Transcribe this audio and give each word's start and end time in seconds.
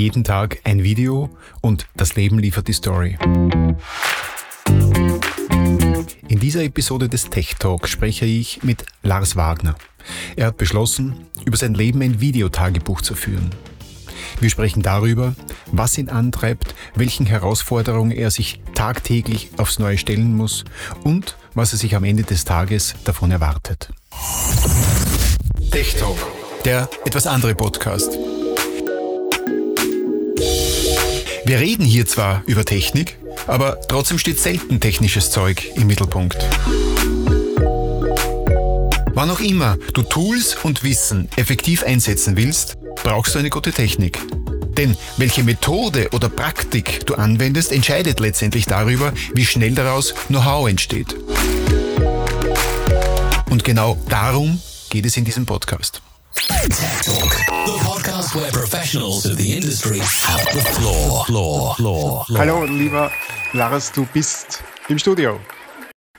Jeden 0.00 0.24
Tag 0.24 0.60
ein 0.64 0.82
Video 0.82 1.28
und 1.60 1.86
das 1.94 2.14
Leben 2.14 2.38
liefert 2.38 2.68
die 2.68 2.72
Story. 2.72 3.18
In 6.26 6.40
dieser 6.40 6.64
Episode 6.64 7.10
des 7.10 7.28
Tech 7.28 7.56
Talk 7.58 7.86
spreche 7.86 8.24
ich 8.24 8.62
mit 8.62 8.86
Lars 9.02 9.36
Wagner. 9.36 9.74
Er 10.36 10.46
hat 10.46 10.56
beschlossen, 10.56 11.26
über 11.44 11.58
sein 11.58 11.74
Leben 11.74 12.00
ein 12.00 12.18
Videotagebuch 12.18 13.02
zu 13.02 13.14
führen. 13.14 13.50
Wir 14.40 14.48
sprechen 14.48 14.82
darüber, 14.82 15.34
was 15.66 15.98
ihn 15.98 16.08
antreibt, 16.08 16.74
welchen 16.94 17.26
Herausforderungen 17.26 18.12
er 18.12 18.30
sich 18.30 18.62
tagtäglich 18.74 19.50
aufs 19.58 19.78
Neue 19.78 19.98
stellen 19.98 20.34
muss 20.34 20.64
und 21.04 21.36
was 21.52 21.72
er 21.72 21.78
sich 21.78 21.94
am 21.94 22.04
Ende 22.04 22.22
des 22.22 22.46
Tages 22.46 22.94
davon 23.04 23.30
erwartet. 23.32 23.92
Tech 25.70 25.94
Talk, 25.96 26.16
der 26.64 26.88
etwas 27.04 27.26
andere 27.26 27.54
Podcast. 27.54 28.16
Wir 31.50 31.58
reden 31.58 31.84
hier 31.84 32.06
zwar 32.06 32.44
über 32.46 32.64
Technik, 32.64 33.18
aber 33.48 33.80
trotzdem 33.88 34.20
steht 34.20 34.38
selten 34.38 34.78
technisches 34.78 35.32
Zeug 35.32 35.72
im 35.74 35.88
Mittelpunkt. 35.88 36.38
Wann 39.14 39.30
auch 39.32 39.40
immer 39.40 39.76
du 39.92 40.04
Tools 40.04 40.56
und 40.62 40.84
Wissen 40.84 41.28
effektiv 41.34 41.82
einsetzen 41.82 42.36
willst, 42.36 42.78
brauchst 43.02 43.34
du 43.34 43.40
eine 43.40 43.50
gute 43.50 43.72
Technik. 43.72 44.20
Denn 44.76 44.96
welche 45.16 45.42
Methode 45.42 46.10
oder 46.12 46.28
Praktik 46.28 47.04
du 47.06 47.16
anwendest, 47.16 47.72
entscheidet 47.72 48.20
letztendlich 48.20 48.66
darüber, 48.66 49.12
wie 49.34 49.44
schnell 49.44 49.74
daraus 49.74 50.14
Know-how 50.28 50.68
entsteht. 50.68 51.16
Und 53.50 53.64
genau 53.64 53.98
darum 54.08 54.62
geht 54.88 55.04
es 55.04 55.16
in 55.16 55.24
diesem 55.24 55.46
Podcast. 55.46 56.00
Tech 56.34 56.68
Talk, 57.04 57.32
the 57.66 57.78
podcast 57.82 58.34
where 58.36 58.50
professionals 58.52 59.26
of 59.26 59.36
the 59.36 59.52
industry 59.52 59.98
have 59.98 60.44
the 60.52 60.60
floor. 60.60 61.24
Floor, 61.24 61.74
floor, 61.74 62.24
floor. 62.26 62.38
Hallo, 62.38 62.64
lieber 62.64 63.10
Lars, 63.52 63.90
du 63.90 64.06
bist 64.12 64.62
im 64.88 64.98
Studio. 64.98 65.40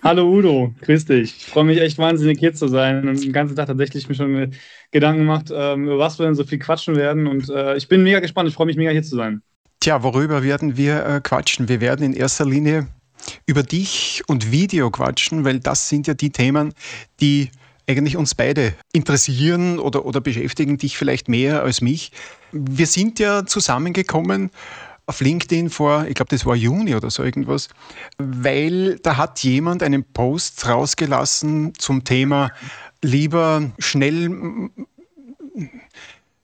Hallo 0.03 0.29
Udo, 0.29 0.73
grüß 0.81 1.05
dich. 1.05 1.35
Ich 1.37 1.45
freue 1.45 1.63
mich 1.63 1.79
echt 1.79 1.97
wahnsinnig 1.97 2.39
hier 2.39 2.53
zu 2.53 2.67
sein 2.67 3.07
und 3.07 3.23
den 3.23 3.31
ganzen 3.31 3.55
Tag 3.55 3.67
tatsächlich 3.67 4.09
mir 4.09 4.15
schon 4.15 4.53
Gedanken 4.91 5.19
gemacht, 5.19 5.49
ähm, 5.53 5.85
über 5.85 5.99
was 5.99 6.19
wir 6.19 6.25
denn 6.25 6.35
so 6.35 6.43
viel 6.43 6.59
quatschen 6.59 6.97
werden. 6.97 7.27
Und 7.27 7.49
äh, 7.49 7.77
ich 7.77 7.87
bin 7.87 8.03
mega 8.03 8.19
gespannt, 8.19 8.49
ich 8.49 8.55
freue 8.55 8.67
mich 8.67 8.75
mega 8.75 8.91
hier 8.91 9.03
zu 9.03 9.15
sein. 9.15 9.41
Tja, 9.79 10.03
worüber 10.03 10.43
werden 10.43 10.75
wir 10.75 11.05
äh, 11.05 11.21
quatschen? 11.21 11.69
Wir 11.69 11.79
werden 11.79 12.05
in 12.05 12.13
erster 12.13 12.45
Linie 12.45 12.87
über 13.45 13.63
dich 13.63 14.23
und 14.27 14.51
Video 14.51 14.91
quatschen, 14.91 15.45
weil 15.45 15.59
das 15.59 15.87
sind 15.87 16.07
ja 16.07 16.15
die 16.15 16.31
Themen, 16.31 16.73
die 17.21 17.49
eigentlich 17.87 18.17
uns 18.17 18.35
beide 18.35 18.73
interessieren 18.93 19.79
oder, 19.79 20.05
oder 20.05 20.21
beschäftigen 20.21 20.77
dich 20.77 20.97
vielleicht 20.97 21.27
mehr 21.27 21.63
als 21.63 21.81
mich. 21.81 22.11
Wir 22.51 22.87
sind 22.87 23.19
ja 23.19 23.45
zusammengekommen 23.45 24.51
auf 25.07 25.19
LinkedIn 25.19 25.69
vor, 25.69 26.05
ich 26.07 26.15
glaube, 26.15 26.29
das 26.29 26.45
war 26.45 26.55
Juni 26.55 26.95
oder 26.95 27.09
so 27.09 27.23
irgendwas, 27.23 27.67
weil 28.17 28.97
da 28.99 29.17
hat 29.17 29.39
jemand 29.43 29.83
einen 29.83 30.03
Post 30.03 30.67
rausgelassen 30.67 31.73
zum 31.77 32.03
Thema 32.03 32.51
lieber 33.01 33.71
schnell 33.79 34.69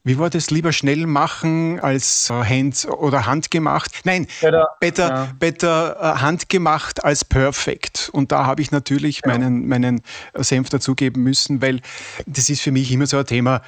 wie 0.08 0.18
war 0.18 0.30
das? 0.30 0.50
Lieber 0.50 0.72
schnell 0.72 1.06
machen 1.06 1.80
als 1.80 2.30
hand 2.30 2.88
oder 2.90 3.26
handgemacht? 3.26 3.92
Nein, 4.06 4.28
better, 4.42 4.70
better, 4.80 5.10
ja. 5.10 5.28
better 5.38 5.98
uh, 6.00 6.22
handgemacht 6.22 7.04
als 7.04 7.26
perfekt. 7.26 8.10
Und 8.14 8.32
da 8.32 8.46
habe 8.46 8.62
ich 8.62 8.72
natürlich 8.72 9.22
ja. 9.26 9.32
meinen, 9.32 9.68
meinen 9.68 10.02
Senf 10.34 10.70
dazugeben 10.70 11.24
müssen, 11.24 11.62
weil 11.62 11.82
das 12.26 12.50
ist 12.50 12.62
für 12.62 12.72
mich 12.72 12.92
immer 12.92 13.06
so 13.06 13.18
ein 13.18 13.26
Thema 13.26 13.62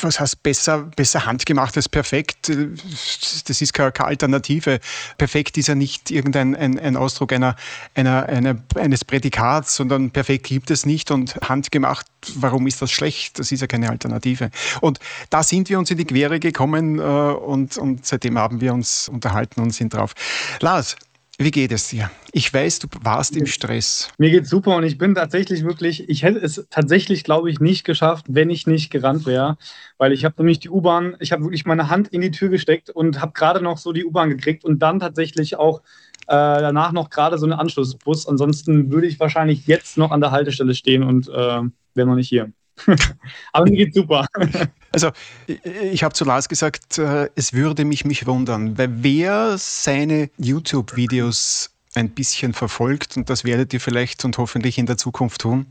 was 0.00 0.20
heißt 0.20 0.42
besser, 0.42 0.78
besser 0.96 1.26
handgemacht 1.26 1.76
als 1.76 1.88
perfekt? 1.88 2.50
Das 2.50 3.60
ist 3.60 3.72
keine, 3.72 3.92
Alternative. 3.96 4.80
Perfekt 5.18 5.56
ist 5.58 5.68
ja 5.68 5.74
nicht 5.74 6.10
irgendein 6.10 6.54
ein, 6.54 6.78
ein 6.78 6.96
Ausdruck 6.96 7.32
einer, 7.32 7.56
einer, 7.94 8.26
einer, 8.26 8.56
eines 8.74 9.04
Prädikats, 9.04 9.76
sondern 9.76 10.10
perfekt 10.10 10.46
gibt 10.46 10.70
es 10.70 10.86
nicht 10.86 11.10
und 11.10 11.36
handgemacht, 11.36 12.06
warum 12.34 12.66
ist 12.66 12.82
das 12.82 12.90
schlecht? 12.90 13.38
Das 13.38 13.52
ist 13.52 13.60
ja 13.60 13.66
keine 13.66 13.90
Alternative. 13.90 14.50
Und 14.80 14.98
da 15.30 15.42
sind 15.42 15.68
wir 15.68 15.78
uns 15.78 15.90
in 15.90 15.98
die 15.98 16.04
Quere 16.04 16.40
gekommen 16.40 16.98
äh, 16.98 17.02
und, 17.02 17.78
und 17.78 18.06
seitdem 18.06 18.38
haben 18.38 18.60
wir 18.60 18.74
uns 18.74 19.08
unterhalten 19.08 19.60
und 19.60 19.70
sind 19.70 19.94
drauf. 19.94 20.12
Lars, 20.60 20.96
wie 21.38 21.50
geht 21.50 21.72
es 21.72 21.88
dir? 21.88 22.10
Ich 22.32 22.52
weiß, 22.52 22.78
du 22.78 22.88
warst 23.02 23.36
im 23.36 23.46
Stress. 23.46 24.10
Mir 24.16 24.30
geht's 24.30 24.48
super 24.48 24.76
und 24.76 24.84
ich 24.84 24.96
bin 24.96 25.14
tatsächlich 25.14 25.64
wirklich, 25.64 26.08
ich 26.08 26.22
hätte 26.22 26.38
es 26.38 26.66
tatsächlich, 26.70 27.24
glaube 27.24 27.50
ich, 27.50 27.60
nicht 27.60 27.84
geschafft, 27.84 28.26
wenn 28.28 28.48
ich 28.48 28.66
nicht 28.66 28.90
gerannt 28.90 29.26
wäre, 29.26 29.58
weil 29.98 30.12
ich 30.12 30.24
habe 30.24 30.36
nämlich 30.38 30.60
die 30.60 30.70
U-Bahn, 30.70 31.16
ich 31.20 31.32
habe 31.32 31.42
wirklich 31.44 31.66
meine 31.66 31.90
Hand 31.90 32.08
in 32.08 32.22
die 32.22 32.30
Tür 32.30 32.48
gesteckt 32.48 32.88
und 32.88 33.20
habe 33.20 33.32
gerade 33.32 33.60
noch 33.60 33.76
so 33.76 33.92
die 33.92 34.04
U-Bahn 34.04 34.30
gekriegt 34.30 34.64
und 34.64 34.78
dann 34.78 34.98
tatsächlich 34.98 35.56
auch 35.56 35.80
äh, 36.26 36.32
danach 36.32 36.92
noch 36.92 37.10
gerade 37.10 37.38
so 37.38 37.46
einen 37.46 37.52
Anschlussbus. 37.52 38.26
Ansonsten 38.26 38.90
würde 38.90 39.06
ich 39.06 39.20
wahrscheinlich 39.20 39.66
jetzt 39.66 39.98
noch 39.98 40.12
an 40.12 40.20
der 40.20 40.30
Haltestelle 40.30 40.74
stehen 40.74 41.02
und 41.02 41.28
äh, 41.28 41.32
wäre 41.32 42.06
noch 42.06 42.16
nicht 42.16 42.28
hier. 42.28 42.50
Aber 43.52 43.64
mir 43.66 43.76
geht's 43.76 43.96
super. 43.96 44.26
Also, 44.96 45.10
ich 45.46 46.02
habe 46.02 46.14
zu 46.14 46.24
Lars 46.24 46.48
gesagt, 46.48 46.96
äh, 46.96 47.28
es 47.34 47.52
würde 47.52 47.84
mich 47.84 48.06
mich 48.06 48.26
wundern, 48.26 48.78
weil 48.78 48.88
wer 49.02 49.58
seine 49.58 50.30
YouTube-Videos 50.38 51.68
ein 51.94 52.08
bisschen 52.08 52.54
verfolgt, 52.54 53.18
und 53.18 53.28
das 53.28 53.44
werdet 53.44 53.74
ihr 53.74 53.80
vielleicht 53.82 54.24
und 54.24 54.38
hoffentlich 54.38 54.78
in 54.78 54.86
der 54.86 54.96
Zukunft 54.96 55.42
tun, 55.42 55.66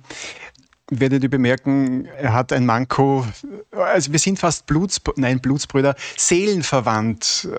werdet 0.92 1.24
ihr 1.24 1.32
bemerken, 1.32 2.06
er 2.06 2.34
hat 2.34 2.54
ein 2.54 2.68
Manko, 2.68 3.26
also 3.72 4.12
wir 4.12 4.20
sind 4.20 4.38
fast 4.38 4.68
Bluts, 4.68 5.02
nein, 5.16 5.40
Blutsbrüder, 5.40 5.96
seelenverwandt. 6.18 7.50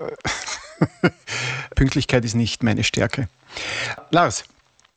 Pünktlichkeit 1.74 2.24
ist 2.24 2.34
nicht 2.34 2.62
meine 2.62 2.84
Stärke. 2.84 3.28
Lars, 4.10 4.44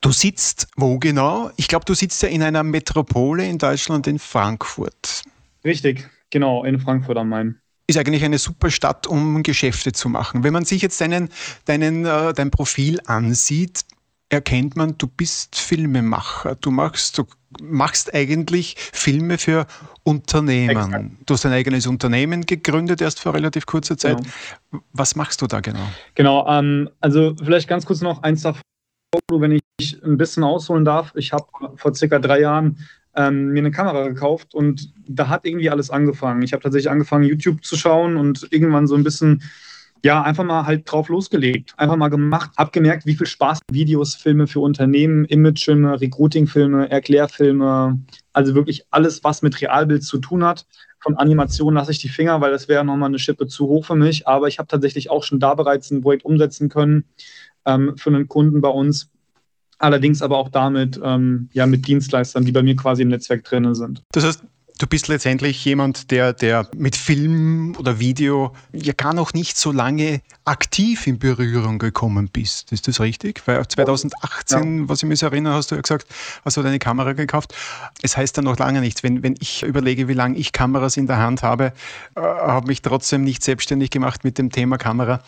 Du 0.01 0.11
sitzt 0.13 0.67
wo 0.77 0.97
genau? 0.97 1.51
Ich 1.57 1.67
glaube, 1.67 1.83
du 1.83 1.93
sitzt 1.93 2.21
ja 2.21 2.29
in 2.29 2.41
einer 2.41 2.63
Metropole 2.63 3.45
in 3.45 3.57
Deutschland, 3.57 4.07
in 4.07 4.17
Frankfurt. 4.17 5.23
Richtig, 5.65 6.07
genau, 6.29 6.63
in 6.63 6.79
Frankfurt 6.79 7.17
am 7.17 7.29
Main. 7.29 7.59
Ist 7.87 7.97
eigentlich 7.97 8.23
eine 8.23 8.37
super 8.37 8.69
Stadt, 8.69 9.07
um 9.07 9.41
Geschäfte 9.41 9.91
zu 9.91 10.09
machen. 10.09 10.43
Wenn 10.43 10.53
man 10.53 10.65
sich 10.65 10.81
jetzt 10.81 11.01
deinen, 11.01 11.29
deinen, 11.65 12.05
äh, 12.05 12.33
dein 12.33 12.51
Profil 12.51 12.99
ansieht, 13.05 13.83
erkennt 14.29 14.75
man, 14.75 14.97
du 14.97 15.07
bist 15.07 15.57
Filmemacher. 15.57 16.55
Du 16.55 16.69
machst, 16.69 17.17
du 17.17 17.25
machst 17.61 18.13
eigentlich 18.13 18.75
Filme 18.77 19.39
für 19.39 19.65
Unternehmen. 20.03 20.69
Exakt. 20.69 21.05
Du 21.25 21.33
hast 21.33 21.45
ein 21.47 21.51
eigenes 21.51 21.87
Unternehmen 21.87 22.45
gegründet, 22.45 23.01
erst 23.01 23.19
vor 23.19 23.33
relativ 23.33 23.65
kurzer 23.65 23.97
Zeit. 23.97 24.17
Genau. 24.17 24.83
Was 24.93 25.15
machst 25.15 25.41
du 25.41 25.47
da 25.47 25.59
genau? 25.59 25.87
Genau, 26.13 26.47
ähm, 26.47 26.89
also 27.01 27.35
vielleicht 27.43 27.67
ganz 27.67 27.85
kurz 27.85 28.01
noch 28.01 28.21
eins 28.21 28.43
davon 28.43 28.61
wenn 29.31 29.59
ich 29.79 30.03
ein 30.03 30.17
bisschen 30.17 30.43
ausholen 30.43 30.85
darf. 30.85 31.13
Ich 31.15 31.33
habe 31.33 31.47
vor 31.75 31.95
circa 31.95 32.19
drei 32.19 32.41
Jahren 32.41 32.77
ähm, 33.19 33.49
mir 33.49 33.59
eine 33.59 33.71
Kamera 33.71 34.07
gekauft 34.07 34.55
und 34.55 34.93
da 35.05 35.27
hat 35.27 35.45
irgendwie 35.45 35.69
alles 35.69 35.89
angefangen. 35.89 36.41
Ich 36.41 36.53
habe 36.53 36.63
tatsächlich 36.63 36.89
angefangen, 36.89 37.25
YouTube 37.25 37.65
zu 37.65 37.75
schauen 37.75 38.15
und 38.15 38.47
irgendwann 38.49 38.87
so 38.87 38.95
ein 38.95 39.03
bisschen, 39.03 39.43
ja, 40.05 40.21
einfach 40.21 40.45
mal 40.45 40.65
halt 40.65 40.89
drauf 40.89 41.09
losgelegt. 41.09 41.73
Einfach 41.75 41.97
mal 41.97 42.07
gemacht, 42.07 42.51
habe 42.57 42.71
gemerkt, 42.71 43.05
wie 43.05 43.15
viel 43.15 43.27
Spaß 43.27 43.59
Videos, 43.69 44.15
Filme 44.15 44.47
für 44.47 44.61
Unternehmen, 44.61 45.25
Imagefilme, 45.25 45.99
Recruiting-Filme, 45.99 46.89
Erklärfilme, 46.89 47.99
also 48.31 48.55
wirklich 48.55 48.85
alles, 48.89 49.21
was 49.21 49.41
mit 49.41 49.61
Realbild 49.61 50.03
zu 50.03 50.19
tun 50.19 50.45
hat. 50.45 50.65
Von 51.01 51.17
Animation 51.17 51.73
lasse 51.73 51.91
ich 51.91 51.99
die 51.99 52.07
Finger, 52.07 52.39
weil 52.39 52.51
das 52.51 52.69
wäre 52.69 52.85
nochmal 52.85 53.09
eine 53.09 53.19
Schippe 53.19 53.47
zu 53.47 53.67
hoch 53.67 53.83
für 53.83 53.95
mich. 53.95 54.29
Aber 54.29 54.47
ich 54.47 54.59
habe 54.59 54.67
tatsächlich 54.67 55.09
auch 55.09 55.25
schon 55.25 55.41
da 55.41 55.55
bereits 55.55 55.91
ein 55.91 56.01
Projekt 56.01 56.23
umsetzen 56.23 56.69
können 56.69 57.03
ähm, 57.65 57.97
für 57.97 58.11
einen 58.11 58.29
Kunden 58.29 58.61
bei 58.61 58.69
uns. 58.69 59.09
Allerdings 59.79 60.21
aber 60.21 60.37
auch 60.37 60.49
damit, 60.49 60.99
ähm, 61.03 61.49
ja, 61.53 61.65
mit 61.65 61.87
Dienstleistern, 61.87 62.45
die 62.45 62.51
bei 62.51 62.61
mir 62.61 62.75
quasi 62.75 63.01
im 63.01 63.07
Netzwerk 63.07 63.43
drin 63.45 63.73
sind. 63.73 64.03
Das 64.11 64.25
heißt, 64.25 64.43
Du 64.79 64.87
bist 64.87 65.09
letztendlich 65.09 65.65
jemand, 65.65 66.09
der, 66.09 66.31
der 66.31 66.65
mit 66.73 66.95
Film 66.95 67.75
oder 67.77 67.99
Video 67.99 68.55
ja 68.71 68.93
gar 68.95 69.13
noch 69.13 69.33
nicht 69.33 69.57
so 69.57 69.73
lange 69.73 70.21
aktiv 70.45 71.05
in 71.05 71.19
Berührung 71.19 71.79
gekommen 71.79 72.29
bist. 72.31 72.71
Ist 72.71 72.87
das 72.87 73.01
richtig? 73.01 73.45
Weil 73.45 73.67
2018, 73.67 74.83
ja. 74.83 74.89
was 74.89 75.03
ich 75.03 75.09
mich 75.09 75.21
erinnere, 75.21 75.53
hast 75.53 75.71
du 75.71 75.75
ja 75.75 75.81
gesagt, 75.81 76.07
hast 76.45 76.55
du 76.55 76.61
deine 76.61 76.79
Kamera 76.79 77.11
gekauft. 77.11 77.53
Es 78.01 78.15
heißt 78.15 78.37
dann 78.37 78.45
noch 78.45 78.57
lange 78.57 78.79
nichts. 78.79 79.03
Wenn, 79.03 79.21
wenn 79.21 79.35
ich 79.41 79.63
überlege, 79.63 80.07
wie 80.07 80.13
lange 80.13 80.37
ich 80.37 80.53
Kameras 80.53 80.95
in 80.95 81.07
der 81.07 81.17
Hand 81.17 81.43
habe, 81.43 81.73
äh, 82.15 82.21
habe 82.21 82.67
mich 82.67 82.81
trotzdem 82.81 83.25
nicht 83.25 83.43
selbstständig 83.43 83.89
gemacht 83.89 84.23
mit 84.23 84.37
dem 84.37 84.49
Thema 84.49 84.77
Kamera. 84.77 85.21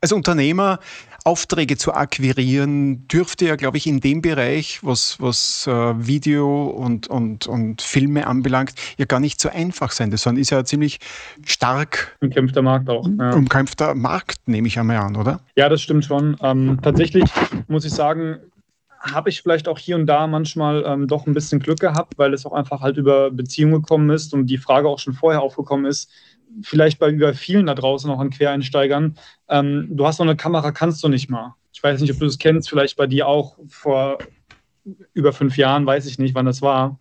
Als 0.00 0.12
Unternehmer 0.12 0.78
Aufträge 1.24 1.76
zu 1.76 1.92
akquirieren, 1.92 3.08
dürfte 3.08 3.46
ja, 3.46 3.56
glaube 3.56 3.76
ich, 3.76 3.86
in 3.86 3.98
dem 4.00 4.22
Bereich, 4.22 4.78
was, 4.82 5.20
was 5.20 5.66
äh, 5.66 5.70
Video 6.06 6.68
und, 6.68 7.08
und, 7.08 7.48
und 7.48 7.82
Filme 7.82 8.26
anbelangt, 8.26 8.74
ja 8.96 9.04
gar 9.04 9.18
nicht 9.18 9.40
so 9.40 9.48
einfach 9.48 9.90
sein. 9.90 10.10
Das 10.10 10.24
ist 10.24 10.50
ja 10.50 10.64
ziemlich 10.64 11.00
stark 11.44 12.16
umkämpfter 12.20 12.62
Markt 12.62 12.88
auch. 12.88 13.06
Ja. 13.18 13.34
Umkämpfter 13.34 13.94
Markt, 13.94 14.38
nehme 14.46 14.68
ich 14.68 14.78
einmal 14.78 14.98
an, 14.98 15.16
oder? 15.16 15.40
Ja, 15.56 15.68
das 15.68 15.82
stimmt 15.82 16.04
schon. 16.04 16.36
Ähm, 16.42 16.78
tatsächlich 16.80 17.24
muss 17.66 17.84
ich 17.84 17.92
sagen, 17.92 18.38
habe 19.00 19.30
ich 19.30 19.42
vielleicht 19.42 19.68
auch 19.68 19.78
hier 19.78 19.96
und 19.96 20.06
da 20.06 20.26
manchmal 20.28 20.84
ähm, 20.86 21.08
doch 21.08 21.26
ein 21.26 21.34
bisschen 21.34 21.60
Glück 21.60 21.80
gehabt, 21.80 22.16
weil 22.18 22.32
es 22.34 22.46
auch 22.46 22.52
einfach 22.52 22.80
halt 22.80 22.96
über 22.96 23.30
Beziehungen 23.30 23.74
gekommen 23.74 24.10
ist 24.10 24.32
und 24.32 24.46
die 24.46 24.58
Frage 24.58 24.88
auch 24.88 24.98
schon 24.98 25.14
vorher 25.14 25.42
aufgekommen 25.42 25.86
ist, 25.86 26.10
vielleicht 26.62 26.98
bei 26.98 27.10
über 27.10 27.34
vielen 27.34 27.66
da 27.66 27.74
draußen 27.74 28.10
auch 28.10 28.20
an 28.20 28.30
Quereinsteigern, 28.30 29.16
ähm, 29.48 29.88
du 29.90 30.06
hast 30.06 30.18
noch 30.18 30.26
eine 30.26 30.36
Kamera, 30.36 30.72
kannst 30.72 31.02
du 31.02 31.08
nicht 31.08 31.30
mal. 31.30 31.54
Ich 31.72 31.82
weiß 31.82 32.00
nicht, 32.00 32.12
ob 32.12 32.18
du 32.18 32.24
das 32.24 32.38
kennst, 32.38 32.68
vielleicht 32.68 32.96
bei 32.96 33.06
dir 33.06 33.26
auch 33.26 33.56
vor 33.68 34.18
über 35.12 35.32
fünf 35.32 35.56
Jahren, 35.56 35.86
weiß 35.86 36.06
ich 36.06 36.18
nicht, 36.18 36.34
wann 36.34 36.46
das 36.46 36.62
war. 36.62 36.98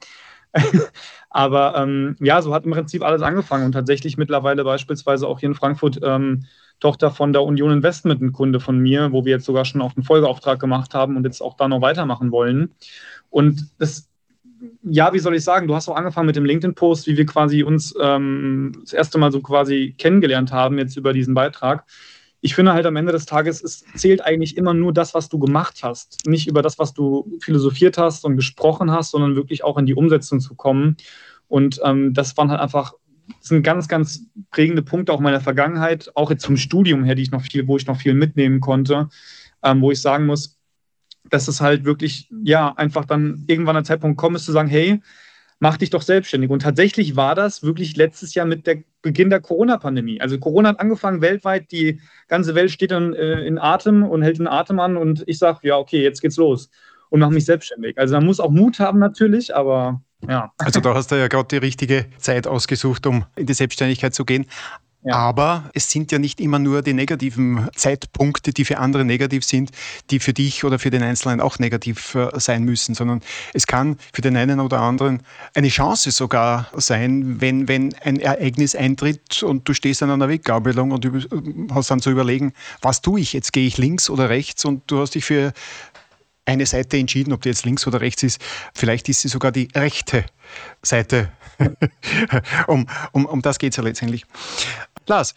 Aber 1.30 1.76
ähm, 1.78 2.16
ja, 2.20 2.42
so 2.42 2.54
hat 2.54 2.66
im 2.66 2.72
Prinzip 2.72 3.04
alles 3.04 3.22
angefangen 3.22 3.66
und 3.66 3.74
tatsächlich 3.74 4.18
mittlerweile 4.18 4.64
beispielsweise 4.64 5.28
auch 5.28 5.40
hier 5.40 5.50
in 5.50 5.56
Frankfurt 5.56 6.00
ähm, 6.04 6.46
Tochter 6.80 7.12
von 7.12 7.34
der 7.34 7.44
Union 7.44 7.72
Investment 7.72 8.22
ein 8.22 8.34
Kunde 8.34 8.60
von 8.60 8.80
mir, 8.80 9.12
wo 9.12 9.26
wir 9.26 9.34
jetzt 9.34 9.46
sogar 9.46 9.66
schon 9.66 9.82
auch 9.82 9.96
einen 9.96 10.04
Folgeauftrag 10.04 10.60
gemacht 10.60 10.94
haben 10.94 11.18
und 11.18 11.26
jetzt 11.26 11.42
auch 11.42 11.56
da 11.56 11.68
noch 11.68 11.82
weitermachen 11.82 12.32
wollen. 12.32 12.76
Und 13.30 13.70
das, 13.80 14.08
ja, 14.84 15.14
wie 15.14 15.20
soll 15.20 15.36
ich 15.36 15.44
sagen, 15.44 15.68
du 15.68 15.76
hast 15.76 15.88
auch 15.90 15.96
angefangen 15.96 16.28
mit 16.28 16.36
dem 16.36 16.46
LinkedIn-Post, 16.46 17.08
wie 17.08 17.18
wir 17.18 17.26
quasi 17.26 17.64
uns 17.64 17.94
ähm, 18.02 18.74
das 18.82 18.94
erste 18.94 19.18
Mal 19.18 19.32
so 19.32 19.42
quasi 19.42 19.96
kennengelernt 19.98 20.52
haben 20.52 20.78
jetzt 20.78 20.98
über 20.98 21.14
diesen 21.14 21.34
Beitrag 21.34 21.86
ich 22.42 22.56
finde 22.56 22.74
halt 22.74 22.86
am 22.86 22.96
Ende 22.96 23.12
des 23.12 23.26
Tages, 23.26 23.64
es 23.64 23.84
zählt 23.96 24.24
eigentlich 24.24 24.58
immer 24.58 24.74
nur 24.74 24.94
das, 24.94 25.14
was 25.14 25.30
du 25.30 25.40
gemacht 25.40 25.80
hast. 25.82 26.28
Nicht 26.28 26.48
über 26.48 26.62
das, 26.62 26.78
was 26.78 26.94
du 26.94 27.38
philosophiert 27.42 27.98
hast 27.98 28.26
und 28.26 28.36
gesprochen 28.36 28.92
hast, 28.92 29.12
sondern 29.12 29.36
wirklich 29.36 29.64
auch 29.64 29.78
in 29.78 29.86
die 29.86 29.96
Umsetzung 29.96 30.40
zu 30.40 30.56
kommen. 30.56 30.98
Und 31.48 31.80
ähm, 31.84 32.14
das 32.14 32.38
waren 32.38 32.52
halt 32.52 32.62
einfach, 32.62 32.94
sind 33.40 33.64
ganz, 33.64 33.88
ganz 33.88 34.26
prägende 34.52 34.84
Punkte 34.84 35.14
auch 35.14 35.20
meiner 35.20 35.42
Vergangenheit, 35.42 36.12
auch 36.16 36.30
jetzt 36.30 36.44
zum 36.44 36.58
Studium 36.58 37.04
her, 37.04 37.16
die 37.16 37.24
ich 37.24 37.32
noch 37.32 37.42
viel, 37.42 37.68
wo 37.68 37.78
ich 37.78 37.88
noch 37.88 37.98
viel 37.98 38.14
mitnehmen 38.14 38.60
konnte, 38.60 39.10
ähm, 39.64 39.82
wo 39.82 39.92
ich 39.92 40.02
sagen 40.02 40.26
muss, 40.28 40.57
dass 41.30 41.48
es 41.48 41.62
halt 41.62 41.86
wirklich, 41.86 42.30
ja, 42.44 42.74
einfach 42.76 43.06
dann 43.06 43.44
irgendwann 43.48 43.78
ein 43.78 43.86
Zeitpunkt 43.86 44.18
kommt, 44.18 44.36
ist 44.36 44.46
zu 44.46 44.52
sagen, 44.52 44.70
hey, 44.70 45.02
mach 45.60 45.78
dich 45.78 45.90
doch 45.90 46.02
selbstständig. 46.02 46.50
Und 46.50 46.62
tatsächlich 46.62 47.16
war 47.16 47.36
das 47.36 47.64
wirklich 47.64 47.96
letztes 47.96 48.34
Jahr 48.36 48.46
mit 48.46 48.68
der 48.68 48.84
Beginn 49.02 49.30
der 49.30 49.40
Corona-Pandemie. 49.40 50.22
Also 50.22 50.38
Corona 50.40 50.70
hat 50.70 50.80
angefangen 50.80 51.22
weltweit, 51.22 51.72
die 51.72 52.00
ganze 52.28 52.56
Welt 52.56 52.72
steht 52.72 52.92
dann 52.92 53.14
äh, 53.14 53.42
in 53.46 53.58
Atem 53.58 54.04
und 54.04 54.22
hält 54.22 54.40
den 54.40 54.48
Atem 54.48 54.80
an 54.80 54.98
und 54.98 55.24
ich 55.28 55.40
sage, 55.40 55.60
ja, 55.64 55.78
okay, 55.78 56.04
jetzt 56.04 56.22
geht's 56.22 56.38
los 56.38 56.70
und 57.10 57.20
mache 57.20 57.32
mich 57.32 57.46
selbstständig. 57.46 57.98
Also 57.98 58.16
man 58.16 58.26
muss 58.26 58.40
auch 58.40 58.52
Mut 58.52 58.80
haben 58.80 59.00
natürlich, 59.00 59.56
aber 59.56 60.02
ja. 60.28 60.52
Also 60.58 60.80
da 60.80 60.94
hast 60.94 61.12
du 61.12 61.16
ja 61.16 61.28
gerade 61.28 61.48
die 61.48 61.58
richtige 61.58 62.06
Zeit 62.18 62.48
ausgesucht, 62.48 63.06
um 63.08 63.26
in 63.36 63.46
die 63.46 63.54
Selbstständigkeit 63.54 64.14
zu 64.14 64.26
gehen. 64.26 64.46
Aber 65.14 65.70
es 65.74 65.90
sind 65.90 66.12
ja 66.12 66.20
nicht 66.20 66.40
immer 66.40 66.60
nur 66.60 66.82
die 66.82 66.94
negativen 66.94 67.70
Zeitpunkte, 67.76 68.54
die 68.54 68.66
für 68.66 68.78
andere 68.80 69.06
negativ 69.06 69.44
sind, 69.46 69.72
die 70.10 70.20
für 70.20 70.34
dich 70.34 70.64
oder 70.64 70.80
für 70.80 70.90
den 70.90 71.04
Einzelnen 71.04 71.42
auch 71.42 71.60
negativ 71.60 72.16
äh, 72.16 72.30
sein 72.40 72.64
müssen, 72.64 72.96
sondern 72.96 73.22
es 73.54 73.68
kann 73.68 73.98
für 74.14 74.22
den 74.22 74.38
einen 74.38 74.60
oder 74.60 74.82
anderen 74.82 75.22
eine 75.54 75.70
Chance 75.70 76.12
sogar 76.12 76.70
sein, 76.76 77.40
wenn, 77.42 77.68
wenn 77.68 77.94
ein 78.04 78.20
Ereignis 78.20 78.76
eintritt 78.76 79.44
und 79.44 79.68
du 79.68 79.74
stehst 79.74 80.04
an 80.04 80.12
einer 80.12 80.30
Weggabelung 80.30 80.92
und 80.92 81.28
hast 81.72 81.92
dann 81.92 82.00
zu 82.00 82.10
überlegen, 82.10 82.54
was 82.82 83.02
tue 83.02 83.20
ich 83.20 83.34
jetzt? 83.34 83.54
Gehe 83.54 83.68
ich 83.68 83.78
links 83.78 84.10
oder 84.10 84.30
rechts? 84.30 84.66
Und 84.66 84.84
du 84.88 85.00
hast 85.00 85.16
dich 85.16 85.26
für 85.26 85.54
eine 86.48 86.66
Seite 86.66 86.98
entschieden, 86.98 87.34
ob 87.34 87.42
die 87.42 87.50
jetzt 87.50 87.66
links 87.66 87.86
oder 87.88 88.02
rechts 88.02 88.24
ist. 88.24 88.42
Vielleicht 88.74 89.10
ist 89.10 89.22
sie 89.22 89.28
sogar 89.28 89.52
die 89.52 89.68
rechte 89.76 90.26
Seite. 90.82 91.32
um, 92.68 92.88
um, 93.12 93.26
um 93.26 93.42
das 93.42 93.60
geht 93.60 93.74
es 93.74 93.78
ja 93.78 93.84
letztendlich. 93.84 94.26
Lars, 95.06 95.34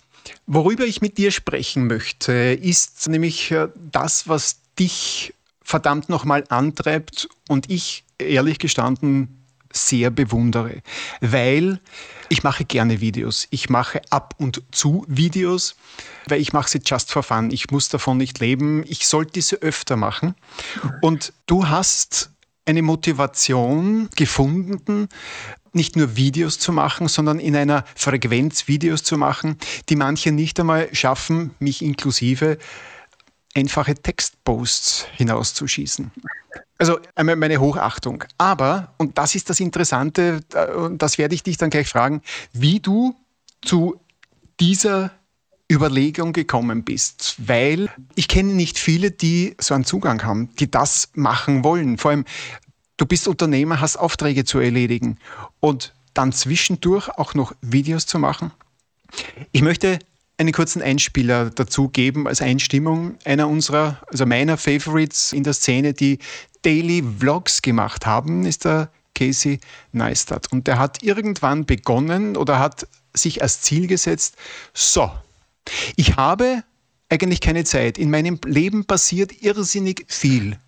worüber 0.47 0.85
ich 0.85 1.01
mit 1.01 1.19
dir 1.19 1.31
sprechen 1.31 1.87
möchte, 1.87 2.33
ist 2.33 3.09
nämlich 3.09 3.51
äh, 3.51 3.69
das, 3.77 4.29
was 4.29 4.61
dich 4.79 5.35
verdammt 5.63 6.09
nochmal 6.09 6.45
antreibt 6.49 7.29
und 7.49 7.71
ich 7.71 8.05
ehrlich 8.19 8.59
gestanden 8.59 9.41
sehr 9.73 10.11
bewundere, 10.11 10.83
weil 11.21 11.81
ich 12.29 12.43
mache 12.43 12.65
gerne 12.65 13.01
Videos. 13.01 13.47
Ich 13.51 13.71
mache 13.71 14.01
ab 14.11 14.35
und 14.39 14.63
zu 14.73 15.05
Videos, 15.09 15.77
weil 16.27 16.41
ich 16.41 16.53
mache 16.53 16.69
sie 16.69 16.81
just 16.85 17.11
for 17.11 17.23
fun. 17.23 17.51
Ich 17.51 17.71
muss 17.71 17.89
davon 17.89 18.19
nicht 18.19 18.41
leben. 18.41 18.85
Ich 18.87 19.07
sollte 19.07 19.33
diese 19.33 19.57
öfter 19.57 19.97
machen. 19.97 20.35
Und 21.03 21.33
du 21.47 21.69
hast 21.69 22.31
eine 22.67 22.83
Motivation 22.83 24.09
gefunden, 24.17 25.09
nicht 25.73 25.97
nur 25.97 26.17
Videos 26.17 26.59
zu 26.59 26.73
machen, 26.73 27.09
sondern 27.09 27.39
in 27.39 27.57
einer 27.57 27.85
Frequenz 27.95 28.69
Videos 28.69 29.03
zu 29.03 29.17
machen, 29.17 29.57
die 29.89 29.97
manche 29.97 30.33
nicht 30.33 30.59
einmal 30.59 30.95
schaffen, 30.95 31.55
mich 31.59 31.83
inklusive, 31.83 32.59
einfache 33.55 33.95
Textposts 33.95 35.07
hinauszuschießen. 35.17 36.11
Also 36.79 36.99
einmal 37.15 37.37
meine 37.37 37.61
Hochachtung. 37.61 38.25
Aber, 38.39 38.95
und 38.97 39.19
das 39.19 39.35
ist 39.35 39.51
das 39.51 39.61
Interessante, 39.61 40.41
und 40.77 41.03
das 41.03 41.19
werde 41.19 41.35
ich 41.35 41.43
dich 41.43 41.57
dann 41.57 41.71
gleich 41.71 41.89
fragen, 41.89 42.23
wie 42.53 42.81
du 42.81 43.15
zu 43.62 44.01
dieser 44.59 45.12
Überlegung 45.71 46.33
gekommen 46.33 46.83
bist, 46.83 47.37
weil 47.39 47.89
ich 48.17 48.27
kenne 48.27 48.55
nicht 48.55 48.79
viele, 48.79 49.11
die 49.13 49.55
so 49.61 49.75
einen 49.75 49.85
Zugang 49.85 50.25
haben, 50.25 50.55
die 50.57 50.71
das 50.71 51.11
machen 51.15 51.63
wollen. 51.63 51.97
Vor 51.97 52.11
allem, 52.11 52.25
du 52.97 53.07
bist 53.07 53.29
Unternehmer, 53.29 53.81
hast 53.81 53.97
Aufträge 53.97 54.45
zu 54.45 54.59
erledigen 54.59 55.19
und 55.61 55.95
dann 56.13 56.33
zwischendurch 56.33 57.09
auch 57.09 57.35
noch 57.35 57.55
Videos 57.63 58.07
zu 58.07 58.19
machen. 58.19 58.51
Ich 59.53 59.63
möchte 59.63 60.01
einen 60.39 60.53
kurzen 60.53 60.83
Einspieler 60.83 61.51
dazu 61.51 61.89
geben 61.89 62.27
als 62.27 62.41
Einstimmung. 62.41 63.17
Einer 63.25 63.49
unserer, 63.49 64.01
also 64.09 64.27
meiner 64.27 64.57
Favorites 64.57 65.33
in 65.33 65.45
der 65.45 65.53
Szene, 65.53 65.93
die 65.93 66.19
Daily 66.63 67.05
Vlogs 67.19 67.63
gemacht 67.63 68.07
haben, 68.07 68.45
ist 68.45 68.65
der 68.65 68.91
Casey 69.15 69.61
Neistat. 69.93 70.51
Und 70.51 70.67
der 70.67 70.79
hat 70.79 71.03
irgendwann 71.03 71.67
begonnen 71.67 72.37
oder 72.37 72.59
hat 72.59 72.89
sich 73.15 73.43
als 73.43 73.61
Ziel 73.61 73.87
gesetzt, 73.87 74.37
so, 74.73 75.11
ich 75.97 76.17
habe 76.17 76.65
eigentlich 77.09 77.41
keine 77.41 77.65
Zeit. 77.65 77.99
In 77.99 78.11
meinem 78.11 78.39
Leben 78.45 78.85
passiert 78.85 79.43
irrsinnig 79.43 80.05
viel. 80.09 80.59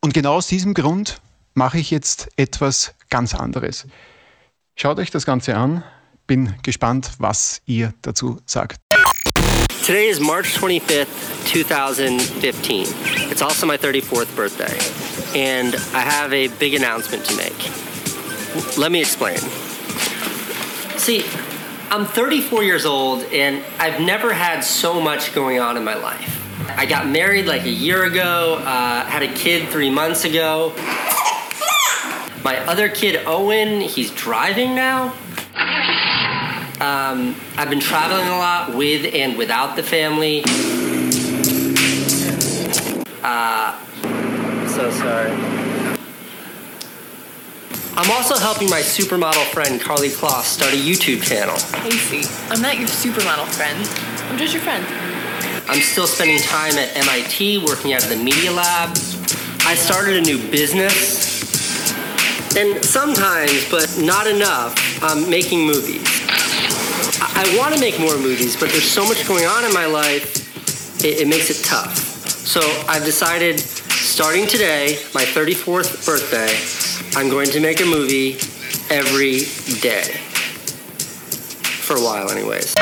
Und 0.00 0.14
genau 0.14 0.34
aus 0.34 0.46
diesem 0.46 0.74
Grund 0.74 1.20
mache 1.54 1.78
ich 1.78 1.90
jetzt 1.90 2.28
etwas 2.36 2.94
ganz 3.10 3.34
anderes. 3.34 3.86
Schaut 4.76 4.98
euch 4.98 5.10
das 5.10 5.26
Ganze 5.26 5.56
an. 5.56 5.82
Bin 6.26 6.54
gespannt, 6.62 7.12
was 7.18 7.62
ihr 7.66 7.94
dazu 8.02 8.40
sagt. 8.46 8.78
Today 9.84 10.10
is 10.10 10.20
March 10.20 10.48
25th, 10.58 11.06
2015. 11.46 12.86
It's 13.30 13.42
also 13.42 13.66
my 13.66 13.76
34th 13.76 14.28
birthday. 14.36 14.76
And 15.34 15.74
I 15.94 16.00
have 16.00 16.34
a 16.34 16.48
big 16.58 16.74
announcement 16.74 17.24
to 17.24 17.34
make. 17.36 17.54
Let 18.76 18.92
me 18.92 19.00
explain. 19.00 19.38
See, 20.98 21.24
I'm 21.90 22.04
34 22.04 22.64
years 22.64 22.84
old 22.84 23.24
and 23.32 23.64
I've 23.78 23.98
never 23.98 24.34
had 24.34 24.60
so 24.60 25.00
much 25.00 25.34
going 25.34 25.58
on 25.58 25.78
in 25.78 25.84
my 25.84 25.94
life. 25.94 26.34
I 26.76 26.84
got 26.84 27.08
married 27.08 27.46
like 27.46 27.62
a 27.62 27.70
year 27.70 28.04
ago, 28.04 28.56
uh, 28.62 29.04
had 29.06 29.22
a 29.22 29.32
kid 29.32 29.70
three 29.70 29.88
months 29.88 30.24
ago. 30.24 30.74
My 32.44 32.62
other 32.66 32.90
kid, 32.90 33.24
Owen, 33.26 33.80
he's 33.80 34.10
driving 34.10 34.74
now. 34.74 35.14
Um, 36.80 37.34
I've 37.56 37.70
been 37.70 37.80
traveling 37.80 38.28
a 38.28 38.36
lot 38.36 38.74
with 38.74 39.14
and 39.14 39.38
without 39.38 39.74
the 39.74 39.82
family. 39.82 40.42
Uh, 43.24 43.78
so 44.68 44.90
sorry. 44.90 45.67
I'm 47.98 48.12
also 48.12 48.36
helping 48.36 48.70
my 48.70 48.78
supermodel 48.78 49.44
friend 49.46 49.80
Carly 49.80 50.10
Kloss 50.10 50.44
start 50.44 50.72
a 50.72 50.76
YouTube 50.76 51.20
channel. 51.20 51.56
Casey, 51.82 52.22
I'm 52.48 52.62
not 52.62 52.78
your 52.78 52.86
supermodel 52.86 53.48
friend. 53.48 53.76
I'm 54.30 54.38
just 54.38 54.54
your 54.54 54.62
friend. 54.62 54.86
I'm 55.68 55.80
still 55.80 56.06
spending 56.06 56.38
time 56.38 56.78
at 56.78 56.96
MIT 56.96 57.64
working 57.66 57.94
out 57.94 58.04
of 58.04 58.08
the 58.08 58.16
Media 58.16 58.52
Lab. 58.52 58.90
I 59.66 59.74
started 59.74 60.14
a 60.14 60.20
new 60.20 60.38
business. 60.48 61.42
And 62.56 62.84
sometimes, 62.84 63.68
but 63.68 63.92
not 63.98 64.28
enough, 64.28 65.02
I'm 65.02 65.28
making 65.28 65.66
movies. 65.66 66.06
I, 67.20 67.50
I 67.50 67.58
want 67.58 67.74
to 67.74 67.80
make 67.80 67.98
more 67.98 68.16
movies, 68.16 68.54
but 68.54 68.70
there's 68.70 68.88
so 68.88 69.04
much 69.08 69.26
going 69.26 69.44
on 69.44 69.64
in 69.64 69.74
my 69.74 69.86
life, 69.86 71.04
it, 71.04 71.22
it 71.22 71.26
makes 71.26 71.50
it 71.50 71.64
tough. 71.64 71.96
So 71.98 72.60
I've 72.86 73.04
decided, 73.04 73.58
starting 73.58 74.46
today, 74.46 75.00
my 75.14 75.24
34th 75.24 76.06
birthday, 76.06 76.54
I'm 77.16 77.30
going 77.30 77.50
to 77.50 77.60
make 77.60 77.82
a 77.82 77.86
movie 77.86 78.36
every 78.90 79.46
day. 79.82 80.20
For 81.82 81.96
a 81.96 82.00
while, 82.00 82.30
anyways. 82.30 82.74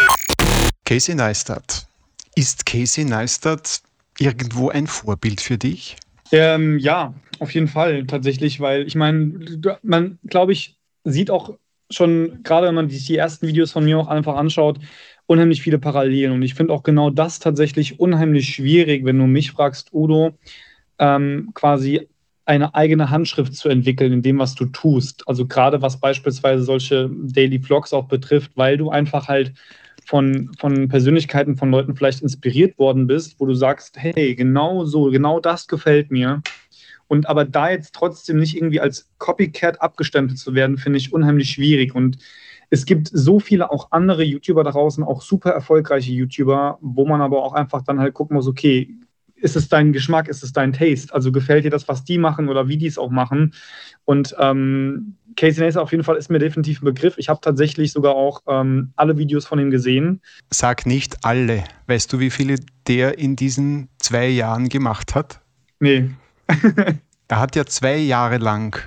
Casey 0.85 1.15
Neistat. 1.15 1.87
Ist 2.35 2.67
Casey 2.67 3.05
Neistat 3.05 3.81
irgendwo 4.19 4.69
ein 4.69 4.87
Vorbild 4.87 5.41
für 5.41 5.59
dich? 5.59 5.97
Ähm, 6.33 6.79
ja, 6.79 7.15
auf 7.39 7.53
jeden 7.53 7.69
Fall 7.69 8.07
tatsächlich, 8.07 8.61
weil 8.61 8.87
ich 8.87 8.95
meine, 8.95 9.39
man, 9.83 10.19
glaube 10.27 10.53
ich, 10.53 10.77
sieht 11.05 11.31
auch 11.31 11.57
schon, 11.91 12.43
gerade 12.43 12.67
wenn 12.67 12.75
man 12.75 12.91
sich 12.91 13.07
die 13.07 13.17
ersten 13.17 13.47
Videos 13.47 13.73
von 13.73 13.85
mir 13.85 13.99
auch 13.99 14.09
einfach 14.09 14.37
anschaut, 14.37 14.79
unheimlich 15.27 15.63
viele 15.63 15.79
Parallelen. 15.79 16.33
Und 16.33 16.43
ich 16.43 16.55
finde 16.55 16.73
auch 16.73 16.83
genau 16.83 17.11
das 17.11 17.39
tatsächlich 17.39 18.01
unheimlich 18.01 18.55
schwierig, 18.55 19.05
wenn 19.05 19.19
du 19.19 19.27
mich 19.27 19.53
fragst, 19.53 19.93
Udo, 19.93 20.37
ähm, 20.99 21.51
quasi 21.55 22.09
eine 22.47 22.75
eigene 22.75 23.11
Handschrift 23.11 23.55
zu 23.55 23.69
entwickeln 23.69 24.13
in 24.13 24.23
dem, 24.23 24.39
was 24.39 24.55
du 24.55 24.67
tust. 24.67 25.29
Also 25.29 25.47
gerade 25.47 25.83
was 25.83 25.99
beispielsweise 25.99 26.63
solche 26.63 27.11
Daily 27.13 27.59
Vlogs 27.59 27.93
auch 27.93 28.07
betrifft, 28.07 28.53
weil 28.55 28.77
du 28.79 28.91
einfach 28.91 29.29
halt 29.29 29.53
von, 30.05 30.53
von 30.59 30.89
Persönlichkeiten, 30.89 31.57
von 31.57 31.71
Leuten 31.73 31.97
vielleicht 31.97 32.23
inspiriert 32.23 32.79
worden 32.79 33.09
bist, 33.09 33.41
wo 33.41 33.47
du 33.47 33.55
sagst, 33.55 33.97
hey, 33.99 34.37
genau 34.37 34.85
so, 34.85 35.11
genau 35.11 35.41
das 35.41 35.67
gefällt 35.67 36.13
mir. 36.13 36.43
Und 37.09 37.29
aber 37.29 37.45
da 37.45 37.71
jetzt 37.71 37.95
trotzdem 37.95 38.39
nicht 38.39 38.57
irgendwie 38.57 38.81
als 38.81 39.11
Copycat 39.19 39.83
abgestempelt 39.83 40.39
zu 40.39 40.55
werden, 40.55 40.79
finde 40.79 40.99
ich 40.99 41.13
unheimlich 41.13 41.51
schwierig. 41.51 41.95
Und 41.95 42.19
es 42.71 42.85
gibt 42.85 43.09
so 43.13 43.41
viele 43.41 43.71
auch 43.71 43.91
andere 43.91 44.23
YouTuber 44.23 44.65
draußen, 44.65 45.03
auch 45.03 45.23
super 45.23 45.51
erfolgreiche 45.51 46.13
YouTuber, 46.13 46.79
wo 46.81 47.07
man 47.07 47.21
aber 47.21 47.43
auch 47.43 47.53
einfach 47.53 47.83
dann 47.83 47.99
halt 47.99 48.15
gucken 48.15 48.37
muss, 48.37 48.47
okay, 48.47 48.97
ist 49.37 49.57
es 49.57 49.69
dein 49.69 49.93
Geschmack, 49.93 50.29
ist 50.29 50.43
es 50.43 50.53
dein 50.53 50.73
Taste? 50.73 51.13
Also 51.15 51.31
gefällt 51.31 51.65
dir 51.65 51.71
das, 51.71 51.89
was 51.89 52.05
die 52.05 52.19
machen 52.19 52.49
oder 52.49 52.69
wie 52.69 52.79
die 52.79 52.87
es 52.87 52.99
auch 52.99 53.11
machen? 53.11 53.55
Und 54.05 54.35
ähm, 54.39 55.17
Casey 55.37 55.63
Neistat 55.63 55.83
auf 55.83 55.93
jeden 55.93 56.05
Fall 56.05 56.17
ist 56.17 56.31
mir 56.31 56.39
definitiv 56.39 56.81
ein 56.81 56.87
Begriff. 56.87 57.15
Ich 57.19 57.29
habe 57.29 57.41
tatsächlich 57.41 57.93
sogar 57.93 58.15
auch 58.15 58.43
ähm, 58.49 58.93
alle 58.97 59.19
Videos 59.19 59.47
von 59.47 59.59
ihm 59.59 59.71
gesehen. 59.71 60.23
Sag 60.51 60.87
nicht 60.87 61.25
alle. 61.25 61.65
Weißt 61.87 62.13
du, 62.13 62.19
wie 62.19 62.31
viele 62.31 62.57
der 62.87 63.19
in 63.19 63.37
diesen 63.37 63.89
zwei 63.99 64.29
Jahren 64.29 64.69
gemacht 64.69 65.15
hat? 65.15 65.41
Nee. 65.81 66.11
er 67.29 67.41
hat 67.41 67.57
ja 67.57 67.67
zwei 67.67 67.97
Jahre 67.97 68.39
lang 68.39 68.81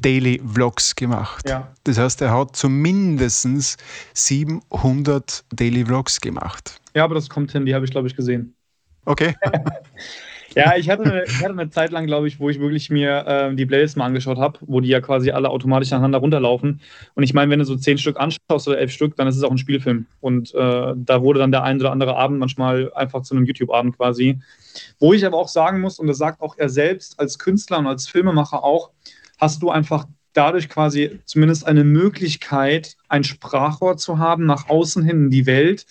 Daily 0.00 0.40
Vlogs 0.42 0.96
gemacht. 0.96 1.48
Ja. 1.48 1.72
Das 1.84 1.98
heißt, 1.98 2.22
er 2.22 2.32
hat 2.32 2.56
zumindest 2.56 3.76
700 4.14 5.44
Daily 5.52 5.84
Vlogs 5.84 6.20
gemacht. 6.20 6.80
Ja, 6.94 7.04
aber 7.04 7.14
das 7.14 7.28
kommt 7.28 7.52
hin, 7.52 7.66
die 7.66 7.74
habe 7.74 7.84
ich, 7.84 7.90
glaube 7.90 8.08
ich, 8.08 8.16
gesehen. 8.16 8.54
Okay. 9.04 9.34
ja, 10.54 10.76
ich 10.76 10.90
hatte, 10.90 11.04
eine, 11.04 11.24
ich 11.24 11.38
hatte 11.38 11.50
eine 11.50 11.70
Zeit 11.70 11.90
lang, 11.90 12.06
glaube 12.06 12.28
ich, 12.28 12.40
wo 12.40 12.50
ich 12.50 12.60
wirklich 12.60 12.90
mir 12.90 13.26
äh, 13.26 13.54
die 13.54 13.66
Playlist 13.66 13.96
mal 13.96 14.06
angeschaut 14.06 14.38
habe, 14.38 14.58
wo 14.62 14.80
die 14.80 14.88
ja 14.88 15.00
quasi 15.00 15.30
alle 15.30 15.48
automatisch 15.50 15.90
nacheinander 15.90 16.18
runterlaufen. 16.18 16.80
Und 17.14 17.22
ich 17.22 17.34
meine, 17.34 17.50
wenn 17.50 17.58
du 17.58 17.64
so 17.64 17.76
zehn 17.76 17.98
Stück 17.98 18.18
anschaust 18.18 18.68
oder 18.68 18.78
elf 18.78 18.92
Stück, 18.92 19.16
dann 19.16 19.28
ist 19.28 19.36
es 19.36 19.42
auch 19.42 19.50
ein 19.50 19.58
Spielfilm. 19.58 20.06
Und 20.20 20.54
äh, 20.54 20.92
da 20.96 21.22
wurde 21.22 21.40
dann 21.40 21.52
der 21.52 21.62
ein 21.62 21.80
oder 21.80 21.92
andere 21.92 22.16
Abend 22.16 22.38
manchmal 22.38 22.92
einfach 22.94 23.22
zu 23.22 23.34
einem 23.34 23.44
YouTube-Abend 23.44 23.96
quasi. 23.96 24.40
Wo 24.98 25.12
ich 25.12 25.24
aber 25.24 25.38
auch 25.38 25.48
sagen 25.48 25.80
muss, 25.80 25.98
und 25.98 26.06
das 26.06 26.18
sagt 26.18 26.40
auch 26.40 26.56
er 26.58 26.68
selbst 26.68 27.18
als 27.18 27.38
Künstler 27.38 27.78
und 27.78 27.86
als 27.86 28.08
Filmemacher 28.08 28.62
auch, 28.62 28.90
hast 29.38 29.62
du 29.62 29.70
einfach 29.70 30.06
dadurch 30.32 30.68
quasi 30.68 31.20
zumindest 31.24 31.66
eine 31.66 31.84
Möglichkeit, 31.84 32.96
ein 33.08 33.24
Sprachrohr 33.24 33.96
zu 33.96 34.18
haben 34.18 34.46
nach 34.46 34.68
außen 34.68 35.04
hin 35.04 35.24
in 35.24 35.30
die 35.30 35.46
Welt 35.46 35.86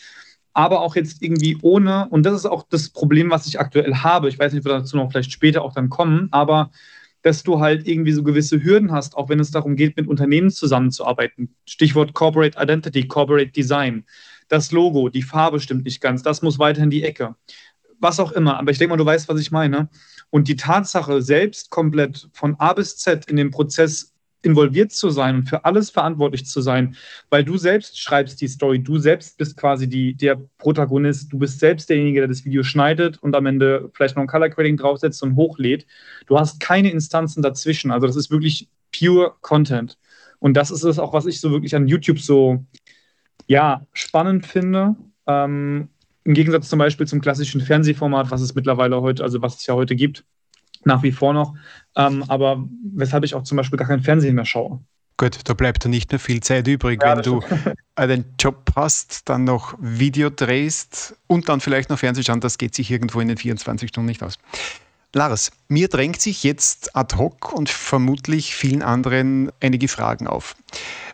aber 0.54 0.82
auch 0.82 0.96
jetzt 0.96 1.22
irgendwie 1.22 1.58
ohne, 1.62 2.08
und 2.10 2.24
das 2.24 2.34
ist 2.34 2.46
auch 2.46 2.66
das 2.70 2.90
Problem, 2.90 3.30
was 3.30 3.48
ich 3.48 3.60
aktuell 3.60 3.96
habe. 3.96 4.30
Ich 4.30 4.40
weiß 4.40 4.54
nicht, 4.54 4.66
ob 4.66 4.72
wir 4.72 4.80
dazu 4.80 4.98
noch 4.98 5.12
vielleicht 5.12 5.32
später 5.32 5.62
auch 5.62 5.74
dann 5.74 5.90
kommen, 5.90 6.28
aber 6.32 6.72
dass 7.22 7.44
du 7.44 7.60
halt 7.60 7.88
irgendwie 7.88 8.14
so 8.14 8.24
gewisse 8.24 8.64
Hürden 8.64 8.92
hast, 8.92 9.16
auch 9.18 9.30
wenn 9.30 9.40
es 9.40 9.52
darum 9.52 9.76
geht, 9.76 9.98
mit 9.98 10.08
Unternehmen 10.08 10.50
zusammenzuarbeiten. 10.50 11.56
Stichwort 11.66 12.14
Corporate 12.14 12.58
Identity, 12.62 13.08
Corporate 13.08 13.52
Design. 13.52 14.06
Das 14.48 14.72
Logo, 14.72 15.10
die 15.10 15.22
Farbe 15.22 15.60
stimmt 15.60 15.86
nicht 15.86 16.02
ganz, 16.02 16.24
das 16.24 16.42
muss 16.42 16.60
weiter 16.60 16.82
in 16.82 16.90
die 16.90 17.04
Ecke. 17.04 17.36
Was 18.00 18.20
auch 18.20 18.32
immer, 18.32 18.58
aber 18.58 18.72
ich 18.72 18.78
denke 18.78 18.92
mal, 18.92 18.98
du 18.98 19.06
weißt, 19.06 19.28
was 19.28 19.42
ich 19.42 19.52
meine. 19.52 19.90
Und 20.30 20.48
die 20.48 20.56
Tatsache, 20.56 21.22
selbst 21.22 21.70
komplett 21.70 22.30
von 22.32 22.56
A 22.60 22.74
bis 22.74 22.98
Z 22.98 23.26
in 23.30 23.36
den 23.36 23.52
Prozess 23.52 24.14
involviert 24.42 24.92
zu 24.92 25.10
sein 25.10 25.36
und 25.36 25.50
für 25.50 25.66
alles 25.66 25.90
verantwortlich 25.90 26.46
zu 26.46 26.62
sein, 26.62 26.96
weil 27.30 27.44
du 27.44 27.58
selbst 27.58 28.00
schreibst 28.00 28.40
die 28.42 28.48
Story, 28.48 28.80
du 28.80 28.98
selbst 28.98 29.38
bist 29.38 29.58
quasi 29.58 29.88
die, 29.88 30.14
der 30.16 30.40
Protagonist, 30.58 31.32
du 31.32 31.40
bist 31.40 31.60
selbst 31.60 31.90
derjenige, 31.90 32.22
der 32.22 32.28
das 32.30 32.46
Video 32.46 32.64
schneidet 32.64 33.18
und 33.22 33.36
am 33.36 33.46
Ende 33.46 33.90
vielleicht 33.94 34.16
noch 34.16 34.24
ein 34.24 34.28
Color 34.28 34.50
Grading 34.50 34.78
draufsetzt 34.78 35.22
und 35.24 35.36
hochlädt. 35.36 35.86
Du 36.28 36.40
hast 36.40 36.60
keine 36.60 36.92
Instanzen 36.92 37.42
dazwischen, 37.44 37.92
also 37.92 38.08
das 38.08 38.16
ist 38.16 38.32
wirklich 38.32 38.70
pure 38.98 39.36
Content. 39.42 39.98
Und 40.40 40.56
das 40.56 40.72
ist 40.72 40.84
es 40.84 41.00
auch, 41.00 41.14
was 41.14 41.26
ich 41.26 41.42
so 41.42 41.52
wirklich 41.52 41.76
an 41.76 41.88
YouTube 41.88 42.20
so, 42.20 42.66
ja, 43.48 43.86
spannend 43.94 44.46
finde. 44.48 44.96
Ähm, 45.28 45.90
Im 46.24 46.34
Gegensatz 46.34 46.70
zum 46.70 46.80
Beispiel 46.80 47.08
zum 47.08 47.20
klassischen 47.20 47.60
Fernsehformat, 47.60 48.32
was 48.32 48.42
es 48.42 48.56
mittlerweile 48.56 49.02
heute, 49.02 49.24
also 49.24 49.42
was 49.42 49.58
es 49.58 49.66
ja 49.66 49.74
heute 49.74 49.96
gibt, 49.98 50.24
nach 50.86 51.04
wie 51.04 51.12
vor 51.12 51.34
noch. 51.34 51.56
Ähm, 51.96 52.24
aber 52.28 52.68
weshalb 52.94 53.24
ich 53.24 53.36
auch 53.36 53.44
zum 53.44 53.58
Beispiel 53.58 53.78
gar 53.78 53.88
kein 53.88 54.02
Fernsehen 54.02 54.36
mehr 54.36 54.46
schaue. 54.46 54.80
Gut, 55.18 55.38
da 55.44 55.54
bleibt 55.54 55.84
dann 55.84 55.92
nicht 55.92 56.12
mehr 56.12 56.20
viel 56.20 56.40
Zeit 56.42 56.66
übrig, 56.68 57.04
ja, 57.04 57.18
wenn 57.18 57.24
du 57.24 57.42
einen 57.96 58.24
Job 58.40 58.72
hast, 58.76 59.28
dann 59.28 59.44
noch 59.44 59.76
Video 59.82 60.30
drehst 60.30 61.18
und 61.28 61.50
dann 61.50 61.60
vielleicht 61.60 61.90
noch 61.90 62.00
Fernsehen 62.00 62.24
schauen. 62.24 62.40
Das 62.40 62.58
geht 62.58 62.74
sich 62.74 62.90
irgendwo 62.90 63.20
in 63.20 63.28
den 63.28 63.36
24 63.36 63.90
Stunden 63.90 64.08
nicht 64.08 64.24
aus. 64.24 64.36
Lars, 65.14 65.52
mir 65.68 65.90
drängt 65.90 66.22
sich 66.22 66.44
jetzt 66.44 66.96
ad 66.96 67.18
hoc 67.18 67.52
und 67.52 67.68
vermutlich 67.68 68.56
vielen 68.56 68.82
anderen 68.82 69.52
einige 69.60 69.90
Fragen 69.90 70.28
auf. 70.28 70.56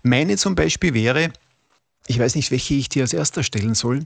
Meine 0.04 0.38
zum 0.38 0.54
Beispiel 0.54 0.94
wäre, 0.94 1.32
ich 2.06 2.20
weiß 2.20 2.36
nicht, 2.36 2.52
welche 2.52 2.76
ich 2.76 2.90
dir 2.90 3.04
als 3.04 3.14
erster 3.14 3.42
stellen 3.42 3.74
soll. 3.74 4.04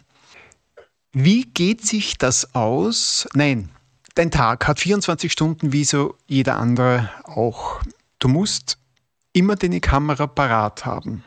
Wie 1.12 1.44
geht 1.44 1.86
sich 1.86 2.18
das 2.18 2.54
aus? 2.56 3.28
Nein, 3.34 3.70
Dein 4.20 4.32
Tag 4.32 4.68
hat 4.68 4.82
24 4.82 5.32
Stunden 5.32 5.72
wie 5.72 5.86
so 5.86 6.16
jeder 6.28 6.58
andere 6.58 7.10
auch. 7.24 7.80
Du 8.20 8.28
musst 8.28 8.78
immer 9.32 9.56
deine 9.56 9.80
Kamera 9.80 10.28
parat 10.28 10.86
haben. 10.86 11.24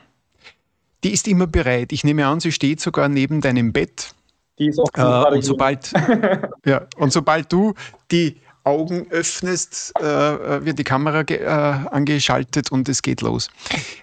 Die 1.02 1.10
ist 1.10 1.26
immer 1.26 1.46
bereit. 1.46 1.92
Ich 1.92 2.04
nehme 2.04 2.26
an, 2.26 2.40
sie 2.40 2.52
steht 2.52 2.82
sogar 2.82 3.08
neben 3.08 3.40
deinem 3.40 3.72
Bett. 3.72 4.14
Die 4.58 4.66
ist 4.66 4.78
auch 4.78 4.90
äh, 4.92 5.34
und 5.36 5.42
sobald, 5.42 5.90
ja, 6.66 6.86
und 6.98 7.14
sobald 7.14 7.50
du 7.50 7.72
die 8.10 8.36
Augen 8.62 9.06
öffnest, 9.08 9.98
äh, 9.98 10.02
wird 10.62 10.78
die 10.78 10.84
Kamera 10.84 11.22
äh, 11.22 11.46
angeschaltet 11.46 12.70
und 12.70 12.90
es 12.90 13.00
geht 13.00 13.22
los. 13.22 13.48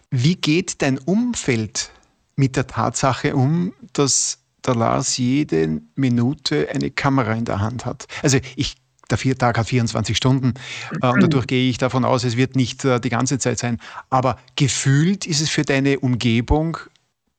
Wie 0.10 0.36
geht 0.36 0.82
dein 0.82 0.98
Umfeld 0.98 1.92
mit 2.36 2.56
der 2.56 2.66
Tatsache 2.66 3.36
um, 3.36 3.72
dass 3.94 4.40
der 4.66 4.76
Lars 4.76 5.18
jede 5.18 5.82
Minute 5.96 6.68
eine 6.74 6.92
Kamera 6.92 7.34
in 7.34 7.46
der 7.46 7.60
Hand 7.60 7.86
hat. 7.86 8.08
Also 8.24 8.40
ich 8.56 8.76
der 9.10 9.38
Tag 9.38 9.58
hat 9.58 9.68
24 9.68 10.16
Stunden 10.16 10.54
äh, 11.02 11.08
und 11.08 11.24
dadurch 11.24 11.48
gehe 11.48 11.70
ich 11.70 11.78
davon 11.78 12.06
aus, 12.06 12.24
es 12.24 12.38
wird 12.38 12.56
nicht 12.56 12.86
äh, 12.86 13.00
die 13.00 13.10
ganze 13.10 13.40
Zeit 13.40 13.58
sein. 13.58 13.80
Aber 14.10 14.38
gefühlt 14.56 15.26
ist 15.26 15.42
es 15.42 15.50
für 15.50 15.64
deine 15.64 16.00
Umgebung 16.00 16.78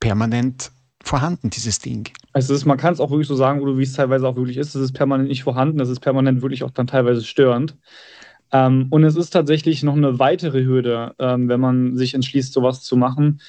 permanent 0.01 0.73
vorhanden, 1.03 1.51
dieses 1.51 1.79
Ding. 1.79 2.09
Also 2.33 2.55
ist, 2.55 2.65
man 2.65 2.77
kann 2.77 2.93
es 2.93 3.01
auch 3.01 3.11
wirklich 3.11 3.29
so 3.29 3.37
sagen, 3.37 3.61
wie 3.79 3.83
es 3.83 3.93
teilweise 3.93 4.27
auch 4.27 4.37
wirklich 4.37 4.57
ist. 4.57 4.75
Es 4.75 4.83
ist 4.83 4.93
permanent 4.93 5.29
nicht 5.29 5.43
vorhanden, 5.43 5.81
es 5.81 5.89
ist 5.89 6.01
permanent 6.01 6.43
wirklich 6.43 6.63
auch 6.65 6.71
dann 6.71 6.87
teilweise 6.87 7.25
störend. 7.25 7.77
Ähm, 8.53 8.89
und 8.91 9.05
es 9.05 9.17
ist 9.17 9.31
tatsächlich 9.31 9.83
noch 9.83 9.97
eine 9.97 10.19
weitere 10.19 10.65
Hürde, 10.65 11.15
ähm, 11.19 11.49
wenn 11.49 11.61
man 11.61 11.97
sich 11.97 12.15
entschließt, 12.15 12.53
sowas 12.53 12.83
zu 12.83 12.97
machen. 12.97 13.41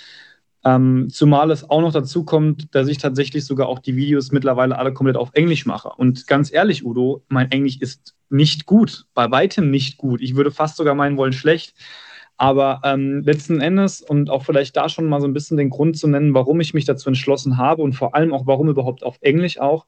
Ähm, 0.63 1.07
zumal 1.09 1.49
es 1.49 1.67
auch 1.69 1.81
noch 1.81 1.91
dazu 1.91 2.23
kommt, 2.23 2.73
dass 2.75 2.87
ich 2.87 2.99
tatsächlich 2.99 3.45
sogar 3.45 3.67
auch 3.67 3.79
die 3.79 3.95
Videos 3.95 4.31
mittlerweile 4.31 4.77
alle 4.77 4.93
komplett 4.93 5.17
auf 5.17 5.31
Englisch 5.33 5.65
mache. 5.65 5.89
Und 5.89 6.27
ganz 6.27 6.53
ehrlich, 6.53 6.85
Udo, 6.85 7.23
mein 7.29 7.49
Englisch 7.51 7.77
ist 7.79 8.15
nicht 8.29 8.65
gut, 8.65 9.05
bei 9.13 9.31
weitem 9.31 9.71
nicht 9.71 9.97
gut. 9.97 10.21
Ich 10.21 10.35
würde 10.35 10.51
fast 10.51 10.77
sogar 10.77 10.93
meinen 10.93 11.17
wollen 11.17 11.33
schlecht. 11.33 11.73
Aber 12.37 12.81
ähm, 12.83 13.21
letzten 13.23 13.61
Endes 13.61 14.01
und 14.01 14.29
auch 14.31 14.43
vielleicht 14.43 14.75
da 14.75 14.89
schon 14.89 15.05
mal 15.05 15.21
so 15.21 15.27
ein 15.27 15.33
bisschen 15.33 15.57
den 15.57 15.69
Grund 15.69 15.97
zu 15.97 16.07
nennen, 16.07 16.33
warum 16.33 16.59
ich 16.59 16.73
mich 16.73 16.85
dazu 16.85 17.09
entschlossen 17.09 17.57
habe 17.57 17.83
und 17.83 17.93
vor 17.93 18.15
allem 18.15 18.33
auch 18.33 18.47
warum 18.47 18.67
überhaupt 18.67 19.03
auf 19.03 19.17
Englisch 19.21 19.59
auch, 19.59 19.85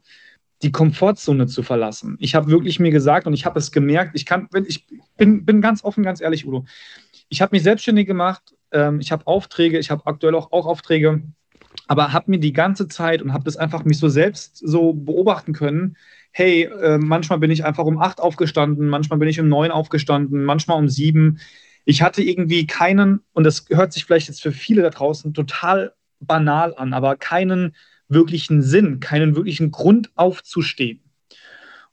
die 0.62 0.72
Komfortzone 0.72 1.48
zu 1.48 1.64
verlassen. 1.64 2.16
Ich 2.20 2.36
habe 2.36 2.52
wirklich 2.52 2.80
mir 2.80 2.92
gesagt 2.92 3.26
und 3.28 3.34
ich 3.34 3.46
habe 3.46 3.60
es 3.60 3.72
gemerkt, 3.72 4.12
ich 4.14 4.26
kann, 4.26 4.50
ich 4.68 4.86
bin, 5.18 5.46
bin 5.46 5.62
ganz 5.62 5.84
offen, 5.84 6.04
ganz 6.04 6.22
ehrlich, 6.22 6.46
Udo. 6.46 6.66
Ich 7.30 7.42
habe 7.42 7.56
mich 7.56 7.64
selbstständig 7.64 8.06
gemacht 8.06 8.54
ähm, 8.74 9.00
ich 9.00 9.12
habe 9.12 9.28
Aufträge, 9.28 9.80
ich 9.80 9.92
habe 9.92 10.06
aktuell 10.06 10.36
auch, 10.36 10.52
auch 10.52 10.66
Aufträge, 10.66 11.22
aber 11.88 12.14
habe 12.14 12.32
mir 12.32 12.40
die 12.40 12.54
ganze 12.54 12.88
Zeit 12.88 13.22
und 13.22 13.34
habe 13.34 13.44
das 13.44 13.58
einfach 13.58 13.86
mich 13.86 14.00
so 14.00 14.10
selbst 14.10 14.58
so 14.58 14.94
beobachten 14.94 15.54
können. 15.54 15.98
Hey, 16.32 16.64
äh, 16.64 16.98
manchmal 16.98 17.40
bin 17.40 17.52
ich 17.52 17.66
einfach 17.66 17.86
um 17.86 18.00
acht 18.00 18.20
aufgestanden, 18.20 18.88
manchmal 18.90 19.20
bin 19.20 19.30
ich 19.30 19.40
um 19.40 19.48
neun 19.48 19.72
aufgestanden, 19.72 20.44
manchmal 20.44 20.78
um 20.78 20.90
sieben. 20.90 21.40
Ich 21.86 22.02
hatte 22.02 22.24
irgendwie 22.24 22.66
keinen, 22.66 23.22
und 23.34 23.44
das 23.44 23.66
hört 23.70 23.94
sich 23.94 24.06
vielleicht 24.06 24.28
jetzt 24.28 24.42
für 24.42 24.52
viele 24.52 24.82
da 24.82 24.90
draußen 24.90 25.34
total 25.34 25.94
banal 26.20 26.74
an, 26.76 26.94
aber 26.94 27.16
keinen 27.16 27.76
wirklichen 28.08 28.62
Sinn, 28.62 29.00
keinen 29.00 29.36
wirklichen 29.36 29.72
Grund 29.72 30.12
aufzustehen. 30.16 31.02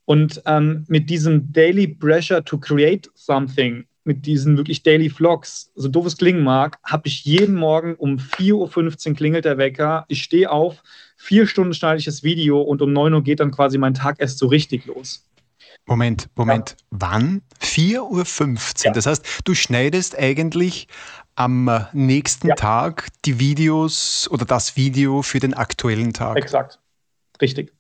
Und 0.04 0.42
ähm, 0.46 0.84
mit 0.88 1.10
diesem 1.10 1.52
Daily 1.52 1.87
Pressure 1.87 2.44
to 2.44 2.58
Create 2.58 3.10
Something 3.14 3.87
mit 4.04 4.26
diesen 4.26 4.57
wirklich 4.57 4.83
Daily 4.83 5.11
Vlogs, 5.11 5.71
so 5.75 5.88
doof 5.88 6.07
es 6.07 6.16
klingen 6.16 6.42
mag, 6.42 6.78
habe 6.85 7.07
ich 7.07 7.25
jeden 7.25 7.54
Morgen 7.54 7.95
um 7.97 8.16
4.15 8.16 9.11
Uhr 9.11 9.14
klingelt 9.14 9.45
der 9.45 9.59
Wecker, 9.59 10.04
ich 10.09 10.23
stehe 10.23 10.50
auf, 10.50 10.83
vier 11.16 11.47
Stunden 11.47 11.75
schneide 11.75 11.99
ich 11.99 12.07
das 12.07 12.23
Video 12.23 12.61
und 12.61 12.83
um 12.83 12.92
9 12.92 13.12
Uhr 13.12 13.23
geht 13.23 13.40
dann 13.40 13.50
quasi 13.50 13.78
mein 13.78 13.95
Tag 13.95 14.16
erst 14.19 14.38
so 14.38 14.47
richtig 14.47 14.87
los. 14.87 15.26
Moment, 15.87 16.28
Moment, 16.35 16.71
ja. 16.71 16.87
wann? 16.90 17.42
4.15 17.61 18.00
Uhr? 18.00 18.85
Ja. 18.85 18.92
Das 18.92 19.07
heißt, 19.07 19.42
du 19.45 19.54
schneidest 19.54 20.19
eigentlich 20.19 20.88
am 21.35 21.87
nächsten 21.92 22.49
ja. 22.49 22.54
Tag 22.54 23.09
die 23.25 23.38
Videos 23.38 24.28
oder 24.30 24.45
das 24.45 24.76
Video 24.76 25.23
für 25.23 25.40
den 25.40 25.54
aktuellen 25.54 26.12
Tag. 26.12 26.37
Exakt. 26.37 26.78
Richtig. 27.40 27.73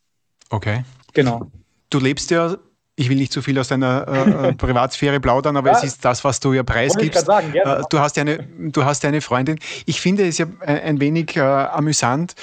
Okay. 0.48 0.84
Genau. 1.12 1.50
Du 1.90 1.98
lebst 1.98 2.30
ja 2.30 2.56
ich 3.00 3.08
will 3.08 3.16
nicht 3.16 3.32
zu 3.32 3.40
viel 3.40 3.58
aus 3.58 3.68
deiner 3.68 4.06
äh, 4.06 4.48
äh 4.48 4.52
Privatsphäre 4.58 5.20
plaudern, 5.20 5.56
aber 5.56 5.72
ja, 5.72 5.78
es 5.78 5.84
ist 5.84 6.04
das, 6.04 6.22
was 6.22 6.38
du 6.38 6.52
ja 6.52 6.62
preisgibst. 6.62 7.26
Äh, 7.28 7.82
du, 7.88 7.98
hast 7.98 8.16
ja 8.18 8.20
eine, 8.20 8.46
du 8.58 8.84
hast 8.84 9.04
eine 9.06 9.22
Freundin. 9.22 9.58
Ich 9.86 10.02
finde 10.02 10.28
es 10.28 10.36
ja 10.36 10.46
ein 10.60 11.00
wenig 11.00 11.34
äh, 11.36 11.40
amüsant. 11.40 12.34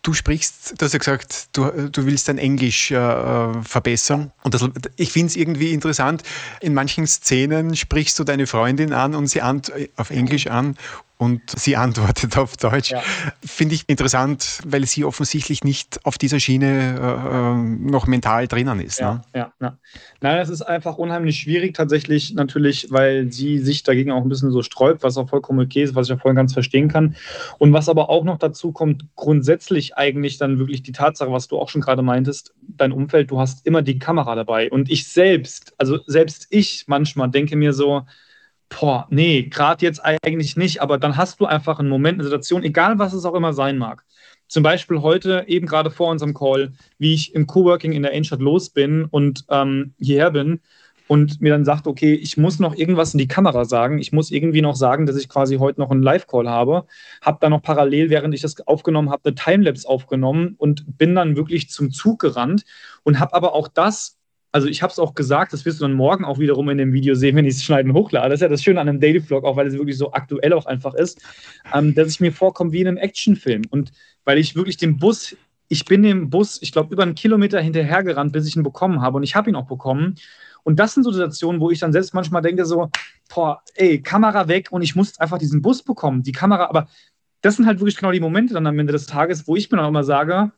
Du 0.00 0.14
sprichst, 0.14 0.80
du 0.80 0.84
hast 0.86 0.94
ja 0.94 0.98
gesagt, 0.98 1.48
du, 1.52 1.90
du 1.90 2.06
willst 2.06 2.28
dein 2.28 2.38
Englisch 2.38 2.90
äh, 2.90 3.62
verbessern. 3.62 4.32
Und 4.44 4.54
das, 4.54 4.64
ich 4.96 5.12
finde 5.12 5.26
es 5.26 5.36
irgendwie 5.36 5.74
interessant. 5.74 6.22
In 6.60 6.72
manchen 6.72 7.06
Szenen 7.06 7.76
sprichst 7.76 8.18
du 8.18 8.24
deine 8.24 8.46
Freundin 8.46 8.94
an 8.94 9.14
und 9.14 9.26
sie 9.26 9.42
an, 9.42 9.60
auf 9.96 10.08
Englisch 10.08 10.46
an 10.46 10.78
und 11.18 11.42
sie 11.50 11.76
antwortet 11.76 12.38
auf 12.38 12.56
Deutsch. 12.56 12.92
Ja. 12.92 13.02
Finde 13.44 13.74
ich 13.74 13.84
interessant, 13.88 14.60
weil 14.64 14.86
sie 14.86 15.04
offensichtlich 15.04 15.64
nicht 15.64 16.00
auf 16.04 16.16
dieser 16.16 16.38
Schiene 16.38 16.96
äh, 16.98 17.50
äh, 17.50 17.90
noch 17.90 18.06
mental 18.06 18.46
drinnen 18.46 18.80
ist. 18.80 19.00
Ja, 19.00 19.14
ne? 19.14 19.22
ja, 19.34 19.52
ja. 19.60 19.78
Nein, 20.20 20.38
es 20.38 20.48
ist 20.48 20.62
einfach 20.62 20.96
unheimlich 20.96 21.40
schwierig 21.40 21.74
tatsächlich 21.74 22.34
natürlich, 22.34 22.86
weil 22.90 23.32
sie 23.32 23.58
sich 23.58 23.82
dagegen 23.82 24.12
auch 24.12 24.22
ein 24.22 24.28
bisschen 24.28 24.52
so 24.52 24.62
sträubt, 24.62 25.02
was 25.02 25.16
auch 25.16 25.28
vollkommen 25.28 25.58
okay 25.60 25.82
ist, 25.82 25.96
was 25.96 26.06
ich 26.06 26.10
ja 26.10 26.16
voll 26.16 26.34
ganz 26.34 26.52
verstehen 26.52 26.88
kann. 26.88 27.16
Und 27.58 27.72
was 27.72 27.88
aber 27.88 28.10
auch 28.10 28.22
noch 28.22 28.38
dazu 28.38 28.70
kommt, 28.70 29.04
grundsätzlich 29.16 29.96
eigentlich 29.96 30.38
dann 30.38 30.58
wirklich 30.58 30.82
die 30.82 30.92
Tatsache, 30.92 31.32
was 31.32 31.48
du 31.48 31.58
auch 31.58 31.68
schon 31.68 31.80
gerade 31.80 32.02
meintest, 32.02 32.54
dein 32.62 32.92
Umfeld, 32.92 33.30
du 33.30 33.40
hast 33.40 33.66
immer 33.66 33.82
die 33.82 33.98
Kamera 33.98 34.36
dabei. 34.36 34.70
Und 34.70 34.88
ich 34.88 35.08
selbst, 35.08 35.74
also 35.78 35.98
selbst 36.06 36.46
ich 36.50 36.84
manchmal 36.86 37.28
denke 37.28 37.56
mir 37.56 37.72
so, 37.72 38.06
boah, 38.68 39.06
nee, 39.10 39.44
gerade 39.44 39.84
jetzt 39.84 40.00
eigentlich 40.04 40.56
nicht, 40.56 40.82
aber 40.82 40.98
dann 40.98 41.16
hast 41.16 41.40
du 41.40 41.46
einfach 41.46 41.78
einen 41.78 41.88
Moment, 41.88 42.16
eine 42.16 42.24
Situation, 42.24 42.62
egal 42.62 42.98
was 42.98 43.12
es 43.12 43.24
auch 43.24 43.34
immer 43.34 43.52
sein 43.52 43.78
mag. 43.78 44.04
Zum 44.46 44.62
Beispiel 44.62 45.02
heute, 45.02 45.44
eben 45.46 45.66
gerade 45.66 45.90
vor 45.90 46.10
unserem 46.10 46.34
Call, 46.34 46.72
wie 46.98 47.14
ich 47.14 47.34
im 47.34 47.46
Coworking 47.46 47.92
in 47.92 48.02
der 48.02 48.12
Innenstadt 48.12 48.40
los 48.40 48.70
bin 48.70 49.04
und 49.04 49.44
ähm, 49.50 49.94
hierher 49.98 50.30
bin 50.30 50.60
und 51.08 51.40
mir 51.40 51.52
dann 51.52 51.64
sagt, 51.64 51.86
okay, 51.86 52.14
ich 52.14 52.36
muss 52.36 52.58
noch 52.58 52.74
irgendwas 52.74 53.14
in 53.14 53.18
die 53.18 53.28
Kamera 53.28 53.64
sagen. 53.64 53.98
Ich 53.98 54.12
muss 54.12 54.30
irgendwie 54.30 54.62
noch 54.62 54.76
sagen, 54.76 55.06
dass 55.06 55.16
ich 55.16 55.28
quasi 55.28 55.56
heute 55.56 55.80
noch 55.80 55.90
einen 55.90 56.02
Live-Call 56.02 56.48
habe. 56.48 56.86
Habe 57.22 57.38
dann 57.40 57.50
noch 57.50 57.62
parallel, 57.62 58.10
während 58.10 58.34
ich 58.34 58.42
das 58.42 58.66
aufgenommen 58.66 59.10
habe, 59.10 59.22
eine 59.24 59.34
Timelapse 59.34 59.88
aufgenommen 59.88 60.54
und 60.58 60.98
bin 60.98 61.14
dann 61.14 61.36
wirklich 61.36 61.70
zum 61.70 61.90
Zug 61.90 62.20
gerannt 62.20 62.64
und 63.02 63.18
habe 63.18 63.34
aber 63.34 63.54
auch 63.54 63.68
das 63.68 64.17
also 64.50 64.66
ich 64.66 64.82
habe 64.82 64.90
es 64.90 64.98
auch 64.98 65.14
gesagt, 65.14 65.52
das 65.52 65.64
wirst 65.64 65.80
du 65.80 65.84
dann 65.84 65.92
morgen 65.92 66.24
auch 66.24 66.38
wiederum 66.38 66.68
in 66.70 66.78
dem 66.78 66.92
Video 66.92 67.14
sehen, 67.14 67.36
wenn 67.36 67.44
ich 67.44 67.56
es 67.56 67.64
schneiden 67.64 67.92
hochlade. 67.92 68.30
Das 68.30 68.38
ist 68.38 68.42
ja 68.42 68.48
das 68.48 68.62
Schöne 68.62 68.80
an 68.80 68.88
einem 68.88 69.00
Daily 69.00 69.20
Vlog, 69.20 69.44
auch 69.44 69.56
weil 69.56 69.66
es 69.66 69.74
wirklich 69.74 69.98
so 69.98 70.12
aktuell 70.12 70.52
auch 70.52 70.66
einfach 70.66 70.94
ist, 70.94 71.20
ähm, 71.74 71.94
dass 71.94 72.08
ich 72.08 72.20
mir 72.20 72.32
vorkomme 72.32 72.72
wie 72.72 72.80
in 72.80 72.88
einem 72.88 72.96
Actionfilm. 72.96 73.62
Und 73.70 73.92
weil 74.24 74.38
ich 74.38 74.56
wirklich 74.56 74.78
den 74.78 74.96
Bus, 74.96 75.36
ich 75.68 75.84
bin 75.84 76.02
dem 76.02 76.30
Bus, 76.30 76.62
ich 76.62 76.72
glaube, 76.72 76.92
über 76.92 77.02
einen 77.02 77.14
Kilometer 77.14 77.60
hinterhergerannt, 77.60 78.32
bis 78.32 78.46
ich 78.46 78.56
ihn 78.56 78.62
bekommen 78.62 79.02
habe. 79.02 79.18
Und 79.18 79.22
ich 79.22 79.36
habe 79.36 79.50
ihn 79.50 79.56
auch 79.56 79.66
bekommen. 79.66 80.14
Und 80.64 80.78
das 80.78 80.94
sind 80.94 81.02
so 81.02 81.12
Situationen, 81.12 81.60
wo 81.60 81.70
ich 81.70 81.80
dann 81.80 81.92
selbst 81.92 82.14
manchmal 82.14 82.42
denke, 82.42 82.64
so, 82.64 82.90
boah, 83.32 83.62
ey, 83.74 84.00
Kamera 84.00 84.48
weg 84.48 84.68
und 84.70 84.82
ich 84.82 84.96
muss 84.96 85.18
einfach 85.20 85.38
diesen 85.38 85.60
Bus 85.60 85.82
bekommen. 85.82 86.22
Die 86.22 86.32
Kamera, 86.32 86.68
aber 86.68 86.88
das 87.42 87.56
sind 87.56 87.66
halt 87.66 87.80
wirklich 87.80 87.96
genau 87.96 88.12
die 88.12 88.20
Momente 88.20 88.54
dann 88.54 88.66
am 88.66 88.78
Ende 88.78 88.92
des 88.92 89.06
Tages, 89.06 89.46
wo 89.46 89.56
ich 89.56 89.70
mir 89.70 89.76
dann 89.76 89.84
auch 89.84 89.90
immer 89.90 90.04
sage, 90.04 90.52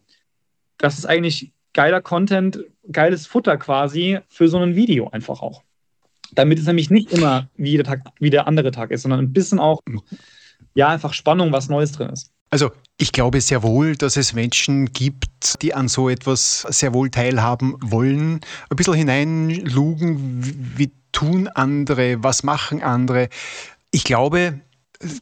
das 0.78 0.98
ist 0.98 1.06
eigentlich 1.06 1.52
geiler 1.74 2.00
Content, 2.00 2.60
geiles 2.90 3.26
Futter 3.26 3.56
quasi 3.56 4.18
für 4.28 4.48
so 4.48 4.58
ein 4.58 4.74
Video 4.74 5.08
einfach 5.10 5.40
auch. 5.42 5.62
Damit 6.32 6.58
es 6.58 6.66
nämlich 6.66 6.90
nicht 6.90 7.12
immer 7.12 7.48
wie 7.56 7.76
der, 7.76 7.84
Tag, 7.84 8.02
wie 8.20 8.30
der 8.30 8.46
andere 8.46 8.70
Tag 8.70 8.90
ist, 8.90 9.02
sondern 9.02 9.20
ein 9.20 9.32
bisschen 9.32 9.58
auch, 9.58 9.80
ja, 10.74 10.88
einfach 10.88 11.12
Spannung, 11.12 11.52
was 11.52 11.68
Neues 11.68 11.92
drin 11.92 12.10
ist. 12.10 12.30
Also 12.50 12.72
ich 12.96 13.12
glaube 13.12 13.40
sehr 13.40 13.62
wohl, 13.62 13.96
dass 13.96 14.16
es 14.16 14.32
Menschen 14.32 14.92
gibt, 14.92 15.62
die 15.62 15.72
an 15.72 15.88
so 15.88 16.08
etwas 16.08 16.62
sehr 16.68 16.92
wohl 16.92 17.10
teilhaben 17.10 17.76
wollen, 17.80 18.40
ein 18.68 18.76
bisschen 18.76 18.94
hineinlugen, 18.94 20.44
wie, 20.44 20.78
wie 20.78 20.92
tun 21.12 21.48
andere, 21.48 22.22
was 22.22 22.42
machen 22.42 22.82
andere. 22.82 23.28
Ich 23.92 24.04
glaube, 24.04 24.60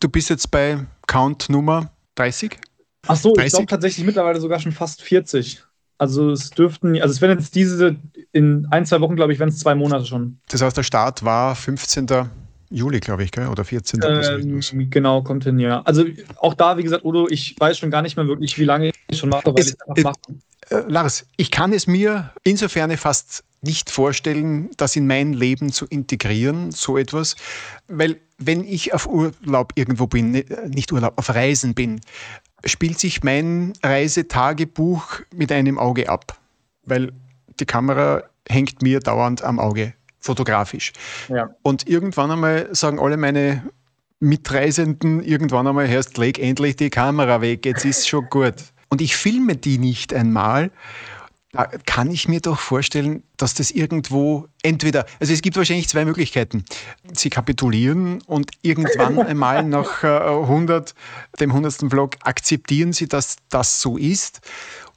du 0.00 0.08
bist 0.08 0.30
jetzt 0.30 0.50
bei 0.50 0.86
Count 1.06 1.50
Nummer 1.50 1.92
30? 2.14 2.58
Ach 3.06 3.16
so, 3.16 3.34
30? 3.34 3.46
ich 3.46 3.52
glaube 3.52 3.66
tatsächlich 3.66 4.06
mittlerweile 4.06 4.40
sogar 4.40 4.58
schon 4.58 4.72
fast 4.72 5.02
40. 5.02 5.62
Also 5.98 6.30
es 6.30 6.50
dürften, 6.50 7.00
also 7.00 7.12
es 7.12 7.20
werden 7.20 7.38
jetzt 7.38 7.54
diese, 7.54 7.96
in 8.32 8.66
ein, 8.70 8.86
zwei 8.86 9.00
Wochen, 9.00 9.16
glaube 9.16 9.32
ich, 9.32 9.38
werden 9.38 9.50
es 9.50 9.58
zwei 9.58 9.74
Monate 9.74 10.06
schon. 10.06 10.38
Das 10.48 10.62
heißt, 10.62 10.76
der 10.76 10.84
Start 10.84 11.24
war 11.24 11.56
15. 11.56 12.06
Juli, 12.70 13.00
glaube 13.00 13.24
ich, 13.24 13.32
gell? 13.32 13.48
oder 13.48 13.64
14. 13.64 14.00
Ähm, 14.04 14.90
genau, 14.90 15.22
kommt 15.22 15.44
hin, 15.44 15.58
ja. 15.58 15.82
Also 15.82 16.04
auch 16.36 16.54
da, 16.54 16.76
wie 16.76 16.82
gesagt, 16.82 17.04
Udo, 17.04 17.26
ich 17.28 17.56
weiß 17.58 17.78
schon 17.78 17.90
gar 17.90 18.02
nicht 18.02 18.16
mehr 18.16 18.28
wirklich, 18.28 18.58
wie 18.58 18.64
lange 18.64 18.92
ich 19.08 19.18
schon 19.18 19.30
mache, 19.30 19.46
weil 19.46 19.58
es, 19.58 19.70
ich 19.70 19.76
es 19.96 20.04
mache. 20.04 20.16
Äh, 20.70 20.82
Lars, 20.86 21.26
ich 21.36 21.50
kann 21.50 21.72
es 21.72 21.86
mir 21.86 22.30
insofern 22.44 22.94
fast 22.96 23.44
nicht 23.62 23.90
vorstellen, 23.90 24.70
das 24.76 24.94
in 24.96 25.06
mein 25.06 25.32
Leben 25.32 25.72
zu 25.72 25.86
integrieren, 25.86 26.70
so 26.70 26.96
etwas, 26.96 27.36
weil 27.88 28.20
wenn 28.38 28.62
ich 28.64 28.94
auf 28.94 29.08
Urlaub 29.08 29.72
irgendwo 29.74 30.06
bin, 30.06 30.30
ne, 30.30 30.44
nicht 30.68 30.92
Urlaub, 30.92 31.14
auf 31.16 31.30
Reisen 31.30 31.74
bin, 31.74 32.00
spielt 32.64 32.98
sich 32.98 33.22
mein 33.22 33.72
Reisetagebuch 33.82 35.20
mit 35.34 35.52
einem 35.52 35.78
Auge 35.78 36.08
ab, 36.08 36.38
weil 36.84 37.12
die 37.60 37.66
Kamera 37.66 38.24
hängt 38.48 38.82
mir 38.82 39.00
dauernd 39.00 39.42
am 39.42 39.58
Auge, 39.58 39.94
fotografisch. 40.18 40.92
Ja. 41.28 41.50
Und 41.62 41.88
irgendwann 41.88 42.30
einmal 42.30 42.74
sagen 42.74 42.98
alle 42.98 43.16
meine 43.16 43.62
Mitreisenden, 44.20 45.22
irgendwann 45.22 45.66
einmal 45.66 45.88
hörst, 45.88 46.18
leg 46.18 46.38
endlich 46.38 46.76
die 46.76 46.90
Kamera 46.90 47.40
weg, 47.40 47.64
jetzt 47.64 47.84
ist 47.84 48.08
schon 48.08 48.26
gut. 48.28 48.54
Und 48.88 49.00
ich 49.00 49.16
filme 49.16 49.56
die 49.56 49.78
nicht 49.78 50.12
einmal 50.14 50.70
da 51.52 51.64
kann 51.86 52.10
ich 52.10 52.28
mir 52.28 52.40
doch 52.40 52.58
vorstellen, 52.58 53.22
dass 53.38 53.54
das 53.54 53.70
irgendwo 53.70 54.48
entweder, 54.62 55.06
also 55.18 55.32
es 55.32 55.40
gibt 55.40 55.56
wahrscheinlich 55.56 55.88
zwei 55.88 56.04
Möglichkeiten. 56.04 56.64
Sie 57.14 57.30
kapitulieren 57.30 58.20
und 58.22 58.50
irgendwann 58.62 59.18
einmal 59.26 59.64
nach 59.64 60.02
100, 60.02 60.90
äh, 60.90 61.36
dem 61.40 61.50
100. 61.50 61.90
Vlog 61.90 62.16
akzeptieren 62.22 62.92
sie, 62.92 63.08
dass 63.08 63.36
das 63.48 63.80
so 63.80 63.96
ist 63.96 64.40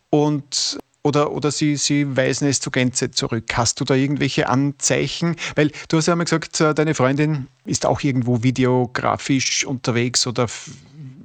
und 0.09 0.77
oder, 1.03 1.31
oder 1.31 1.51
sie, 1.51 1.77
sie 1.77 2.15
weisen 2.15 2.47
es 2.47 2.59
zur 2.59 2.71
Gänze 2.71 3.09
zurück. 3.09 3.45
Hast 3.53 3.79
du 3.79 3.85
da 3.85 3.95
irgendwelche 3.95 4.47
Anzeichen? 4.49 5.35
Weil 5.55 5.71
du 5.87 5.97
hast 5.97 6.07
ja 6.07 6.13
einmal 6.13 6.25
gesagt, 6.25 6.59
äh, 6.61 6.75
deine 6.75 6.93
Freundin 6.93 7.47
ist 7.65 7.85
auch 7.85 8.01
irgendwo 8.01 8.43
videografisch 8.43 9.65
unterwegs 9.65 10.27
oder 10.27 10.47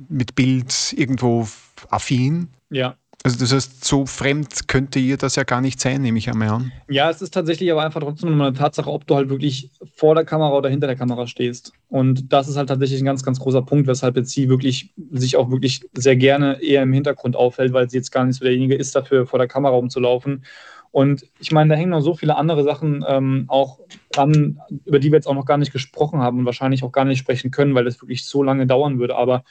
mit 0.08 0.34
Bild 0.34 0.94
irgendwo 0.96 1.48
affin. 1.90 2.48
Ja. 2.70 2.96
Also 3.26 3.40
das 3.40 3.52
heißt, 3.52 3.84
so 3.84 4.06
fremd 4.06 4.68
könnte 4.68 5.00
ihr 5.00 5.16
das 5.16 5.34
ja 5.34 5.42
gar 5.42 5.60
nicht 5.60 5.80
sein, 5.80 6.00
nehme 6.00 6.16
ich 6.16 6.30
einmal 6.30 6.48
an. 6.48 6.70
Ja, 6.88 7.10
es 7.10 7.22
ist 7.22 7.34
tatsächlich 7.34 7.72
aber 7.72 7.82
einfach 7.82 8.00
trotzdem 8.00 8.40
eine 8.40 8.52
Tatsache, 8.52 8.88
ob 8.88 9.04
du 9.04 9.16
halt 9.16 9.30
wirklich 9.30 9.72
vor 9.96 10.14
der 10.14 10.24
Kamera 10.24 10.56
oder 10.56 10.68
hinter 10.68 10.86
der 10.86 10.94
Kamera 10.94 11.26
stehst. 11.26 11.72
Und 11.88 12.32
das 12.32 12.46
ist 12.46 12.56
halt 12.56 12.68
tatsächlich 12.68 13.02
ein 13.02 13.04
ganz, 13.04 13.24
ganz 13.24 13.40
großer 13.40 13.62
Punkt, 13.62 13.88
weshalb 13.88 14.16
jetzt 14.16 14.30
sie 14.30 14.48
wirklich 14.48 14.94
sich 15.10 15.36
auch 15.36 15.50
wirklich 15.50 15.80
sehr 15.94 16.14
gerne 16.14 16.62
eher 16.62 16.84
im 16.84 16.92
Hintergrund 16.92 17.34
aufhält, 17.34 17.72
weil 17.72 17.90
sie 17.90 17.96
jetzt 17.96 18.12
gar 18.12 18.24
nicht 18.24 18.36
so 18.36 18.44
derjenige 18.44 18.76
ist, 18.76 18.94
dafür 18.94 19.26
vor 19.26 19.40
der 19.40 19.48
Kamera 19.48 19.74
rumzulaufen. 19.74 20.44
Und 20.92 21.26
ich 21.40 21.50
meine, 21.50 21.70
da 21.70 21.74
hängen 21.74 21.90
noch 21.90 22.02
so 22.02 22.14
viele 22.14 22.36
andere 22.36 22.62
Sachen 22.62 23.04
ähm, 23.08 23.46
auch 23.48 23.80
dran, 24.12 24.60
über 24.84 25.00
die 25.00 25.10
wir 25.10 25.16
jetzt 25.16 25.26
auch 25.26 25.34
noch 25.34 25.46
gar 25.46 25.58
nicht 25.58 25.72
gesprochen 25.72 26.20
haben 26.20 26.38
und 26.38 26.46
wahrscheinlich 26.46 26.84
auch 26.84 26.92
gar 26.92 27.04
nicht 27.04 27.18
sprechen 27.18 27.50
können, 27.50 27.74
weil 27.74 27.86
das 27.86 28.00
wirklich 28.00 28.24
so 28.24 28.44
lange 28.44 28.68
dauern 28.68 29.00
würde. 29.00 29.16
Aber 29.16 29.42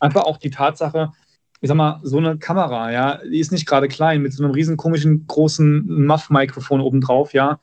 einfach 0.00 0.24
auch 0.24 0.36
die 0.36 0.50
Tatsache, 0.50 1.12
ich 1.60 1.68
sag 1.68 1.76
mal, 1.76 2.00
so 2.02 2.18
eine 2.18 2.38
Kamera, 2.38 2.92
ja, 2.92 3.20
die 3.24 3.38
ist 3.38 3.52
nicht 3.52 3.66
gerade 3.66 3.88
klein, 3.88 4.22
mit 4.22 4.32
so 4.32 4.44
einem 4.44 4.52
riesen 4.52 4.76
komischen 4.76 5.26
großen 5.26 6.06
Muff-Mikrofon 6.06 6.80
obendrauf, 6.80 7.32
ja, 7.32 7.58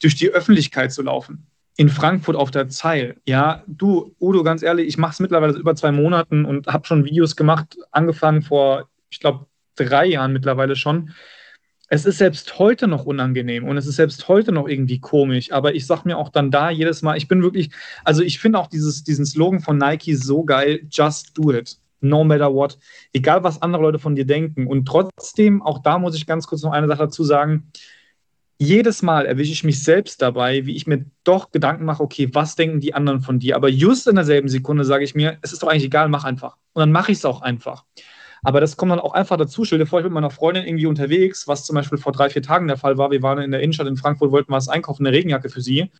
durch 0.00 0.16
die 0.16 0.30
Öffentlichkeit 0.30 0.92
zu 0.92 1.02
laufen. 1.02 1.46
In 1.76 1.88
Frankfurt 1.88 2.36
auf 2.36 2.50
der 2.50 2.68
Zeil, 2.68 3.16
ja, 3.26 3.64
du, 3.66 4.14
Udo, 4.20 4.42
ganz 4.42 4.62
ehrlich, 4.62 4.86
ich 4.86 4.98
mache 4.98 5.12
es 5.12 5.20
mittlerweile 5.20 5.56
über 5.58 5.74
zwei 5.74 5.92
Monaten 5.92 6.44
und 6.44 6.66
habe 6.68 6.86
schon 6.86 7.04
Videos 7.04 7.36
gemacht, 7.36 7.76
angefangen 7.90 8.42
vor, 8.42 8.88
ich 9.10 9.20
glaube, 9.20 9.46
drei 9.76 10.06
Jahren 10.06 10.32
mittlerweile 10.32 10.76
schon. 10.76 11.10
Es 11.88 12.06
ist 12.06 12.18
selbst 12.18 12.58
heute 12.58 12.86
noch 12.86 13.04
unangenehm 13.04 13.64
und 13.64 13.76
es 13.76 13.86
ist 13.86 13.96
selbst 13.96 14.26
heute 14.28 14.52
noch 14.52 14.68
irgendwie 14.68 15.00
komisch, 15.00 15.52
aber 15.52 15.74
ich 15.74 15.86
sag 15.86 16.04
mir 16.04 16.16
auch 16.16 16.30
dann 16.30 16.50
da 16.50 16.70
jedes 16.70 17.02
Mal, 17.02 17.16
ich 17.16 17.28
bin 17.28 17.42
wirklich, 17.42 17.70
also 18.04 18.22
ich 18.22 18.38
finde 18.38 18.58
auch 18.58 18.68
dieses, 18.68 19.04
diesen 19.04 19.26
Slogan 19.26 19.60
von 19.60 19.78
Nike 19.78 20.14
so 20.14 20.44
geil, 20.44 20.80
just 20.90 21.36
do 21.36 21.52
it 21.52 21.76
no 22.04 22.24
matter 22.24 22.52
what, 22.54 22.78
egal 23.12 23.42
was 23.42 23.62
andere 23.62 23.82
Leute 23.82 23.98
von 23.98 24.14
dir 24.14 24.26
denken. 24.26 24.66
Und 24.66 24.86
trotzdem, 24.86 25.62
auch 25.62 25.82
da 25.82 25.98
muss 25.98 26.16
ich 26.16 26.26
ganz 26.26 26.46
kurz 26.46 26.62
noch 26.62 26.72
eine 26.72 26.86
Sache 26.86 27.04
dazu 27.04 27.24
sagen, 27.24 27.70
jedes 28.58 29.02
Mal 29.02 29.26
erwische 29.26 29.52
ich 29.52 29.64
mich 29.64 29.82
selbst 29.82 30.22
dabei, 30.22 30.64
wie 30.66 30.76
ich 30.76 30.86
mir 30.86 31.04
doch 31.24 31.50
Gedanken 31.50 31.84
mache, 31.84 32.02
okay, 32.02 32.30
was 32.32 32.54
denken 32.54 32.80
die 32.80 32.94
anderen 32.94 33.20
von 33.20 33.38
dir? 33.38 33.56
Aber 33.56 33.68
just 33.68 34.06
in 34.06 34.14
derselben 34.14 34.48
Sekunde 34.48 34.84
sage 34.84 35.04
ich 35.04 35.14
mir, 35.14 35.38
es 35.42 35.52
ist 35.52 35.62
doch 35.62 35.68
eigentlich 35.68 35.84
egal, 35.84 36.08
mach 36.08 36.24
einfach. 36.24 36.56
Und 36.72 36.80
dann 36.80 36.92
mache 36.92 37.12
ich 37.12 37.18
es 37.18 37.24
auch 37.24 37.42
einfach. 37.42 37.84
Aber 38.44 38.60
das 38.60 38.76
kommt 38.76 38.92
dann 38.92 39.00
auch 39.00 39.14
einfach 39.14 39.38
dazu. 39.38 39.64
Stell 39.64 39.78
dir 39.78 39.86
vor, 39.86 40.00
ich 40.00 40.04
bin 40.04 40.12
mit 40.12 40.20
meiner 40.20 40.30
Freundin 40.30 40.66
irgendwie 40.66 40.86
unterwegs, 40.86 41.48
was 41.48 41.64
zum 41.64 41.74
Beispiel 41.74 41.98
vor 41.98 42.12
drei, 42.12 42.28
vier 42.28 42.42
Tagen 42.42 42.68
der 42.68 42.76
Fall 42.76 42.98
war. 42.98 43.10
Wir 43.10 43.22
waren 43.22 43.38
in 43.38 43.50
der 43.50 43.60
Innenstadt 43.60 43.86
in 43.86 43.96
Frankfurt, 43.96 44.30
wollten 44.30 44.52
was 44.52 44.68
einkaufen, 44.68 45.06
eine 45.06 45.16
Regenjacke 45.16 45.48
für 45.48 45.62
sie. 45.62 45.90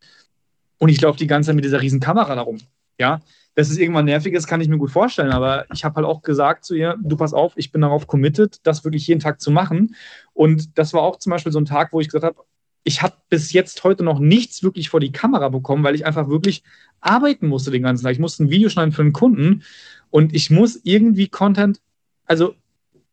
Und 0.78 0.90
ich 0.90 1.00
laufe 1.00 1.18
die 1.18 1.26
ganze 1.26 1.48
Zeit 1.48 1.56
mit 1.56 1.64
dieser 1.64 1.80
riesen 1.80 2.00
Kamera 2.00 2.34
darum. 2.34 2.58
Ja, 2.98 3.22
dass 3.54 3.70
es 3.70 3.78
irgendwann 3.78 4.06
nervig 4.06 4.34
ist, 4.34 4.46
kann 4.46 4.60
ich 4.60 4.68
mir 4.68 4.78
gut 4.78 4.90
vorstellen. 4.90 5.30
Aber 5.30 5.66
ich 5.72 5.84
habe 5.84 5.96
halt 5.96 6.06
auch 6.06 6.22
gesagt 6.22 6.64
zu 6.64 6.74
ihr, 6.74 6.96
du 7.02 7.16
pass 7.16 7.32
auf, 7.32 7.52
ich 7.56 7.70
bin 7.70 7.82
darauf 7.82 8.06
committed, 8.06 8.58
das 8.64 8.84
wirklich 8.84 9.06
jeden 9.06 9.20
Tag 9.20 9.40
zu 9.40 9.50
machen. 9.50 9.94
Und 10.32 10.76
das 10.78 10.92
war 10.92 11.02
auch 11.02 11.18
zum 11.18 11.30
Beispiel 11.30 11.52
so 11.52 11.60
ein 11.60 11.64
Tag, 11.64 11.92
wo 11.92 12.00
ich 12.00 12.08
gesagt 12.08 12.24
habe, 12.24 12.44
ich 12.84 13.00
habe 13.00 13.14
bis 13.30 13.52
jetzt 13.52 13.82
heute 13.84 14.04
noch 14.04 14.18
nichts 14.18 14.62
wirklich 14.62 14.90
vor 14.90 15.00
die 15.00 15.12
Kamera 15.12 15.48
bekommen, 15.48 15.84
weil 15.84 15.94
ich 15.94 16.04
einfach 16.04 16.28
wirklich 16.28 16.62
arbeiten 17.00 17.46
musste 17.46 17.70
den 17.70 17.82
ganzen 17.82 18.04
Tag. 18.04 18.12
Ich 18.12 18.18
musste 18.18 18.44
ein 18.44 18.50
Video 18.50 18.68
schneiden 18.68 18.92
für 18.92 19.02
einen 19.02 19.12
Kunden 19.12 19.62
und 20.10 20.34
ich 20.34 20.50
muss 20.50 20.80
irgendwie 20.82 21.28
Content, 21.28 21.80
also 22.26 22.54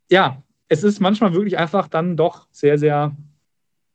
ja, 0.10 0.43
es 0.67 0.84
ist 0.84 0.99
manchmal 0.99 1.34
wirklich 1.34 1.58
einfach 1.58 1.88
dann 1.88 2.17
doch 2.17 2.47
sehr, 2.51 2.77
sehr 2.77 3.15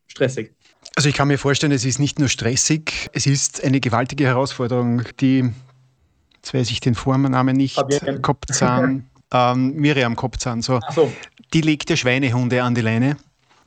stressig. 0.07 0.53
Also 0.95 1.09
ich 1.09 1.15
kann 1.15 1.29
mir 1.29 1.39
vorstellen, 1.39 1.73
es 1.73 1.85
ist 1.85 1.99
nicht 1.99 2.19
nur 2.19 2.29
stressig, 2.29 3.11
es 3.13 3.27
ist 3.27 3.63
eine 3.63 3.81
gewaltige 3.81 4.25
Herausforderung, 4.25 5.03
die, 5.21 5.51
jetzt 6.47 6.55
weiß 6.55 6.71
ich 6.71 6.81
den 6.81 6.95
Vornamen 6.95 7.57
nicht, 7.57 7.77
Kopfzahn, 8.23 9.11
ähm, 9.33 9.75
Miriam 9.75 10.15
Kopfzahn, 10.15 10.63
so. 10.63 10.81
so. 10.95 11.13
Die 11.53 11.61
legt 11.61 11.91
ja 11.91 11.97
Schweinehunde 11.97 12.63
an 12.63 12.75
die 12.75 12.83
Leine 12.83 13.17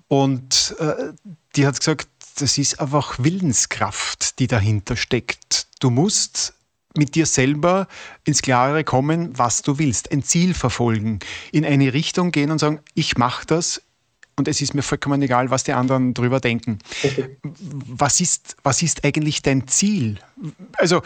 und 0.07 0.75
äh, 0.79 1.11
die 1.55 1.67
hat 1.67 1.77
gesagt, 1.77 2.07
das 2.37 2.57
ist 2.57 2.79
einfach 2.79 3.19
Willenskraft, 3.19 4.39
die 4.39 4.47
dahinter 4.47 4.95
steckt. 4.95 5.67
Du 5.81 5.89
musst 5.89 6.53
mit 6.95 7.15
dir 7.15 7.25
selber 7.25 7.87
ins 8.23 8.41
Klare 8.41 8.83
kommen, 8.85 9.37
was 9.37 9.61
du 9.61 9.77
willst, 9.77 10.11
ein 10.11 10.23
Ziel 10.23 10.53
verfolgen, 10.53 11.19
in 11.51 11.65
eine 11.65 11.93
Richtung 11.93 12.31
gehen 12.31 12.49
und 12.49 12.59
sagen, 12.59 12.79
ich 12.93 13.17
mache 13.17 13.45
das 13.45 13.81
und 14.37 14.47
es 14.47 14.61
ist 14.61 14.73
mir 14.73 14.83
vollkommen 14.83 15.21
egal, 15.21 15.51
was 15.51 15.65
die 15.65 15.73
anderen 15.73 16.13
drüber 16.13 16.39
denken. 16.39 16.79
Okay. 17.03 17.37
Was, 17.43 18.21
ist, 18.21 18.55
was 18.63 18.81
ist 18.81 19.03
eigentlich 19.03 19.41
dein 19.41 19.67
Ziel? 19.67 20.17
Also 20.77 21.01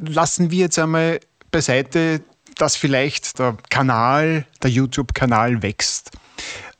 lassen 0.00 0.50
wir 0.50 0.60
jetzt 0.60 0.78
einmal 0.78 1.20
beiseite, 1.50 2.22
dass 2.56 2.76
vielleicht 2.76 3.38
der 3.38 3.56
Kanal, 3.70 4.46
der 4.62 4.70
YouTube-Kanal 4.70 5.62
wächst. 5.62 6.10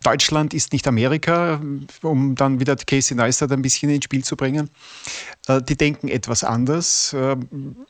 Deutschland 0.02 0.54
ist 0.54 0.72
nicht 0.72 0.86
Amerika, 0.86 1.60
um 2.02 2.34
dann 2.36 2.60
wieder 2.60 2.76
Casey 2.76 3.16
Neistat 3.16 3.50
ein 3.50 3.62
bisschen 3.62 3.90
ins 3.90 4.04
Spiel 4.04 4.24
zu 4.24 4.36
bringen. 4.36 4.70
Äh, 5.48 5.60
die 5.62 5.76
denken 5.76 6.08
etwas 6.08 6.44
anders. 6.44 7.12
Äh, 7.12 7.36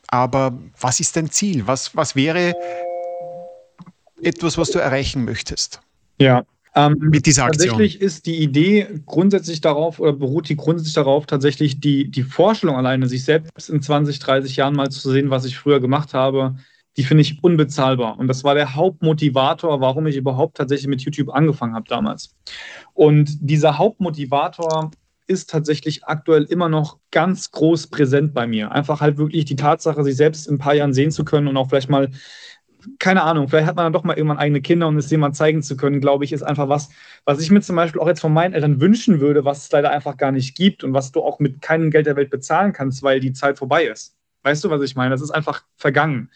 aber 0.07 0.57
was 0.79 0.99
ist 0.99 1.15
dein 1.15 1.29
Ziel? 1.29 1.67
Was, 1.67 1.95
was 1.95 2.15
wäre 2.15 2.55
etwas, 4.21 4.57
was 4.57 4.71
du 4.71 4.79
erreichen 4.79 5.23
möchtest? 5.23 5.81
Ja, 6.17 6.45
ähm, 6.75 6.97
mit 6.99 7.25
dieser 7.25 7.45
Aktion. 7.45 7.69
Tatsächlich 7.69 8.01
ist 8.01 8.25
die 8.25 8.41
Idee 8.41 8.87
grundsätzlich 9.05 9.61
darauf 9.61 9.99
oder 9.99 10.13
beruht 10.13 10.49
die 10.49 10.55
grundsätzlich 10.55 10.93
darauf, 10.93 11.25
tatsächlich 11.25 11.79
die, 11.79 12.09
die 12.09 12.23
Vorstellung 12.23 12.75
alleine, 12.75 13.07
sich 13.07 13.23
selbst 13.23 13.69
in 13.69 13.81
20, 13.81 14.19
30 14.19 14.55
Jahren 14.55 14.75
mal 14.75 14.89
zu 14.89 15.09
sehen, 15.09 15.29
was 15.29 15.45
ich 15.45 15.57
früher 15.57 15.79
gemacht 15.79 16.13
habe, 16.13 16.55
die 16.97 17.03
finde 17.03 17.21
ich 17.21 17.43
unbezahlbar. 17.43 18.19
Und 18.19 18.27
das 18.27 18.43
war 18.43 18.55
der 18.55 18.75
Hauptmotivator, 18.75 19.79
warum 19.81 20.07
ich 20.07 20.17
überhaupt 20.17 20.57
tatsächlich 20.57 20.87
mit 20.87 21.01
YouTube 21.01 21.29
angefangen 21.29 21.75
habe 21.75 21.87
damals. 21.87 22.35
Und 22.93 23.37
dieser 23.41 23.77
Hauptmotivator 23.77 24.91
ist 25.25 25.49
tatsächlich 25.49 26.05
aktuell 26.05 26.43
immer 26.43 26.69
noch 26.69 26.97
ganz 27.11 27.51
groß 27.51 27.87
präsent 27.87 28.33
bei 28.33 28.47
mir. 28.47 28.71
Einfach 28.71 28.99
halt 28.99 29.17
wirklich 29.17 29.45
die 29.45 29.55
Tatsache, 29.55 30.03
sich 30.03 30.17
selbst 30.17 30.47
in 30.47 30.55
ein 30.55 30.59
paar 30.59 30.73
Jahren 30.73 30.93
sehen 30.93 31.11
zu 31.11 31.23
können 31.23 31.47
und 31.47 31.55
auch 31.55 31.69
vielleicht 31.69 31.89
mal, 31.89 32.09
keine 32.97 33.23
Ahnung, 33.23 33.47
vielleicht 33.47 33.67
hat 33.67 33.75
man 33.75 33.85
dann 33.85 33.93
doch 33.93 34.03
mal 34.03 34.17
irgendwann 34.17 34.37
eigene 34.37 34.61
Kinder 34.61 34.87
und 34.87 34.97
es 34.97 35.11
jemand 35.11 35.35
zeigen 35.35 35.61
zu 35.61 35.77
können, 35.77 36.01
glaube 36.01 36.25
ich, 36.25 36.33
ist 36.33 36.43
einfach 36.43 36.69
was, 36.69 36.89
was 37.25 37.39
ich 37.39 37.51
mir 37.51 37.61
zum 37.61 37.75
Beispiel 37.75 38.01
auch 38.01 38.07
jetzt 38.07 38.21
von 38.21 38.33
meinen 38.33 38.53
Eltern 38.53 38.81
wünschen 38.81 39.19
würde, 39.19 39.45
was 39.45 39.63
es 39.65 39.71
leider 39.71 39.91
einfach 39.91 40.17
gar 40.17 40.31
nicht 40.31 40.55
gibt 40.55 40.83
und 40.83 40.93
was 40.93 41.11
du 41.11 41.21
auch 41.21 41.39
mit 41.39 41.61
keinem 41.61 41.91
Geld 41.91 42.05
der 42.05 42.15
Welt 42.15 42.29
bezahlen 42.29 42.73
kannst, 42.73 43.03
weil 43.03 43.19
die 43.19 43.33
Zeit 43.33 43.57
vorbei 43.57 43.85
ist. 43.85 44.15
Weißt 44.43 44.63
du, 44.63 44.69
was 44.69 44.81
ich 44.81 44.95
meine? 44.95 45.11
Das 45.11 45.21
ist 45.21 45.31
einfach 45.31 45.63
vergangen. 45.75 46.29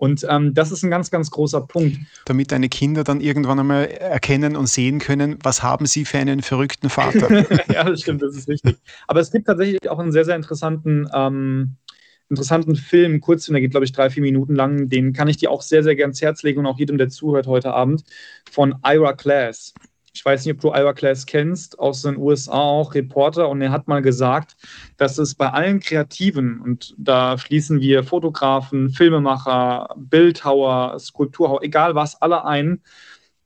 Und 0.00 0.26
ähm, 0.30 0.54
das 0.54 0.72
ist 0.72 0.82
ein 0.82 0.88
ganz, 0.88 1.10
ganz 1.10 1.30
großer 1.30 1.60
Punkt. 1.60 1.98
Damit 2.24 2.52
deine 2.52 2.70
Kinder 2.70 3.04
dann 3.04 3.20
irgendwann 3.20 3.60
einmal 3.60 3.84
erkennen 3.84 4.56
und 4.56 4.66
sehen 4.66 4.98
können, 4.98 5.38
was 5.42 5.62
haben 5.62 5.84
sie 5.84 6.06
für 6.06 6.16
einen 6.16 6.40
verrückten 6.40 6.88
Vater. 6.88 7.30
ja, 7.72 7.84
das 7.84 8.00
stimmt, 8.00 8.22
das 8.22 8.34
ist 8.34 8.48
richtig. 8.48 8.78
Aber 9.06 9.20
es 9.20 9.30
gibt 9.30 9.46
tatsächlich 9.46 9.90
auch 9.90 9.98
einen 9.98 10.10
sehr, 10.10 10.24
sehr 10.24 10.36
interessanten, 10.36 11.06
ähm, 11.12 11.76
interessanten 12.30 12.76
Film, 12.76 13.20
Kurzfilm, 13.20 13.54
der 13.54 13.60
geht, 13.60 13.72
glaube 13.72 13.84
ich, 13.84 13.92
drei, 13.92 14.08
vier 14.10 14.22
Minuten 14.22 14.54
lang. 14.54 14.88
Den 14.88 15.12
kann 15.12 15.28
ich 15.28 15.36
dir 15.36 15.50
auch 15.50 15.62
sehr, 15.62 15.82
sehr 15.82 15.96
gerne 15.96 16.10
ans 16.10 16.22
Herz 16.22 16.42
legen 16.42 16.60
und 16.60 16.66
auch 16.66 16.78
jedem, 16.78 16.96
der 16.96 17.08
zuhört 17.08 17.46
heute 17.46 17.74
Abend, 17.74 18.04
von 18.50 18.76
Ira 18.84 19.12
Class 19.12 19.74
ich 20.12 20.24
weiß 20.24 20.44
nicht, 20.44 20.54
ob 20.54 20.60
du 20.60 20.68
Ira 20.68 20.92
Class 20.92 21.26
kennst, 21.26 21.78
aus 21.78 22.02
den 22.02 22.16
USA 22.16 22.52
auch 22.52 22.94
Reporter, 22.94 23.48
und 23.48 23.62
er 23.62 23.70
hat 23.70 23.88
mal 23.88 24.02
gesagt, 24.02 24.56
dass 24.96 25.18
es 25.18 25.34
bei 25.34 25.50
allen 25.50 25.80
Kreativen, 25.80 26.60
und 26.60 26.94
da 26.98 27.38
schließen 27.38 27.80
wir 27.80 28.02
Fotografen, 28.04 28.90
Filmemacher, 28.90 29.94
Bildhauer, 29.96 30.98
Skulpturhauer, 30.98 31.62
egal 31.62 31.94
was, 31.94 32.20
alle 32.20 32.44
ein, 32.44 32.82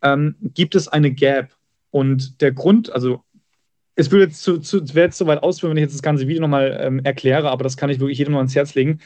ähm, 0.02 0.36
gibt 0.40 0.74
es 0.74 0.88
eine 0.88 1.10
Gap. 1.10 1.54
Und 1.90 2.40
der 2.40 2.52
Grund, 2.52 2.92
also 2.92 3.22
es 3.96 4.10
würde 4.10 4.24
jetzt 4.24 4.42
zu, 4.42 4.58
zu, 4.58 4.94
wäre 4.94 5.10
zu 5.10 5.26
weit 5.26 5.42
ausführen, 5.42 5.70
wenn 5.70 5.78
ich 5.78 5.82
jetzt 5.82 5.94
das 5.94 6.02
ganze 6.02 6.26
Video 6.26 6.40
nochmal 6.42 6.78
ähm, 6.80 7.00
erkläre, 7.04 7.50
aber 7.50 7.62
das 7.62 7.76
kann 7.76 7.90
ich 7.90 8.00
wirklich 8.00 8.18
jedem 8.18 8.32
nur 8.32 8.40
ans 8.40 8.54
Herz 8.54 8.74
legen. 8.74 9.00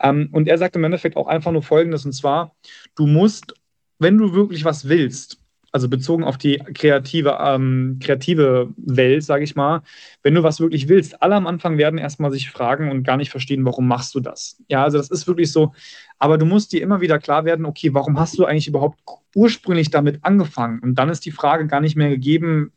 Ähm, 0.00 0.28
und 0.32 0.48
er 0.48 0.58
sagt 0.58 0.76
im 0.76 0.84
Endeffekt 0.84 1.16
auch 1.16 1.26
einfach 1.26 1.52
nur 1.52 1.62
Folgendes, 1.62 2.04
und 2.06 2.12
zwar, 2.12 2.54
du 2.96 3.06
musst, 3.06 3.54
wenn 3.98 4.16
du 4.16 4.32
wirklich 4.32 4.64
was 4.64 4.88
willst, 4.88 5.38
also 5.72 5.88
bezogen 5.88 6.24
auf 6.24 6.36
die 6.36 6.58
kreative, 6.74 7.38
ähm, 7.40 7.98
kreative 8.02 8.72
Welt, 8.76 9.22
sage 9.22 9.44
ich 9.44 9.54
mal, 9.54 9.82
wenn 10.22 10.34
du 10.34 10.42
was 10.42 10.58
wirklich 10.58 10.88
willst, 10.88 11.22
alle 11.22 11.36
am 11.36 11.46
Anfang 11.46 11.78
werden 11.78 11.98
erstmal 11.98 12.32
sich 12.32 12.50
fragen 12.50 12.90
und 12.90 13.04
gar 13.04 13.16
nicht 13.16 13.30
verstehen, 13.30 13.64
warum 13.64 13.86
machst 13.86 14.14
du 14.14 14.20
das? 14.20 14.60
Ja, 14.68 14.82
also 14.82 14.98
das 14.98 15.10
ist 15.10 15.28
wirklich 15.28 15.52
so, 15.52 15.72
aber 16.18 16.38
du 16.38 16.46
musst 16.46 16.72
dir 16.72 16.82
immer 16.82 17.00
wieder 17.00 17.18
klar 17.18 17.44
werden, 17.44 17.66
okay, 17.66 17.94
warum 17.94 18.18
hast 18.18 18.38
du 18.38 18.46
eigentlich 18.46 18.66
überhaupt 18.66 18.98
ursprünglich 19.34 19.90
damit 19.90 20.24
angefangen? 20.24 20.80
Und 20.80 20.96
dann 20.96 21.08
ist 21.08 21.24
die 21.24 21.30
Frage 21.30 21.66
gar 21.66 21.80
nicht 21.80 21.96
mehr 21.96 22.10
gegeben, 22.10 22.72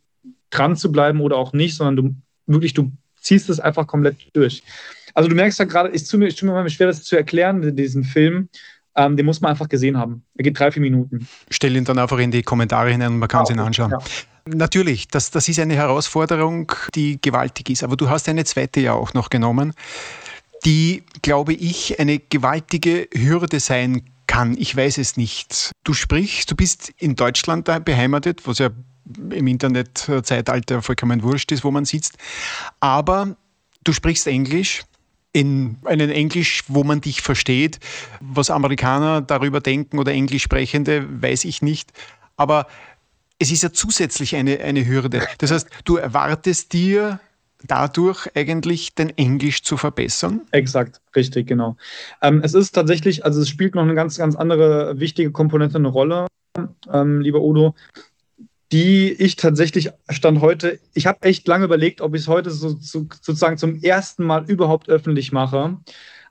dran 0.53 0.75
zu 0.75 0.91
bleiben 0.91 1.21
oder 1.21 1.37
auch 1.37 1.53
nicht, 1.53 1.75
sondern 1.75 1.95
du 1.95 2.15
wirklich, 2.45 2.73
du 2.73 2.91
ziehst 3.19 3.49
es 3.49 3.59
einfach 3.59 3.87
komplett 3.87 4.17
durch. 4.33 4.63
Also 5.13 5.29
du 5.29 5.35
merkst 5.35 5.59
ja 5.59 5.65
gerade, 5.65 5.89
ich 5.89 6.07
tue 6.07 6.19
mir, 6.19 6.27
ich 6.27 6.35
tue 6.35 6.49
mir 6.49 6.69
schwer, 6.69 6.87
das 6.87 7.03
zu 7.03 7.15
erklären, 7.15 7.75
diesen 7.75 8.03
Film, 8.03 8.49
ähm, 8.95 9.17
den 9.17 9.25
muss 9.25 9.41
man 9.41 9.51
einfach 9.51 9.69
gesehen 9.69 9.97
haben. 9.97 10.23
Er 10.35 10.43
geht 10.43 10.59
drei, 10.59 10.71
vier 10.71 10.81
Minuten. 10.81 11.27
Stell 11.49 11.75
ihn 11.75 11.85
dann 11.85 11.99
einfach 11.99 12.19
in 12.19 12.31
die 12.31 12.43
Kommentare 12.43 12.91
hinein 12.91 13.13
und 13.13 13.19
man 13.19 13.29
kann 13.29 13.45
ja, 13.45 13.53
ihn 13.53 13.59
anschauen. 13.59 13.91
Ja. 13.91 13.99
Natürlich, 14.45 15.07
das, 15.07 15.31
das 15.31 15.47
ist 15.47 15.59
eine 15.59 15.75
Herausforderung, 15.75 16.71
die 16.95 17.19
gewaltig 17.21 17.69
ist. 17.69 17.83
Aber 17.83 17.95
du 17.95 18.09
hast 18.09 18.27
eine 18.27 18.43
zweite 18.43 18.81
ja 18.81 18.93
auch 18.93 19.13
noch 19.13 19.29
genommen, 19.29 19.73
die, 20.65 21.03
glaube 21.21 21.53
ich, 21.53 21.99
eine 21.99 22.19
gewaltige 22.19 23.07
Hürde 23.13 23.59
sein 23.59 24.03
kann. 24.27 24.55
Ich 24.57 24.75
weiß 24.75 24.97
es 24.97 25.17
nicht. 25.17 25.71
Du 25.83 25.93
sprichst, 25.93 26.51
du 26.51 26.55
bist 26.55 26.91
in 26.97 27.15
Deutschland 27.15 27.65
beheimatet, 27.85 28.45
was 28.45 28.59
ja 28.59 28.69
im 29.31 29.47
Internetzeitalter 29.47 30.81
vollkommen 30.81 31.23
wurscht 31.23 31.51
ist, 31.51 31.63
wo 31.63 31.71
man 31.71 31.85
sitzt. 31.85 32.17
Aber 32.79 33.35
du 33.83 33.93
sprichst 33.93 34.27
Englisch 34.27 34.83
in 35.33 35.77
einem 35.83 36.11
Englisch, 36.11 36.63
wo 36.67 36.83
man 36.83 37.01
dich 37.01 37.21
versteht. 37.21 37.79
Was 38.21 38.49
Amerikaner 38.49 39.21
darüber 39.21 39.59
denken 39.59 39.97
oder 39.99 40.11
Englischsprechende, 40.11 41.05
weiß 41.21 41.45
ich 41.45 41.61
nicht. 41.61 41.91
Aber 42.37 42.67
es 43.39 43.51
ist 43.51 43.63
ja 43.63 43.73
zusätzlich 43.73 44.35
eine, 44.35 44.59
eine 44.59 44.85
Hürde. 44.85 45.27
Das 45.39 45.51
heißt, 45.51 45.67
du 45.85 45.97
erwartest 45.97 46.71
dir 46.71 47.19
dadurch 47.65 48.27
eigentlich 48.35 48.93
dein 48.93 49.09
Englisch 49.17 49.63
zu 49.63 49.77
verbessern? 49.77 50.41
Exakt, 50.51 51.01
richtig, 51.15 51.47
genau. 51.47 51.77
Ähm, 52.21 52.41
es 52.43 52.53
ist 52.53 52.71
tatsächlich, 52.71 53.25
also 53.25 53.41
es 53.41 53.49
spielt 53.49 53.75
noch 53.75 53.83
eine 53.83 53.95
ganz, 53.95 54.17
ganz 54.17 54.35
andere 54.35 54.99
wichtige 54.99 55.31
Komponente 55.31 55.77
eine 55.77 55.87
Rolle, 55.87 56.27
ähm, 56.91 57.21
lieber 57.21 57.41
Udo 57.41 57.73
die 58.73 59.11
ich 59.11 59.35
tatsächlich 59.35 59.91
stand 60.09 60.41
heute, 60.41 60.79
ich 60.95 61.05
habe 61.05 61.21
echt 61.21 61.47
lange 61.47 61.65
überlegt, 61.65 62.01
ob 62.01 62.15
ich 62.15 62.21
es 62.21 62.27
heute 62.27 62.49
so, 62.49 62.75
so, 62.79 63.05
sozusagen 63.21 63.57
zum 63.57 63.75
ersten 63.83 64.23
Mal 64.23 64.49
überhaupt 64.49 64.89
öffentlich 64.89 65.31
mache. 65.31 65.77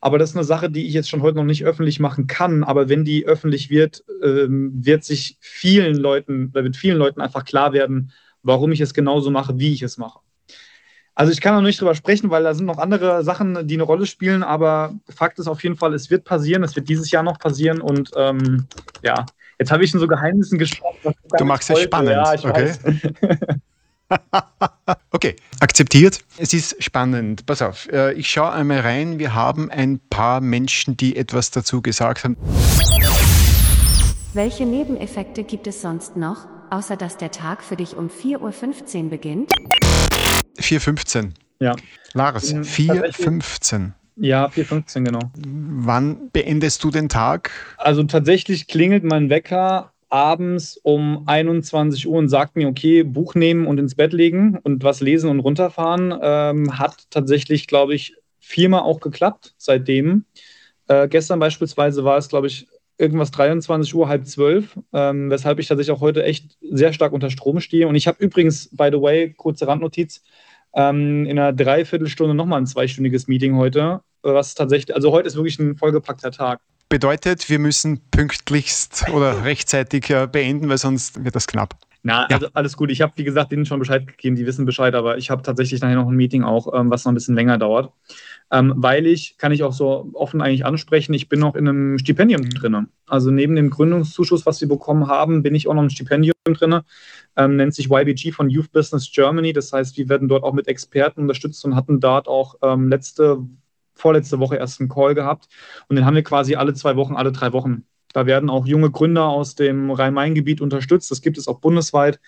Aber 0.00 0.18
das 0.18 0.30
ist 0.30 0.36
eine 0.36 0.44
Sache, 0.44 0.68
die 0.68 0.88
ich 0.88 0.92
jetzt 0.92 1.08
schon 1.08 1.22
heute 1.22 1.36
noch 1.36 1.44
nicht 1.44 1.64
öffentlich 1.64 2.00
machen 2.00 2.26
kann. 2.26 2.64
Aber 2.64 2.88
wenn 2.88 3.04
die 3.04 3.24
öffentlich 3.24 3.70
wird, 3.70 4.04
ähm, 4.24 4.72
wird 4.74 5.04
sich 5.04 5.36
vielen 5.38 5.94
Leuten, 5.94 6.52
wird 6.52 6.76
vielen 6.76 6.98
Leuten 6.98 7.20
einfach 7.20 7.44
klar 7.44 7.72
werden, 7.72 8.10
warum 8.42 8.72
ich 8.72 8.80
es 8.80 8.92
genauso 8.92 9.30
mache, 9.30 9.60
wie 9.60 9.72
ich 9.72 9.82
es 9.82 9.96
mache. 9.96 10.18
Also 11.14 11.30
ich 11.30 11.40
kann 11.40 11.54
noch 11.54 11.62
nicht 11.62 11.80
drüber 11.80 11.94
sprechen, 11.94 12.30
weil 12.30 12.42
da 12.42 12.54
sind 12.54 12.66
noch 12.66 12.78
andere 12.78 13.22
Sachen, 13.22 13.68
die 13.68 13.74
eine 13.74 13.84
Rolle 13.84 14.06
spielen, 14.06 14.42
aber 14.42 14.94
Fakt 15.08 15.38
ist 15.38 15.46
auf 15.46 15.62
jeden 15.62 15.76
Fall, 15.76 15.94
es 15.94 16.10
wird 16.10 16.24
passieren, 16.24 16.64
es 16.64 16.74
wird 16.74 16.88
dieses 16.88 17.10
Jahr 17.12 17.22
noch 17.22 17.38
passieren 17.38 17.80
und 17.80 18.10
ähm, 18.16 18.66
ja, 19.02 19.26
Jetzt 19.58 19.70
habe 19.70 19.84
ich 19.84 19.90
schon 19.90 20.00
so 20.00 20.06
Geheimnissen 20.06 20.58
gesprochen. 20.58 21.14
Du 21.38 21.44
machst 21.44 21.70
es 21.70 21.80
spannend. 21.82 22.12
Ja, 22.12 22.34
ich 22.34 22.44
okay. 22.44 22.72
okay, 25.10 25.36
akzeptiert. 25.60 26.20
Es 26.38 26.52
ist 26.52 26.82
spannend. 26.82 27.46
Pass 27.46 27.62
auf, 27.62 27.88
äh, 27.90 28.12
ich 28.12 28.28
schaue 28.30 28.52
einmal 28.52 28.80
rein. 28.80 29.18
Wir 29.18 29.34
haben 29.34 29.70
ein 29.70 30.00
paar 30.10 30.40
Menschen, 30.40 30.96
die 30.96 31.16
etwas 31.16 31.50
dazu 31.50 31.82
gesagt 31.82 32.24
haben. 32.24 32.36
Welche 34.34 34.64
Nebeneffekte 34.64 35.44
gibt 35.44 35.66
es 35.66 35.82
sonst 35.82 36.16
noch, 36.16 36.46
außer 36.70 36.96
dass 36.96 37.18
der 37.18 37.30
Tag 37.30 37.62
für 37.62 37.76
dich 37.76 37.96
um 37.96 38.08
4.15 38.08 39.04
Uhr 39.04 39.10
beginnt? 39.10 39.52
4.15 40.58 41.24
Uhr. 41.24 41.28
Ja. 41.60 41.76
Lars, 42.14 42.54
4.15 42.54 43.74
Uhr. 43.74 43.92
Ja, 44.16 44.46
4.15 44.46 45.04
genau. 45.04 45.20
Wann 45.36 46.30
beendest 46.32 46.84
du 46.84 46.90
den 46.90 47.08
Tag? 47.08 47.50
Also 47.78 48.02
tatsächlich 48.04 48.66
klingelt 48.66 49.04
mein 49.04 49.30
Wecker 49.30 49.92
abends 50.10 50.76
um 50.82 51.22
21 51.26 52.06
Uhr 52.06 52.18
und 52.18 52.28
sagt 52.28 52.54
mir, 52.54 52.68
okay, 52.68 53.02
Buch 53.02 53.34
nehmen 53.34 53.66
und 53.66 53.78
ins 53.78 53.94
Bett 53.94 54.12
legen 54.12 54.58
und 54.62 54.84
was 54.84 55.00
lesen 55.00 55.30
und 55.30 55.40
runterfahren. 55.40 56.14
Ähm, 56.20 56.78
hat 56.78 57.04
tatsächlich, 57.08 57.66
glaube 57.66 57.94
ich, 57.94 58.14
viermal 58.38 58.82
auch 58.82 59.00
geklappt 59.00 59.54
seitdem. 59.56 60.26
Äh, 60.88 61.08
gestern 61.08 61.38
beispielsweise 61.38 62.04
war 62.04 62.18
es, 62.18 62.28
glaube 62.28 62.48
ich, 62.48 62.66
irgendwas 62.98 63.30
23 63.30 63.94
Uhr, 63.94 64.08
halb 64.08 64.26
zwölf, 64.26 64.78
ähm, 64.92 65.30
weshalb 65.30 65.58
ich 65.58 65.66
tatsächlich 65.66 65.96
auch 65.96 66.02
heute 66.02 66.24
echt 66.24 66.58
sehr 66.60 66.92
stark 66.92 67.12
unter 67.12 67.30
Strom 67.30 67.60
stehe. 67.60 67.88
Und 67.88 67.94
ich 67.94 68.06
habe 68.06 68.22
übrigens, 68.22 68.68
by 68.68 68.90
the 68.92 69.00
way, 69.00 69.32
kurze 69.32 69.66
Randnotiz, 69.66 70.22
ähm, 70.74 71.26
in 71.26 71.38
einer 71.38 71.52
Dreiviertelstunde 71.52 72.34
nochmal 72.34 72.60
ein 72.60 72.66
zweistündiges 72.66 73.28
Meeting 73.28 73.56
heute, 73.56 74.00
was 74.22 74.54
tatsächlich, 74.54 74.94
also 74.94 75.12
heute 75.12 75.28
ist 75.28 75.36
wirklich 75.36 75.58
ein 75.58 75.76
vollgepackter 75.76 76.30
Tag. 76.30 76.60
Bedeutet, 76.88 77.48
wir 77.48 77.58
müssen 77.58 78.00
pünktlichst 78.10 79.08
oder 79.12 79.44
rechtzeitig 79.44 80.10
äh, 80.10 80.28
beenden, 80.30 80.68
weil 80.68 80.78
sonst 80.78 81.24
wird 81.24 81.34
das 81.34 81.46
knapp. 81.46 81.76
Na, 82.02 82.26
ja. 82.28 82.36
also 82.36 82.48
alles 82.52 82.76
gut. 82.76 82.90
Ich 82.90 83.00
habe, 83.00 83.12
wie 83.16 83.24
gesagt, 83.24 83.52
denen 83.52 83.64
schon 83.64 83.78
Bescheid 83.78 84.06
gegeben, 84.06 84.34
die 84.34 84.44
wissen 84.44 84.66
Bescheid, 84.66 84.94
aber 84.94 85.18
ich 85.18 85.30
habe 85.30 85.42
tatsächlich 85.42 85.80
nachher 85.80 85.94
noch 85.94 86.08
ein 86.08 86.16
Meeting 86.16 86.42
auch, 86.42 86.72
ähm, 86.74 86.90
was 86.90 87.04
noch 87.04 87.12
ein 87.12 87.14
bisschen 87.14 87.36
länger 87.36 87.58
dauert. 87.58 87.92
Ähm, 88.52 88.74
weil 88.76 89.06
ich, 89.06 89.38
kann 89.38 89.50
ich 89.50 89.62
auch 89.62 89.72
so 89.72 90.10
offen 90.12 90.42
eigentlich 90.42 90.64
ansprechen, 90.64 91.14
ich 91.14 91.28
bin 91.28 91.40
noch 91.40 91.54
in 91.54 91.66
einem 91.66 91.98
Stipendium 91.98 92.50
drin. 92.50 92.88
Also 93.06 93.30
neben 93.30 93.56
dem 93.56 93.70
Gründungszuschuss, 93.70 94.46
was 94.46 94.60
wir 94.60 94.68
bekommen 94.68 95.08
haben, 95.08 95.42
bin 95.42 95.54
ich 95.54 95.66
auch 95.66 95.74
noch 95.74 95.82
im 95.82 95.90
Stipendium 95.90 96.34
drin. 96.44 96.80
Ähm, 97.36 97.56
nennt 97.56 97.74
sich 97.74 97.90
YBG 97.90 98.32
von 98.32 98.50
Youth 98.50 98.70
Business 98.70 99.10
Germany. 99.10 99.52
Das 99.52 99.72
heißt, 99.72 99.96
wir 99.96 100.08
werden 100.08 100.28
dort 100.28 100.44
auch 100.44 100.52
mit 100.52 100.68
Experten 100.68 101.22
unterstützt 101.22 101.64
und 101.64 101.74
hatten 101.74 101.98
dort 101.98 102.28
auch 102.28 102.56
ähm, 102.62 102.88
letzte, 102.88 103.38
vorletzte 103.94 104.38
Woche 104.38 104.56
erst 104.56 104.80
einen 104.80 104.90
Call 104.90 105.14
gehabt. 105.14 105.48
Und 105.88 105.96
den 105.96 106.04
haben 106.04 106.14
wir 106.14 106.22
quasi 106.22 106.54
alle 106.54 106.74
zwei 106.74 106.94
Wochen, 106.96 107.16
alle 107.16 107.32
drei 107.32 107.52
Wochen 107.52 107.84
da 108.12 108.26
werden 108.26 108.50
auch 108.50 108.66
junge 108.66 108.90
Gründer 108.90 109.26
aus 109.28 109.54
dem 109.54 109.90
Rhein-Main-Gebiet 109.90 110.60
unterstützt. 110.60 111.10
Das 111.10 111.22
gibt 111.22 111.38
es 111.38 111.48
auch 111.48 111.60
bundesweit. 111.60 112.20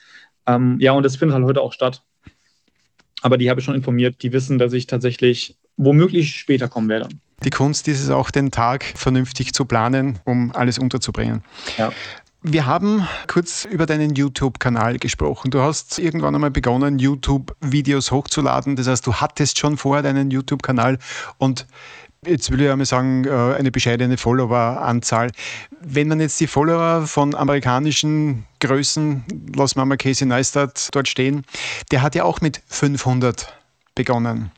Ähm, 0.46 0.78
ja, 0.80 0.92
und 0.92 1.02
das 1.02 1.16
findet 1.16 1.34
halt 1.34 1.44
heute 1.44 1.60
auch 1.60 1.72
statt. 1.72 2.02
Aber 3.22 3.38
die 3.38 3.48
habe 3.50 3.60
ich 3.60 3.64
schon 3.64 3.74
informiert. 3.74 4.22
Die 4.22 4.32
wissen, 4.32 4.58
dass 4.58 4.72
ich 4.72 4.86
tatsächlich 4.86 5.58
womöglich 5.76 6.36
später 6.36 6.68
kommen 6.68 6.88
werde. 6.88 7.08
Die 7.42 7.50
Kunst 7.50 7.88
ist 7.88 8.00
es 8.00 8.10
auch, 8.10 8.30
den 8.30 8.50
Tag 8.50 8.84
vernünftig 8.96 9.52
zu 9.52 9.64
planen, 9.64 10.18
um 10.24 10.52
alles 10.54 10.78
unterzubringen. 10.78 11.42
Ja. 11.76 11.92
Wir 12.46 12.66
haben 12.66 13.08
kurz 13.26 13.64
über 13.64 13.86
deinen 13.86 14.14
YouTube-Kanal 14.14 14.98
gesprochen. 14.98 15.50
Du 15.50 15.60
hast 15.60 15.98
irgendwann 15.98 16.34
einmal 16.34 16.50
begonnen, 16.50 16.98
YouTube-Videos 16.98 18.10
hochzuladen. 18.10 18.76
Das 18.76 18.86
heißt, 18.86 19.06
du 19.06 19.14
hattest 19.14 19.58
schon 19.58 19.78
vorher 19.78 20.02
deinen 20.02 20.30
YouTube-Kanal 20.30 20.98
und 21.38 21.66
jetzt 22.26 22.50
will 22.50 22.60
ich 22.60 22.70
einmal 22.70 22.86
sagen, 22.86 23.24
äh, 23.24 23.54
eine 23.58 23.70
bescheidene 23.70 24.18
Follower-Anzahl. 24.18 25.30
Wenn 25.80 26.08
man 26.08 26.20
jetzt 26.20 26.38
die 26.38 26.46
Follower 26.46 27.06
von 27.06 27.34
amerikanischen 27.34 28.44
Größen, 28.60 29.24
wir 29.28 29.84
mal 29.84 29.96
Casey 29.96 30.26
Neistat 30.26 30.88
dort 30.92 31.08
stehen, 31.08 31.44
der 31.92 32.02
hat 32.02 32.14
ja 32.14 32.24
auch 32.24 32.40
mit 32.40 32.62
500 32.68 33.54
begonnen. 33.94 34.50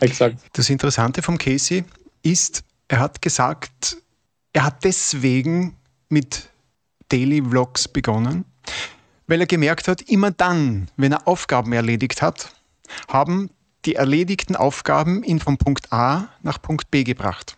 Exakt. 0.00 0.38
Das 0.52 0.68
Interessante 0.70 1.22
vom 1.22 1.38
Casey 1.38 1.84
ist, 2.22 2.62
er 2.88 3.00
hat 3.00 3.22
gesagt, 3.22 3.98
er 4.52 4.64
hat 4.64 4.84
deswegen 4.84 5.76
mit 6.08 6.48
Daily 7.08 7.42
Vlogs 7.42 7.88
begonnen, 7.88 8.44
weil 9.26 9.40
er 9.40 9.46
gemerkt 9.46 9.88
hat, 9.88 10.02
immer 10.02 10.30
dann, 10.30 10.90
wenn 10.96 11.12
er 11.12 11.28
Aufgaben 11.28 11.72
erledigt 11.72 12.22
hat, 12.22 12.52
haben 13.08 13.50
die 13.84 13.94
erledigten 13.94 14.56
Aufgaben 14.56 15.22
ihn 15.22 15.40
von 15.40 15.56
Punkt 15.56 15.92
A 15.92 16.28
nach 16.42 16.60
Punkt 16.60 16.90
B 16.90 17.04
gebracht. 17.04 17.56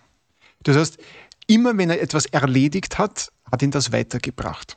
Das 0.62 0.76
heißt, 0.76 0.98
immer 1.46 1.76
wenn 1.76 1.90
er 1.90 2.00
etwas 2.00 2.26
erledigt 2.26 2.98
hat, 2.98 3.32
hat 3.50 3.62
ihn 3.62 3.70
das 3.70 3.92
weitergebracht. 3.92 4.76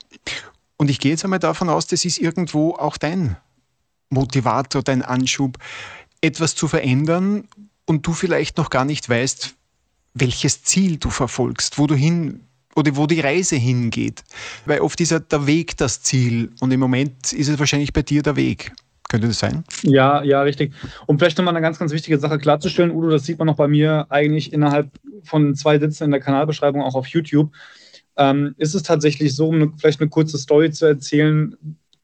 Und 0.78 0.89
ich 0.89 0.99
gehe 0.99 1.12
jetzt 1.12 1.23
einmal 1.23 1.39
davon 1.39 1.69
aus, 1.69 1.88
das 1.88 2.06
ist 2.06 2.17
irgendwo 2.17 2.75
auch 2.75 2.97
dein 2.97 3.38
Motivator, 4.10 4.84
dein 4.84 5.01
Anschub, 5.01 5.58
etwas 6.25 6.55
zu 6.55 6.67
verändern 6.67 7.47
und 7.85 8.05
du 8.07 8.13
vielleicht 8.13 8.57
noch 8.57 8.69
gar 8.69 8.85
nicht 8.85 9.07
weißt, 9.07 9.55
welches 10.13 10.63
Ziel 10.63 10.97
du 10.97 11.09
verfolgst, 11.09 11.77
wo 11.77 11.88
du 11.88 11.95
hin 11.95 12.41
oder 12.75 12.95
wo 12.95 13.07
die 13.07 13.19
Reise 13.19 13.55
hingeht. 13.55 14.23
Weil 14.65 14.81
oft 14.81 14.99
ist 14.99 15.11
ja 15.11 15.19
der 15.19 15.47
Weg 15.47 15.77
das 15.77 16.01
Ziel 16.01 16.51
und 16.59 16.71
im 16.71 16.79
Moment 16.79 17.31
ist 17.33 17.47
es 17.47 17.59
wahrscheinlich 17.59 17.93
bei 17.93 18.01
dir 18.01 18.21
der 18.21 18.35
Weg. 18.35 18.73
Könnte 19.07 19.27
das 19.27 19.39
sein? 19.39 19.63
Ja, 19.83 20.23
ja, 20.23 20.41
richtig. 20.41 20.73
Um 21.05 21.19
vielleicht 21.19 21.38
nochmal 21.38 21.53
eine 21.53 21.61
ganz, 21.61 21.77
ganz 21.77 21.91
wichtige 21.91 22.17
Sache 22.17 22.39
klarzustellen, 22.39 22.91
Udo, 22.91 23.09
das 23.09 23.25
sieht 23.25 23.38
man 23.38 23.45
noch 23.45 23.55
bei 23.55 23.67
mir 23.67 24.07
eigentlich 24.09 24.51
innerhalb 24.51 24.89
von 25.23 25.53
zwei 25.55 25.77
Sätzen 25.77 26.05
in 26.05 26.11
der 26.11 26.19
Kanalbeschreibung 26.19 26.81
auch 26.81 26.95
auf 26.95 27.07
YouTube. 27.07 27.51
Ähm, 28.17 28.55
ist 28.57 28.73
es 28.73 28.83
tatsächlich 28.83 29.35
so, 29.35 29.49
um 29.49 29.55
eine, 29.55 29.71
vielleicht 29.77 30.01
eine 30.01 30.09
kurze 30.09 30.38
Story 30.38 30.71
zu 30.71 30.85
erzählen? 30.85 31.55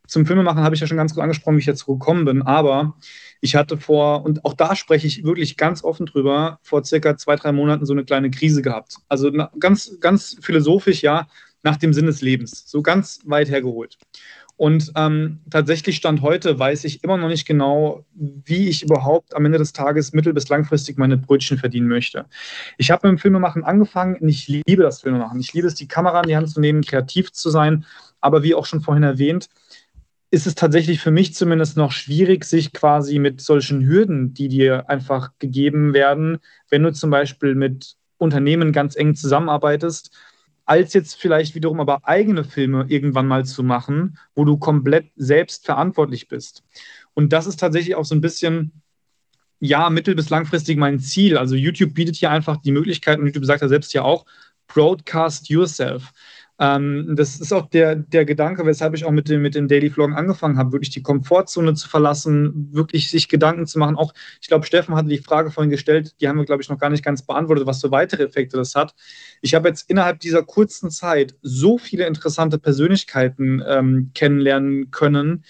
Zum 0.07 0.25
Filmemachen 0.25 0.61
habe 0.61 0.75
ich 0.75 0.81
ja 0.81 0.87
schon 0.87 0.97
ganz 0.97 1.13
gut 1.13 1.23
angesprochen, 1.23 1.55
wie 1.55 1.61
ich 1.61 1.65
jetzt 1.65 1.85
gekommen 1.85 2.25
bin, 2.25 2.43
aber 2.43 2.95
ich 3.41 3.55
hatte 3.55 3.77
vor, 3.77 4.23
und 4.23 4.45
auch 4.45 4.53
da 4.53 4.75
spreche 4.75 5.07
ich 5.07 5.23
wirklich 5.23 5.57
ganz 5.57 5.83
offen 5.83 6.05
drüber, 6.05 6.59
vor 6.61 6.83
circa 6.85 7.17
zwei, 7.17 7.35
drei 7.35 7.51
Monaten 7.51 7.85
so 7.85 7.93
eine 7.93 8.05
kleine 8.05 8.29
Krise 8.29 8.61
gehabt. 8.61 8.95
Also 9.09 9.31
ganz, 9.59 9.99
ganz 9.99 10.37
philosophisch, 10.41 11.01
ja, 11.01 11.27
nach 11.63 11.77
dem 11.77 11.93
Sinn 11.93 12.05
des 12.05 12.21
Lebens. 12.21 12.63
So 12.67 12.81
ganz 12.81 13.19
weit 13.25 13.49
hergeholt. 13.49 13.97
Und 14.57 14.91
ähm, 14.95 15.39
tatsächlich 15.49 15.95
Stand 15.95 16.21
heute 16.21 16.59
weiß 16.59 16.83
ich 16.83 17.03
immer 17.03 17.17
noch 17.17 17.29
nicht 17.29 17.47
genau, 17.47 18.05
wie 18.13 18.69
ich 18.69 18.83
überhaupt 18.83 19.35
am 19.35 19.45
Ende 19.45 19.57
des 19.57 19.73
Tages 19.73 20.13
mittel- 20.13 20.33
bis 20.33 20.49
langfristig 20.49 20.99
meine 20.99 21.17
Brötchen 21.17 21.57
verdienen 21.57 21.87
möchte. 21.87 22.25
Ich 22.77 22.91
habe 22.91 23.07
mit 23.07 23.17
dem 23.17 23.21
Filmemachen 23.21 23.63
angefangen 23.63 24.17
und 24.17 24.29
ich 24.29 24.47
liebe 24.47 24.83
das 24.83 25.01
Filmemachen. 25.01 25.39
Ich 25.39 25.53
liebe 25.53 25.65
es, 25.65 25.73
die 25.73 25.87
Kamera 25.87 26.21
in 26.21 26.27
die 26.27 26.35
Hand 26.35 26.51
zu 26.51 26.59
nehmen, 26.59 26.83
kreativ 26.83 27.31
zu 27.31 27.49
sein. 27.49 27.85
Aber 28.19 28.43
wie 28.43 28.53
auch 28.53 28.67
schon 28.67 28.81
vorhin 28.81 29.01
erwähnt, 29.01 29.49
ist 30.31 30.47
es 30.47 30.55
tatsächlich 30.55 31.01
für 31.01 31.11
mich 31.11 31.35
zumindest 31.35 31.75
noch 31.75 31.91
schwierig, 31.91 32.45
sich 32.45 32.71
quasi 32.71 33.19
mit 33.19 33.41
solchen 33.41 33.85
Hürden, 33.85 34.33
die 34.33 34.47
dir 34.47 34.89
einfach 34.89 35.31
gegeben 35.39 35.93
werden, 35.93 36.39
wenn 36.69 36.83
du 36.83 36.93
zum 36.93 37.09
Beispiel 37.09 37.53
mit 37.53 37.97
Unternehmen 38.17 38.71
ganz 38.71 38.95
eng 38.95 39.13
zusammenarbeitest, 39.13 40.11
als 40.65 40.93
jetzt 40.93 41.15
vielleicht 41.15 41.53
wiederum 41.53 41.81
aber 41.81 42.07
eigene 42.07 42.45
Filme 42.45 42.85
irgendwann 42.87 43.27
mal 43.27 43.45
zu 43.45 43.61
machen, 43.61 44.17
wo 44.33 44.45
du 44.45 44.57
komplett 44.57 45.11
selbst 45.17 45.65
verantwortlich 45.65 46.29
bist. 46.29 46.63
Und 47.13 47.33
das 47.33 47.45
ist 47.45 47.59
tatsächlich 47.59 47.95
auch 47.95 48.05
so 48.05 48.15
ein 48.15 48.21
bisschen, 48.21 48.71
ja, 49.59 49.89
mittel- 49.89 50.15
bis 50.15 50.29
langfristig 50.29 50.77
mein 50.77 50.99
Ziel. 50.99 51.37
Also 51.37 51.55
YouTube 51.55 51.93
bietet 51.93 52.15
hier 52.15 52.31
einfach 52.31 52.57
die 52.57 52.71
Möglichkeit, 52.71 53.19
und 53.19 53.25
YouTube 53.25 53.45
sagt 53.45 53.61
ja 53.63 53.67
selbst 53.67 53.93
ja 53.93 54.03
auch, 54.03 54.25
broadcast 54.67 55.49
yourself. 55.49 56.13
Ähm, 56.61 57.15
das 57.15 57.41
ist 57.41 57.51
auch 57.53 57.67
der, 57.71 57.95
der 57.95 58.23
Gedanke, 58.23 58.63
weshalb 58.67 58.93
ich 58.93 59.03
auch 59.03 59.11
mit 59.11 59.27
dem, 59.27 59.41
mit 59.41 59.55
dem 59.55 59.67
Daily 59.67 59.89
Vloggen 59.89 60.13
angefangen 60.13 60.59
habe, 60.59 60.73
wirklich 60.73 60.91
die 60.91 61.01
Komfortzone 61.01 61.73
zu 61.73 61.89
verlassen, 61.89 62.69
wirklich 62.71 63.09
sich 63.09 63.27
Gedanken 63.27 63.65
zu 63.65 63.79
machen. 63.79 63.95
Auch, 63.95 64.13
ich 64.39 64.47
glaube, 64.47 64.67
Steffen 64.67 64.93
hatte 64.93 65.09
die 65.09 65.17
Frage 65.17 65.49
vorhin 65.49 65.71
gestellt, 65.71 66.13
die 66.21 66.27
haben 66.27 66.37
wir, 66.37 66.45
glaube 66.45 66.61
ich, 66.61 66.69
noch 66.69 66.77
gar 66.77 66.91
nicht 66.91 67.03
ganz 67.03 67.25
beantwortet, 67.25 67.65
was 67.65 67.81
für 67.81 67.89
weitere 67.89 68.23
Effekte 68.23 68.57
das 68.57 68.75
hat. 68.75 68.93
Ich 69.41 69.55
habe 69.55 69.69
jetzt 69.69 69.89
innerhalb 69.89 70.19
dieser 70.19 70.43
kurzen 70.43 70.91
Zeit 70.91 71.33
so 71.41 71.79
viele 71.79 72.05
interessante 72.05 72.59
Persönlichkeiten 72.59 73.63
ähm, 73.67 74.11
kennenlernen 74.13 74.91
können, 74.91 75.43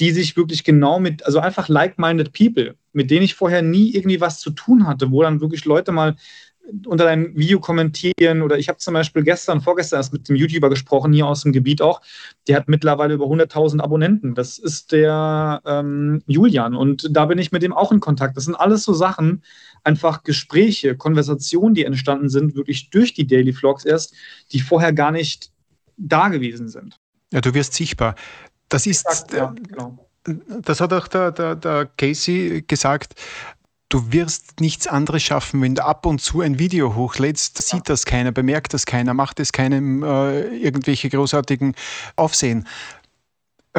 die 0.00 0.10
sich 0.10 0.36
wirklich 0.36 0.64
genau 0.64 1.00
mit, 1.00 1.24
also 1.24 1.40
einfach 1.40 1.68
like-minded 1.68 2.34
people, 2.34 2.76
mit 2.92 3.10
denen 3.10 3.22
ich 3.22 3.34
vorher 3.34 3.62
nie 3.62 3.94
irgendwie 3.94 4.20
was 4.20 4.38
zu 4.38 4.50
tun 4.50 4.86
hatte, 4.86 5.10
wo 5.10 5.22
dann 5.22 5.40
wirklich 5.40 5.64
Leute 5.64 5.92
mal 5.92 6.16
unter 6.86 7.04
deinem 7.04 7.36
Video 7.36 7.60
kommentieren 7.60 8.42
oder 8.42 8.58
ich 8.58 8.68
habe 8.68 8.78
zum 8.78 8.94
Beispiel 8.94 9.22
gestern, 9.22 9.60
vorgestern 9.60 9.98
erst 9.98 10.12
mit 10.12 10.28
dem 10.28 10.36
YouTuber 10.36 10.70
gesprochen, 10.70 11.12
hier 11.12 11.26
aus 11.26 11.42
dem 11.42 11.52
Gebiet 11.52 11.82
auch, 11.82 12.00
der 12.46 12.56
hat 12.56 12.68
mittlerweile 12.68 13.14
über 13.14 13.26
100.000 13.26 13.80
Abonnenten. 13.80 14.34
Das 14.34 14.58
ist 14.58 14.92
der 14.92 15.62
ähm, 15.64 16.22
Julian 16.26 16.74
und 16.74 17.08
da 17.10 17.26
bin 17.26 17.38
ich 17.38 17.52
mit 17.52 17.62
dem 17.62 17.72
auch 17.72 17.92
in 17.92 18.00
Kontakt. 18.00 18.36
Das 18.36 18.44
sind 18.44 18.54
alles 18.54 18.84
so 18.84 18.92
Sachen, 18.92 19.42
einfach 19.84 20.22
Gespräche, 20.22 20.96
Konversationen, 20.96 21.74
die 21.74 21.84
entstanden 21.84 22.28
sind, 22.28 22.54
wirklich 22.54 22.90
durch 22.90 23.14
die 23.14 23.26
Daily 23.26 23.52
Vlogs 23.52 23.84
erst, 23.84 24.14
die 24.52 24.60
vorher 24.60 24.92
gar 24.92 25.10
nicht 25.10 25.50
da 25.96 26.28
gewesen 26.28 26.68
sind. 26.68 26.96
Ja, 27.32 27.40
du 27.40 27.54
wirst 27.54 27.74
sichtbar. 27.74 28.14
Das 28.68 28.86
ist, 28.86 29.06
ja, 29.32 29.54
genau. 29.68 30.08
das 30.62 30.80
hat 30.80 30.92
auch 30.92 31.08
der, 31.08 31.32
der, 31.32 31.56
der 31.56 31.86
Casey 31.96 32.62
gesagt, 32.66 33.14
Du 33.88 34.12
wirst 34.12 34.60
nichts 34.60 34.86
anderes 34.86 35.22
schaffen, 35.22 35.62
wenn 35.62 35.74
du 35.74 35.84
ab 35.84 36.04
und 36.04 36.20
zu 36.20 36.42
ein 36.42 36.58
Video 36.58 36.94
hochlädst, 36.94 37.62
sieht 37.62 37.88
das 37.88 38.04
keiner, 38.04 38.32
bemerkt 38.32 38.74
das 38.74 38.84
keiner, 38.84 39.14
macht 39.14 39.40
es 39.40 39.50
keinem 39.50 40.02
äh, 40.02 40.42
irgendwelche 40.56 41.08
großartigen 41.08 41.74
Aufsehen. 42.14 42.66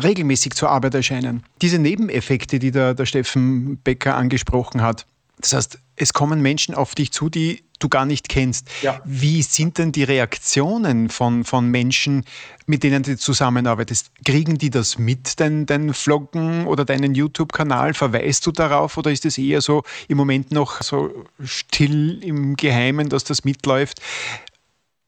Regelmäßig 0.02 0.54
zur 0.54 0.70
Arbeit 0.72 0.96
erscheinen. 0.96 1.44
Diese 1.62 1.78
Nebeneffekte, 1.78 2.58
die 2.58 2.72
der, 2.72 2.96
der 2.96 3.06
Steffen 3.06 3.78
Becker 3.84 4.16
angesprochen 4.16 4.82
hat, 4.82 5.06
das 5.40 5.54
heißt, 5.54 5.80
es 5.96 6.14
kommen 6.14 6.42
Menschen 6.42 6.74
auf 6.74 6.96
dich 6.96 7.12
zu, 7.12 7.30
die 7.30 7.64
du 7.80 7.90
gar 7.90 8.06
nicht 8.06 8.30
kennst. 8.30 8.68
Ja. 8.82 9.02
Wie 9.06 9.42
sind 9.42 9.78
denn 9.78 9.92
die 9.92 10.04
Reaktionen 10.04 11.10
von, 11.10 11.44
von 11.44 11.68
Menschen, 11.70 12.26
mit 12.66 12.84
denen 12.84 13.04
du 13.04 13.18
zusammenarbeitest? 13.18 14.12
Kriegen 14.26 14.58
die 14.58 14.70
das 14.70 14.98
mit, 14.98 15.40
dein, 15.40 15.66
dein 15.66 15.94
Vloggen 15.94 16.68
oder 16.68 16.86
deinen 16.86 17.16
YouTube-Kanal? 17.16 17.94
Verweist 17.94 18.46
du 18.46 18.52
darauf 18.52 18.98
oder 18.98 19.12
ist 19.12 19.26
es 19.26 19.38
eher 19.38 19.62
so 19.62 19.84
im 20.08 20.18
Moment 20.18 20.52
noch 20.52 20.82
so 20.82 21.26
still 21.44 22.24
im 22.24 22.56
Geheimen, 22.56 23.10
dass 23.10 23.24
das 23.24 23.44
mitläuft? 23.44 24.02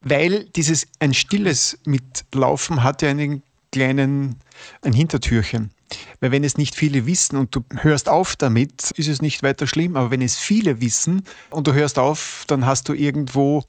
Weil 0.00 0.44
dieses 0.56 0.88
ein 0.98 1.14
stilles 1.14 1.78
Mitlaufen 1.84 2.82
hat 2.82 3.02
ja 3.02 3.10
einen 3.10 3.42
kleinen 3.70 4.36
ein 4.82 4.92
Hintertürchen. 4.92 5.70
Weil 6.20 6.32
wenn 6.32 6.44
es 6.44 6.56
nicht 6.56 6.74
viele 6.74 7.06
wissen 7.06 7.36
und 7.36 7.54
du 7.54 7.64
hörst 7.76 8.08
auf 8.08 8.36
damit, 8.36 8.90
ist 8.92 9.08
es 9.08 9.22
nicht 9.22 9.42
weiter 9.42 9.66
schlimm. 9.66 9.96
Aber 9.96 10.10
wenn 10.10 10.22
es 10.22 10.38
viele 10.38 10.80
wissen 10.80 11.24
und 11.50 11.66
du 11.66 11.72
hörst 11.72 11.98
auf, 11.98 12.44
dann 12.46 12.66
hast 12.66 12.88
du 12.88 12.94
irgendwo 12.94 13.64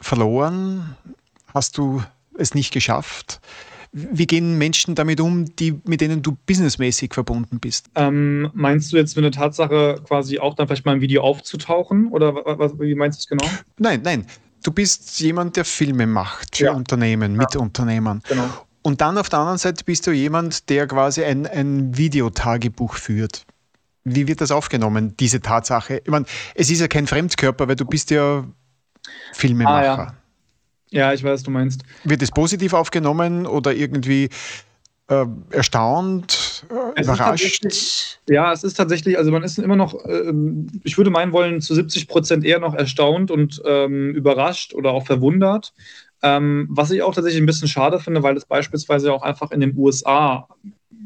verloren, 0.00 0.96
hast 1.54 1.78
du 1.78 2.02
es 2.36 2.54
nicht 2.54 2.72
geschafft. 2.72 3.40
Wie 3.92 4.26
gehen 4.26 4.58
Menschen 4.58 4.94
damit 4.94 5.20
um, 5.20 5.56
die, 5.56 5.80
mit 5.86 6.02
denen 6.02 6.22
du 6.22 6.36
businessmäßig 6.46 7.14
verbunden 7.14 7.58
bist? 7.58 7.86
Ähm, 7.94 8.50
meinst 8.52 8.92
du 8.92 8.96
jetzt 8.96 9.16
mit 9.16 9.24
der 9.24 9.32
Tatsache, 9.32 10.02
quasi 10.06 10.38
auch 10.38 10.54
dann 10.54 10.66
vielleicht 10.66 10.84
mal 10.84 10.92
ein 10.92 11.00
Video 11.00 11.22
aufzutauchen? 11.22 12.08
Oder 12.08 12.34
was, 12.34 12.78
wie 12.78 12.94
meinst 12.94 13.18
du 13.18 13.20
es 13.20 13.28
genau? 13.28 13.50
Nein, 13.78 14.02
nein. 14.04 14.26
Du 14.62 14.72
bist 14.72 15.18
jemand, 15.20 15.56
der 15.56 15.64
Filme 15.64 16.06
macht 16.06 16.56
für 16.56 16.64
ja. 16.66 16.72
Unternehmen, 16.72 17.32
ja. 17.32 17.38
mit 17.38 17.56
Unternehmern. 17.56 18.20
Genau. 18.28 18.48
Und 18.88 19.02
dann 19.02 19.18
auf 19.18 19.28
der 19.28 19.40
anderen 19.40 19.58
Seite 19.58 19.84
bist 19.84 20.06
du 20.06 20.12
jemand, 20.12 20.70
der 20.70 20.86
quasi 20.86 21.22
ein, 21.22 21.46
ein 21.46 21.98
Videotagebuch 21.98 22.94
führt. 22.94 23.44
Wie 24.04 24.26
wird 24.26 24.40
das 24.40 24.50
aufgenommen, 24.50 25.14
diese 25.20 25.42
Tatsache? 25.42 26.00
Ich 26.02 26.10
meine, 26.10 26.24
es 26.54 26.70
ist 26.70 26.80
ja 26.80 26.88
kein 26.88 27.06
Fremdkörper, 27.06 27.68
weil 27.68 27.76
du 27.76 27.84
bist 27.84 28.10
ja 28.10 28.46
Filmemacher. 29.34 29.98
Ah, 29.98 30.14
ja. 30.90 31.00
ja. 31.00 31.12
ich 31.12 31.22
weiß, 31.22 31.32
was 31.32 31.42
du 31.42 31.50
meinst. 31.50 31.82
Wird 32.04 32.22
es 32.22 32.30
positiv 32.30 32.72
aufgenommen 32.72 33.44
oder 33.44 33.74
irgendwie 33.74 34.30
äh, 35.08 35.26
erstaunt, 35.50 36.64
äh, 36.70 37.02
überrascht? 37.02 38.18
Ja, 38.26 38.54
es 38.54 38.64
ist 38.64 38.78
tatsächlich, 38.78 39.18
also 39.18 39.30
man 39.30 39.42
ist 39.42 39.58
immer 39.58 39.76
noch, 39.76 40.02
äh, 40.06 40.32
ich 40.84 40.96
würde 40.96 41.10
meinen 41.10 41.32
wollen, 41.32 41.60
zu 41.60 41.74
70 41.74 42.08
Prozent 42.08 42.42
eher 42.42 42.58
noch 42.58 42.74
erstaunt 42.74 43.30
und 43.30 43.60
ähm, 43.66 44.14
überrascht 44.14 44.72
oder 44.72 44.92
auch 44.92 45.04
verwundert. 45.04 45.74
Ähm, 46.22 46.66
was 46.70 46.90
ich 46.90 47.02
auch 47.02 47.14
tatsächlich 47.14 47.42
ein 47.42 47.46
bisschen 47.46 47.68
schade 47.68 48.00
finde, 48.00 48.22
weil 48.22 48.36
es 48.36 48.44
beispielsweise 48.44 49.12
auch 49.12 49.22
einfach 49.22 49.50
in 49.50 49.60
den 49.60 49.76
USA, 49.76 50.48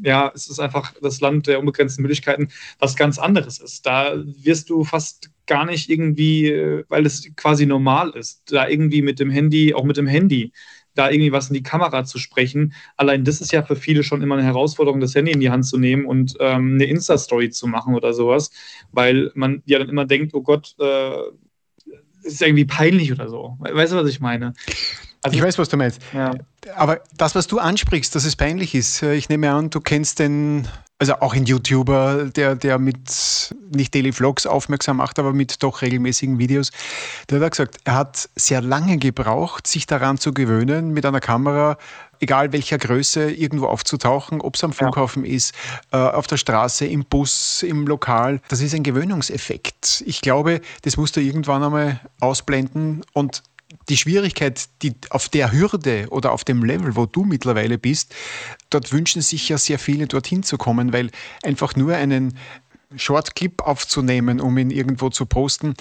ja, 0.03 0.31
es 0.33 0.49
ist 0.49 0.59
einfach 0.59 0.93
das 1.01 1.21
Land 1.21 1.47
der 1.47 1.59
unbegrenzten 1.59 2.01
Möglichkeiten, 2.01 2.49
was 2.79 2.95
ganz 2.95 3.19
anderes 3.19 3.59
ist. 3.59 3.85
Da 3.85 4.15
wirst 4.17 4.69
du 4.69 4.83
fast 4.83 5.29
gar 5.45 5.65
nicht 5.65 5.89
irgendwie, 5.89 6.83
weil 6.89 7.05
es 7.05 7.29
quasi 7.35 7.65
normal 7.65 8.11
ist, 8.11 8.51
da 8.51 8.67
irgendwie 8.67 9.01
mit 9.01 9.19
dem 9.19 9.29
Handy, 9.29 9.73
auch 9.73 9.83
mit 9.83 9.97
dem 9.97 10.07
Handy, 10.07 10.51
da 10.95 11.09
irgendwie 11.09 11.31
was 11.31 11.49
in 11.49 11.55
die 11.55 11.63
Kamera 11.63 12.05
zu 12.05 12.19
sprechen. 12.19 12.73
Allein 12.97 13.23
das 13.23 13.41
ist 13.41 13.51
ja 13.51 13.63
für 13.63 13.75
viele 13.75 14.03
schon 14.03 14.21
immer 14.21 14.35
eine 14.35 14.43
Herausforderung, 14.43 14.99
das 14.99 15.15
Handy 15.15 15.31
in 15.31 15.39
die 15.39 15.49
Hand 15.49 15.65
zu 15.65 15.77
nehmen 15.77 16.05
und 16.05 16.35
ähm, 16.39 16.75
eine 16.75 16.85
Insta-Story 16.85 17.49
zu 17.49 17.67
machen 17.67 17.95
oder 17.95 18.13
sowas, 18.13 18.51
weil 18.91 19.31
man 19.35 19.63
ja 19.65 19.79
dann 19.79 19.89
immer 19.89 20.05
denkt, 20.05 20.33
oh 20.33 20.41
Gott, 20.41 20.75
äh, 20.79 21.17
ist 22.23 22.41
irgendwie 22.41 22.65
peinlich 22.65 23.11
oder 23.11 23.29
so. 23.29 23.57
Weißt 23.59 23.93
du, 23.93 23.97
was 23.97 24.09
ich 24.09 24.19
meine? 24.19 24.53
Also, 25.23 25.37
ich 25.37 25.43
weiß, 25.43 25.57
was 25.57 25.69
du 25.69 25.77
meinst. 25.77 26.01
Ja. 26.13 26.33
Aber 26.75 27.01
das, 27.15 27.33
was 27.33 27.47
du 27.47 27.59
ansprichst, 27.59 28.13
dass 28.13 28.25
es 28.25 28.35
peinlich 28.35 28.75
ist, 28.75 29.01
äh, 29.03 29.13
ich 29.15 29.29
nehme 29.29 29.51
an, 29.51 29.69
du 29.69 29.79
kennst 29.79 30.19
den, 30.19 30.67
also 30.99 31.15
auch 31.15 31.33
ein 31.33 31.45
YouTuber, 31.45 32.25
der, 32.25 32.55
der 32.55 32.77
mit 32.77 33.53
nicht 33.71 33.95
Daily 33.95 34.11
Vlogs 34.11 34.45
aufmerksam 34.45 34.97
macht, 34.97 35.19
aber 35.19 35.31
mit 35.31 35.63
doch 35.63 35.81
regelmäßigen 35.81 36.39
Videos. 36.39 36.71
Der 37.29 37.39
hat 37.39 37.51
gesagt, 37.51 37.77
er 37.85 37.95
hat 37.95 38.29
sehr 38.35 38.61
lange 38.61 38.97
gebraucht, 38.97 39.65
sich 39.65 39.85
daran 39.85 40.17
zu 40.17 40.33
gewöhnen, 40.33 40.91
mit 40.91 41.05
einer 41.05 41.21
Kamera, 41.21 41.77
egal 42.23 42.51
welcher 42.53 42.77
Größe, 42.77 43.31
irgendwo 43.31 43.67
aufzutauchen, 43.67 44.41
ob 44.41 44.55
es 44.55 44.63
am 44.63 44.73
Flughafen 44.73 45.25
ja. 45.25 45.33
ist, 45.33 45.53
äh, 45.91 45.97
auf 45.97 46.25
der 46.27 46.37
Straße, 46.37 46.85
im 46.85 47.05
Bus, 47.05 47.63
im 47.63 47.85
Lokal. 47.85 48.41
Das 48.47 48.61
ist 48.61 48.73
ein 48.73 48.83
Gewöhnungseffekt. 48.83 50.03
Ich 50.07 50.21
glaube, 50.21 50.61
das 50.81 50.97
musst 50.97 51.15
du 51.15 51.21
irgendwann 51.21 51.63
einmal 51.63 51.99
ausblenden 52.19 53.01
und 53.13 53.43
die 53.89 53.97
Schwierigkeit, 53.97 54.69
die 54.81 54.93
auf 55.09 55.27
der 55.29 55.51
Hürde 55.51 56.07
oder 56.09 56.31
auf 56.31 56.43
dem 56.43 56.63
Level, 56.63 56.95
wo 56.95 57.05
du 57.05 57.25
mittlerweile 57.25 57.77
bist, 57.77 58.15
dort 58.69 58.91
wünschen 58.93 59.21
sich 59.21 59.49
ja 59.49 59.57
sehr 59.57 59.77
viele 59.77 60.07
dorthin 60.07 60.43
zu 60.43 60.57
kommen, 60.57 60.93
weil 60.93 61.09
einfach 61.43 61.75
nur 61.75 61.95
einen 61.95 62.37
Short-Clip 62.95 63.61
aufzunehmen, 63.61 64.39
um 64.39 64.57
ihn 64.57 64.71
irgendwo 64.71 65.09
zu 65.09 65.25
posten, 65.25 65.73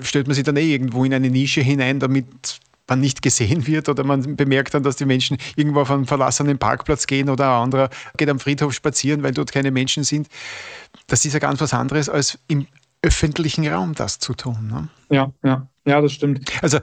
stellt 0.00 0.28
man 0.28 0.34
sich 0.34 0.44
dann 0.44 0.56
eh 0.56 0.72
irgendwo 0.72 1.04
in 1.04 1.12
eine 1.12 1.28
Nische 1.28 1.60
hinein, 1.60 2.00
damit 2.00 2.60
man 2.90 3.00
nicht 3.00 3.22
gesehen 3.22 3.66
wird 3.66 3.88
oder 3.88 4.04
man 4.04 4.36
bemerkt 4.36 4.74
dann, 4.74 4.82
dass 4.82 4.96
die 4.96 5.06
Menschen 5.06 5.38
irgendwo 5.56 5.80
auf 5.80 5.90
einen 5.90 6.06
verlassenen 6.06 6.58
Parkplatz 6.58 7.06
gehen 7.06 7.30
oder 7.30 7.56
ein 7.56 7.62
anderer 7.62 7.90
geht 8.18 8.28
am 8.28 8.38
Friedhof 8.38 8.74
spazieren, 8.74 9.22
weil 9.22 9.32
dort 9.32 9.52
keine 9.52 9.70
Menschen 9.70 10.04
sind. 10.04 10.28
Das 11.06 11.24
ist 11.24 11.32
ja 11.32 11.38
ganz 11.38 11.60
was 11.60 11.72
anderes, 11.72 12.08
als 12.08 12.38
im 12.48 12.66
öffentlichen 13.02 13.66
Raum 13.66 13.94
das 13.94 14.18
zu 14.18 14.34
tun. 14.34 14.68
Ne? 14.68 14.88
Ja, 15.08 15.32
ja, 15.42 15.66
ja, 15.86 16.00
das 16.00 16.12
stimmt. 16.12 16.50
Also 16.62 16.78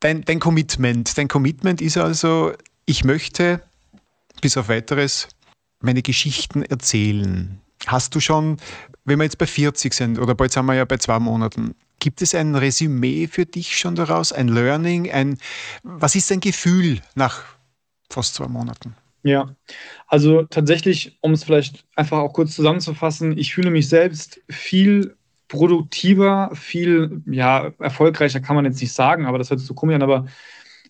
dein, 0.00 0.22
dein 0.22 0.40
Commitment. 0.40 1.16
Dein 1.16 1.28
Commitment 1.28 1.80
ist 1.80 1.96
also, 1.96 2.52
ich 2.86 3.04
möchte 3.04 3.62
bis 4.40 4.56
auf 4.56 4.68
weiteres 4.68 5.28
meine 5.80 6.02
Geschichten 6.02 6.62
erzählen. 6.62 7.60
Hast 7.86 8.14
du 8.14 8.20
schon, 8.20 8.56
wenn 9.04 9.18
wir 9.18 9.24
jetzt 9.24 9.38
bei 9.38 9.46
40 9.46 9.94
sind 9.94 10.18
oder 10.18 10.34
bald 10.34 10.52
sind 10.52 10.66
wir 10.66 10.74
ja 10.74 10.84
bei 10.84 10.96
zwei 10.96 11.18
Monaten, 11.18 11.74
gibt 12.00 12.22
es 12.22 12.34
ein 12.34 12.54
Resümee 12.54 13.28
für 13.28 13.46
dich 13.46 13.78
schon 13.78 13.94
daraus, 13.94 14.32
ein 14.32 14.48
Learning, 14.48 15.10
ein, 15.10 15.38
was 15.82 16.16
ist 16.16 16.30
dein 16.30 16.40
Gefühl 16.40 17.00
nach 17.14 17.44
fast 18.10 18.34
zwei 18.34 18.48
Monaten? 18.48 18.96
Ja, 19.22 19.54
also 20.06 20.44
tatsächlich, 20.44 21.18
um 21.20 21.32
es 21.32 21.44
vielleicht 21.44 21.84
einfach 21.94 22.18
auch 22.18 22.32
kurz 22.32 22.54
zusammenzufassen, 22.54 23.36
ich 23.36 23.54
fühle 23.54 23.70
mich 23.70 23.88
selbst 23.88 24.40
viel 24.48 25.16
produktiver, 25.46 26.50
viel 26.54 27.22
ja, 27.26 27.72
erfolgreicher 27.78 28.40
kann 28.40 28.56
man 28.56 28.64
jetzt 28.64 28.80
nicht 28.80 28.92
sagen, 28.92 29.26
aber 29.26 29.36
das 29.38 29.50
hört 29.50 29.60
sich 29.60 29.68
so 29.68 29.74
komisch 29.74 29.96
an. 29.96 30.02
Aber 30.02 30.26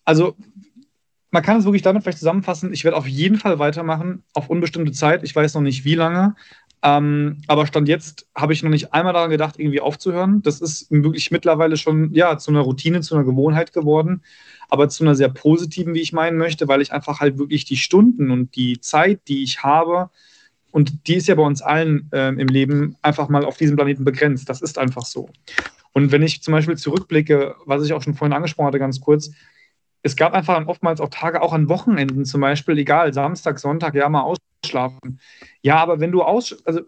also 0.05 0.37
man 1.31 1.43
kann 1.43 1.59
es 1.59 1.65
wirklich 1.65 1.83
damit 1.83 2.03
vielleicht 2.03 2.19
zusammenfassen. 2.19 2.73
Ich 2.73 2.85
werde 2.85 2.97
auf 2.97 3.09
jeden 3.09 3.39
Fall 3.39 3.59
weitermachen, 3.59 4.23
auf 4.35 4.51
unbestimmte 4.51 4.93
Zeit. 4.93 5.23
Ich 5.23 5.35
weiß 5.35 5.55
noch 5.55 5.61
nicht 5.63 5.85
wie 5.85 5.95
lange. 5.95 6.37
Ähm, 6.83 7.43
aber 7.47 7.67
Stand 7.67 7.89
jetzt 7.89 8.27
habe 8.35 8.53
ich 8.53 8.63
noch 8.63 8.71
nicht 8.71 8.95
einmal 8.95 9.13
daran 9.13 9.31
gedacht, 9.31 9.59
irgendwie 9.59 9.81
aufzuhören. 9.81 10.43
Das 10.43 10.61
ist 10.61 10.91
wirklich 10.91 11.31
mittlerweile 11.31 11.77
schon 11.77 12.15
ja, 12.15 12.39
zu 12.39 12.51
einer 12.51 12.61
Routine, 12.61 13.01
zu 13.03 13.15
einer 13.15 13.25
Gewohnheit 13.25 13.73
geworden, 13.73 14.23
aber 14.69 14.89
zu 14.89 15.05
einer 15.05 15.15
sehr 15.15 15.29
positiven, 15.29 15.95
wie 15.95 16.01
ich 16.01 16.13
meinen 16.13 16.39
möchte, 16.39 16.69
weil 16.69 16.81
ich 16.81 16.93
einfach 16.93 17.21
halt 17.21 17.39
wirklich 17.39 17.65
die 17.65 17.77
Stunden 17.77 18.31
und 18.31 18.57
die 18.57 18.81
Zeit, 18.81 19.21
die 19.29 19.43
ich 19.43 19.63
habe, 19.63 20.11
und 20.73 21.09
die 21.09 21.17
ist 21.17 21.29
ja 21.29 21.35
bei 21.35 21.43
uns 21.43 21.63
allen 21.63 22.09
äh, 22.13 22.29
im 22.29 22.47
Leben 22.49 22.97
einfach 23.03 23.29
mal 23.29 23.45
auf 23.45 23.57
diesem 23.57 23.77
Planeten 23.77 24.05
begrenzt. 24.05 24.49
Das 24.49 24.63
ist 24.63 24.79
einfach 24.79 25.05
so. 25.05 25.29
Und 25.93 26.13
wenn 26.13 26.23
ich 26.23 26.43
zum 26.43 26.53
Beispiel 26.53 26.77
zurückblicke, 26.77 27.57
was 27.67 27.85
ich 27.85 27.93
auch 27.93 28.03
schon 28.03 28.15
vorhin 28.15 28.33
angesprochen 28.33 28.69
hatte, 28.69 28.79
ganz 28.79 29.01
kurz, 29.01 29.33
es 30.03 30.17
gab 30.17 30.33
einfach 30.33 30.65
oftmals 30.67 31.01
auch 31.01 31.11
Tage, 31.11 31.43
auch 31.43 31.53
an 31.53 31.69
Wochenenden 31.69 32.25
zum 32.25 32.41
Beispiel, 32.41 32.79
egal, 32.79 33.13
Samstag, 33.13 33.59
Sonntag, 33.59 33.95
ja, 33.95 34.09
mal 34.09 34.23
ausschlafen. 34.71 35.21
Ja, 35.63 35.77
aber 35.77 36.01
wenn 36.01 36.13
du 36.13 36.23
aus, 36.23 36.65
also 36.65 36.81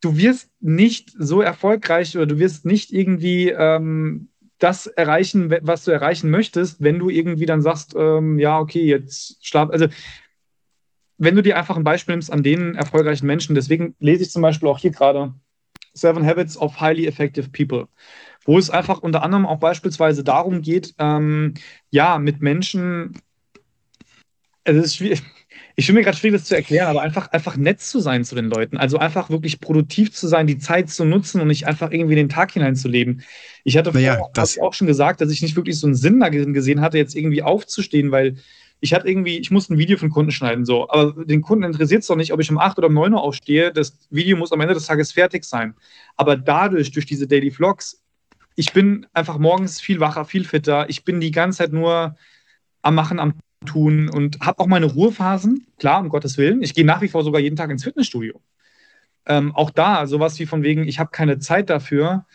du 0.00 0.16
wirst 0.16 0.50
nicht 0.60 1.12
so 1.18 1.40
erfolgreich 1.40 2.16
oder 2.16 2.26
du 2.26 2.38
wirst 2.38 2.64
nicht 2.64 2.92
irgendwie 2.92 3.50
ähm, 3.50 4.28
das 4.58 4.86
erreichen, 4.86 5.50
was 5.62 5.84
du 5.84 5.90
erreichen 5.90 6.30
möchtest, 6.30 6.82
wenn 6.82 6.98
du 6.98 7.08
irgendwie 7.08 7.46
dann 7.46 7.62
sagst, 7.62 7.94
ähm, 7.96 8.38
ja, 8.38 8.58
okay, 8.58 8.84
jetzt 8.84 9.44
schlaf, 9.44 9.70
also 9.70 9.86
wenn 11.18 11.36
du 11.36 11.42
dir 11.42 11.58
einfach 11.58 11.76
ein 11.76 11.84
Beispiel 11.84 12.14
nimmst 12.14 12.32
an 12.32 12.42
den 12.42 12.74
erfolgreichen 12.74 13.26
Menschen, 13.26 13.54
deswegen 13.54 13.94
lese 13.98 14.22
ich 14.22 14.30
zum 14.30 14.42
Beispiel 14.42 14.68
auch 14.68 14.78
hier 14.78 14.90
gerade 14.90 15.34
Seven 15.92 16.24
Habits 16.24 16.56
of 16.56 16.80
Highly 16.80 17.06
Effective 17.06 17.50
People, 17.50 17.88
wo 18.44 18.58
es 18.58 18.70
einfach 18.70 19.00
unter 19.00 19.22
anderem 19.22 19.44
auch 19.44 19.58
beispielsweise 19.58 20.24
darum 20.24 20.62
geht, 20.62 20.94
ähm, 20.98 21.54
ja, 21.90 22.18
mit 22.18 22.40
Menschen, 22.40 23.20
es 24.64 24.76
ist 24.76 24.96
schwierig, 24.96 25.22
ich 25.76 25.86
finde 25.86 26.00
mir 26.00 26.04
gerade 26.04 26.16
schwierig, 26.16 26.40
das 26.40 26.48
zu 26.48 26.56
erklären, 26.56 26.88
aber 26.88 27.02
einfach, 27.02 27.28
einfach 27.32 27.56
nett 27.56 27.80
zu 27.80 28.00
sein 28.00 28.24
zu 28.24 28.34
den 28.34 28.46
Leuten. 28.46 28.76
Also 28.76 28.98
einfach 28.98 29.30
wirklich 29.30 29.60
produktiv 29.60 30.12
zu 30.12 30.28
sein, 30.28 30.46
die 30.46 30.58
Zeit 30.58 30.90
zu 30.90 31.04
nutzen 31.04 31.40
und 31.40 31.48
nicht 31.48 31.66
einfach 31.66 31.90
irgendwie 31.90 32.14
den 32.14 32.28
Tag 32.28 32.52
hineinzuleben. 32.52 33.22
Ich 33.64 33.76
hatte 33.76 33.92
naja, 33.92 34.18
vorher, 34.34 34.62
auch 34.62 34.74
schon 34.74 34.86
gesagt, 34.86 35.20
dass 35.20 35.30
ich 35.30 35.42
nicht 35.42 35.56
wirklich 35.56 35.78
so 35.78 35.86
einen 35.86 35.94
Sinn 35.94 36.20
darin 36.20 36.52
gesehen 36.52 36.80
hatte, 36.80 36.98
jetzt 36.98 37.14
irgendwie 37.14 37.42
aufzustehen, 37.42 38.10
weil 38.10 38.36
ich 38.80 38.94
hatte 38.94 39.08
irgendwie, 39.08 39.38
ich 39.38 39.50
musste 39.50 39.74
ein 39.74 39.78
Video 39.78 39.98
einen 39.98 40.10
Kunden 40.10 40.32
schneiden, 40.32 40.64
so. 40.64 40.88
Aber 40.88 41.24
den 41.24 41.42
Kunden 41.42 41.64
interessiert 41.64 42.00
es 42.02 42.08
doch 42.08 42.16
nicht, 42.16 42.32
ob 42.32 42.40
ich 42.40 42.50
um 42.50 42.58
8 42.58 42.78
oder 42.78 42.88
um 42.88 42.94
9 42.94 43.12
Uhr 43.12 43.22
aufstehe. 43.22 43.72
Das 43.72 43.98
Video 44.10 44.36
muss 44.36 44.52
am 44.52 44.60
Ende 44.60 44.74
des 44.74 44.86
Tages 44.86 45.12
fertig 45.12 45.44
sein. 45.44 45.74
Aber 46.16 46.36
dadurch, 46.36 46.90
durch 46.90 47.04
diese 47.04 47.26
Daily 47.26 47.50
Vlogs, 47.50 48.02
ich 48.56 48.72
bin 48.72 49.06
einfach 49.12 49.38
morgens 49.38 49.80
viel 49.80 50.00
wacher, 50.00 50.24
viel 50.24 50.44
fitter. 50.44 50.88
Ich 50.88 51.04
bin 51.04 51.20
die 51.20 51.30
ganze 51.30 51.58
Zeit 51.58 51.72
nur 51.72 52.16
am 52.82 52.94
Machen, 52.94 53.18
am 53.18 53.34
Tun 53.66 54.08
und 54.08 54.40
habe 54.40 54.60
auch 54.60 54.66
meine 54.66 54.86
Ruhephasen, 54.86 55.66
klar, 55.78 56.00
um 56.00 56.08
Gottes 56.08 56.38
Willen. 56.38 56.62
Ich 56.62 56.74
gehe 56.74 56.84
nach 56.84 57.02
wie 57.02 57.08
vor 57.08 57.24
sogar 57.24 57.40
jeden 57.40 57.56
Tag 57.56 57.70
ins 57.70 57.84
Fitnessstudio. 57.84 58.40
Ähm, 59.26 59.54
auch 59.54 59.70
da, 59.70 60.06
sowas 60.06 60.38
wie 60.38 60.46
von 60.46 60.62
wegen, 60.62 60.88
ich 60.88 60.98
habe 60.98 61.10
keine 61.10 61.38
Zeit 61.38 61.68
dafür. 61.68 62.26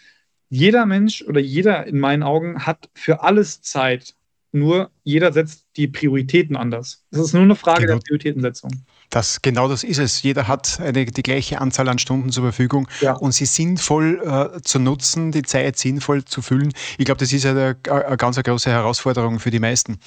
Jeder 0.50 0.86
Mensch 0.86 1.24
oder 1.24 1.40
jeder 1.40 1.88
in 1.88 2.00
meinen 2.00 2.22
Augen 2.22 2.66
hat 2.66 2.90
für 2.94 3.24
alles 3.24 3.62
Zeit 3.62 4.16
nur 4.56 4.90
jeder 5.04 5.34
setzt 5.34 5.66
die 5.76 5.88
Prioritäten 5.88 6.56
anders. 6.56 7.04
Es 7.12 7.20
ist 7.20 7.34
nur 7.34 7.44
eine 7.44 7.56
Frage 7.56 7.82
genau. 7.82 7.96
der 7.96 8.02
Prioritätensetzung. 8.02 8.72
Das, 9.16 9.42
genau 9.42 9.70
das 9.70 9.86
ist 9.86 10.00
es. 10.00 10.24
Jeder 10.24 10.50
hat 10.50 10.78
eine, 10.82 11.06
die 11.06 11.24
gleiche 11.24 11.62
Anzahl 11.62 11.88
an 11.88 12.00
Stunden 12.00 12.34
zur 12.34 12.44
Verfügung 12.44 12.86
ja. 13.00 13.14
und 13.14 13.32
sie 13.32 13.46
sinnvoll 13.46 14.22
äh, 14.58 14.62
zu 14.62 14.78
nutzen, 14.78 15.32
die 15.32 15.44
Zeit 15.44 15.78
sinnvoll 15.78 16.26
zu 16.26 16.42
füllen. 16.42 16.74
Ich 16.98 17.06
glaube, 17.06 17.20
das 17.20 17.32
ist 17.32 17.46
eine, 17.46 17.78
eine 17.90 18.18
ganz 18.18 18.36
große 18.36 18.70
Herausforderung 18.70 19.40
für 19.40 19.52
die 19.52 19.62
meisten. 19.62 20.00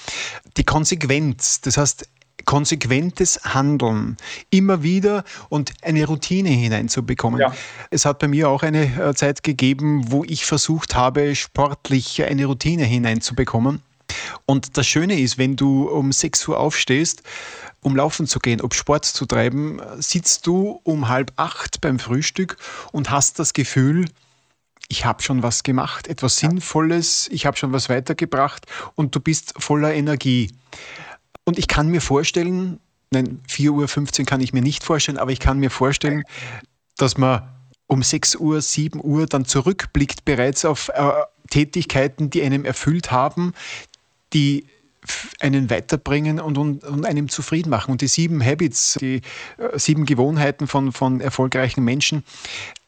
Die 0.59 0.65
Konsequenz, 0.65 1.63
das 1.63 1.79
heißt, 1.79 2.07
konsequentes 2.45 3.41
Handeln, 3.45 4.19
immer 4.51 4.83
wieder 4.83 5.25
und 5.49 5.73
eine 5.81 6.05
Routine 6.05 6.51
hineinzubekommen. 6.51 7.41
Ja. 7.41 7.55
Es 7.89 8.05
hat 8.05 8.19
bei 8.19 8.29
mir 8.29 8.51
auch 8.51 8.63
eine 8.63 8.95
äh, 9.01 9.15
Zeit 9.15 9.43
gegeben, 9.43 10.13
wo 10.13 10.23
ich 10.25 10.45
versucht 10.45 10.95
habe, 10.95 11.35
sportlich 11.35 12.23
eine 12.25 12.45
Routine 12.45 12.85
hineinzubekommen. 12.85 13.81
Und 14.47 14.77
das 14.77 14.87
Schöne 14.87 15.19
ist, 15.19 15.39
wenn 15.39 15.57
du 15.57 15.89
um 15.89 16.13
6 16.13 16.49
Uhr 16.49 16.59
aufstehst, 16.59 17.23
um 17.81 17.97
laufen 17.97 18.27
zu 18.27 18.39
gehen, 18.39 18.61
um 18.61 18.71
Sport 18.73 19.05
zu 19.05 19.27
treiben, 19.27 19.81
sitzt 19.99 20.47
du 20.47 20.81
um 20.83 21.09
halb 21.09 21.33
acht 21.37 21.81
beim 21.81 21.99
Frühstück 21.99 22.57
und 22.93 23.11
hast 23.11 23.39
das 23.39 23.53
Gefühl, 23.53 24.07
ich 24.89 25.05
habe 25.05 25.23
schon 25.23 25.43
was 25.43 25.63
gemacht, 25.63 26.09
etwas 26.09 26.39
Sinnvolles, 26.39 27.29
ich 27.31 27.47
habe 27.47 27.57
schon 27.57 27.73
was 27.73 27.89
weitergebracht 27.89 28.67
und 28.95 29.15
du 29.15 29.21
bist 29.21 29.55
voller 29.59 29.93
Energie. 29.95 30.51
Und 31.45 31.59
ich 31.59 31.69
kann 31.69 31.89
mir 31.89 32.01
vorstellen, 32.01 32.81
nein, 33.11 33.41
4.15 33.49 34.21
Uhr 34.21 34.27
kann 34.27 34.41
ich 34.41 34.53
mir 34.53 34.63
nicht 34.63 34.83
vorstellen, 34.83 35.19
aber 35.19 35.31
ich 35.31 35.41
kann 35.41 35.59
mir 35.59 35.71
vorstellen, 35.71 36.25
dass 36.97 37.19
man 37.19 37.49
um 37.87 38.03
6 38.03 38.37
Uhr, 38.37 38.61
7 38.61 39.01
Uhr 39.03 39.27
dann 39.27 39.45
zurückblickt 39.45 40.25
bereits 40.25 40.65
auf 40.65 40.91
äh, 40.91 41.11
Tätigkeiten, 41.51 42.31
die 42.31 42.43
einem 42.43 42.65
erfüllt 42.65 43.11
haben, 43.11 43.55
die 44.33 44.67
einen 45.41 45.71
weiterbringen 45.71 46.41
und, 46.41 46.59
und, 46.59 46.85
und, 46.85 47.07
einem 47.07 47.29
zufrieden 47.29 47.71
machen. 47.71 47.93
Und 47.93 48.01
die 48.01 48.09
sieben 48.09 48.45
Habits, 48.45 48.99
die 49.01 49.23
äh, 49.57 49.79
sieben 49.79 50.05
Gewohnheiten 50.05 50.67
von, 50.67 50.93
von 50.93 51.21
erfolgreichen 51.21 51.85
Menschen 51.85 52.25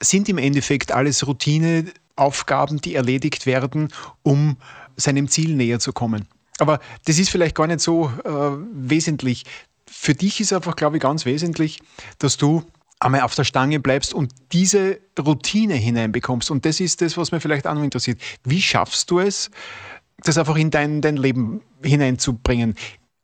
sind 0.03 0.29
im 0.29 0.39
Endeffekt 0.39 0.93
alles 0.93 1.27
Routineaufgaben, 1.27 2.81
die 2.81 2.95
erledigt 2.95 3.47
werden, 3.47 3.89
um 4.23 4.57
seinem 4.97 5.29
Ziel 5.29 5.55
näher 5.55 5.79
zu 5.79 5.93
kommen. 5.93 6.27
Aber 6.59 6.79
das 7.07 7.19
ist 7.19 7.31
vielleicht 7.31 7.55
gar 7.55 7.67
nicht 7.67 7.81
so 7.81 8.13
äh, 8.25 8.31
wesentlich. 8.73 9.45
Für 9.87 10.15
dich 10.15 10.41
ist 10.41 10.53
einfach, 10.53 10.77
glaube 10.77 10.97
ich, 10.97 11.03
ganz 11.03 11.25
wesentlich, 11.25 11.81
dass 12.19 12.37
du 12.37 12.65
einmal 13.01 13.23
auf 13.23 13.35
der 13.35 13.45
Stange 13.45 13.81
bleibst 13.81 14.13
und 14.13 14.33
diese 14.53 15.01
Routine 15.19 15.75
hineinbekommst. 15.75 16.51
Und 16.51 16.67
das 16.67 16.81
ist 16.81 17.01
das, 17.01 17.17
was 17.17 17.33
mir 17.33 17.41
vielleicht 17.41 17.67
auch 17.67 17.75
noch 17.75 17.83
interessiert. 17.83 18.21
Wie 18.45 18.61
schaffst 18.61 19.11
du 19.11 19.21
es, 19.21 19.51
das 20.27 20.39
einfach 20.39 20.57
in 20.57 20.71
dein, 20.71 21.01
dein 21.01 21.17
Leben 21.17 21.63
hineinzubringen. 21.85 22.75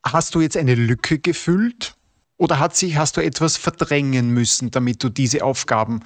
Hast 0.04 0.34
du 0.34 0.40
jetzt 0.40 0.56
eine 0.56 0.74
Lücke 0.74 1.18
gefüllt 1.18 1.96
oder 2.36 2.58
hat 2.58 2.76
sich, 2.76 2.96
hast 2.96 3.16
du 3.16 3.20
etwas 3.20 3.56
verdrängen 3.56 4.30
müssen, 4.30 4.70
damit 4.70 5.02
du 5.02 5.08
diese 5.08 5.44
Aufgaben 5.44 6.00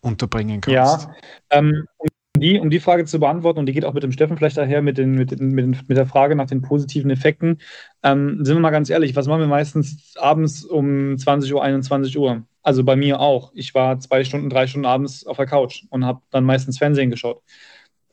unterbringen 0.00 0.60
kannst? 0.60 1.08
Ja, 1.08 1.14
ähm, 1.50 1.86
um, 1.98 2.08
die, 2.36 2.58
um 2.58 2.70
die 2.70 2.80
Frage 2.80 3.04
zu 3.04 3.18
beantworten, 3.18 3.58
und 3.58 3.66
die 3.66 3.72
geht 3.72 3.84
auch 3.84 3.94
mit 3.94 4.02
dem 4.02 4.12
Steffen 4.12 4.36
vielleicht 4.36 4.56
daher, 4.56 4.82
mit, 4.82 4.98
den, 4.98 5.12
mit, 5.12 5.30
den, 5.30 5.50
mit, 5.52 5.88
mit 5.88 5.96
der 5.96 6.06
Frage 6.06 6.36
nach 6.36 6.46
den 6.46 6.62
positiven 6.62 7.10
Effekten, 7.10 7.60
ähm, 8.02 8.44
sind 8.44 8.56
wir 8.56 8.60
mal 8.60 8.70
ganz 8.70 8.90
ehrlich, 8.90 9.16
was 9.16 9.26
machen 9.26 9.40
wir 9.40 9.46
meistens 9.46 10.14
abends 10.16 10.64
um 10.64 11.16
20 11.16 11.52
Uhr, 11.54 11.62
21 11.62 12.18
Uhr? 12.18 12.42
Also 12.62 12.82
bei 12.82 12.96
mir 12.96 13.20
auch. 13.20 13.52
Ich 13.54 13.74
war 13.74 14.00
zwei 14.00 14.24
Stunden, 14.24 14.50
drei 14.50 14.66
Stunden 14.66 14.86
abends 14.86 15.24
auf 15.24 15.36
der 15.36 15.46
Couch 15.46 15.84
und 15.90 16.04
habe 16.04 16.20
dann 16.30 16.44
meistens 16.44 16.78
Fernsehen 16.78 17.10
geschaut. 17.10 17.40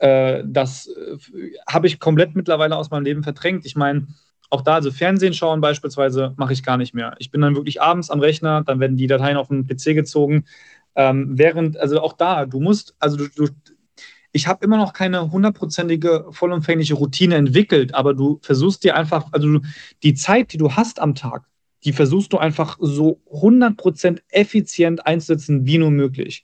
Äh, 0.03 0.43
das 0.45 0.87
äh, 0.87 1.17
habe 1.65 1.87
ich 1.87 1.97
komplett 1.97 2.35
mittlerweile 2.35 2.75
aus 2.75 2.91
meinem 2.91 3.05
Leben 3.05 3.23
verdrängt. 3.23 3.65
Ich 3.65 3.77
meine, 3.77 4.07
auch 4.49 4.59
da, 4.61 4.75
also 4.75 4.91
Fernsehen 4.91 5.33
schauen 5.33 5.61
beispielsweise, 5.61 6.33
mache 6.35 6.51
ich 6.51 6.61
gar 6.61 6.75
nicht 6.75 6.93
mehr. 6.93 7.15
Ich 7.19 7.31
bin 7.31 7.39
dann 7.39 7.55
wirklich 7.55 7.81
abends 7.81 8.09
am 8.09 8.19
Rechner, 8.19 8.63
dann 8.65 8.81
werden 8.81 8.97
die 8.97 9.07
Dateien 9.07 9.37
auf 9.37 9.47
den 9.47 9.65
PC 9.65 9.95
gezogen. 9.95 10.43
Ähm, 10.95 11.29
während, 11.37 11.77
also 11.77 12.01
auch 12.01 12.13
da, 12.13 12.45
du 12.45 12.59
musst, 12.59 12.95
also 12.99 13.15
du, 13.15 13.29
du 13.29 13.47
ich 14.33 14.47
habe 14.47 14.65
immer 14.65 14.77
noch 14.77 14.91
keine 14.91 15.31
hundertprozentige, 15.31 16.25
vollumfängliche 16.31 16.95
Routine 16.95 17.35
entwickelt, 17.35 17.95
aber 17.95 18.13
du 18.13 18.39
versuchst 18.41 18.83
dir 18.83 18.97
einfach, 18.97 19.27
also 19.31 19.59
du, 19.59 19.61
die 20.01 20.15
Zeit, 20.15 20.51
die 20.51 20.57
du 20.57 20.73
hast 20.73 20.99
am 20.99 21.15
Tag, 21.15 21.43
die 21.85 21.93
versuchst 21.93 22.33
du 22.33 22.39
einfach 22.39 22.77
so 22.81 23.21
100% 23.31 24.21
effizient 24.29 25.05
einzusetzen, 25.07 25.65
wie 25.65 25.77
nur 25.77 25.91
möglich. 25.91 26.43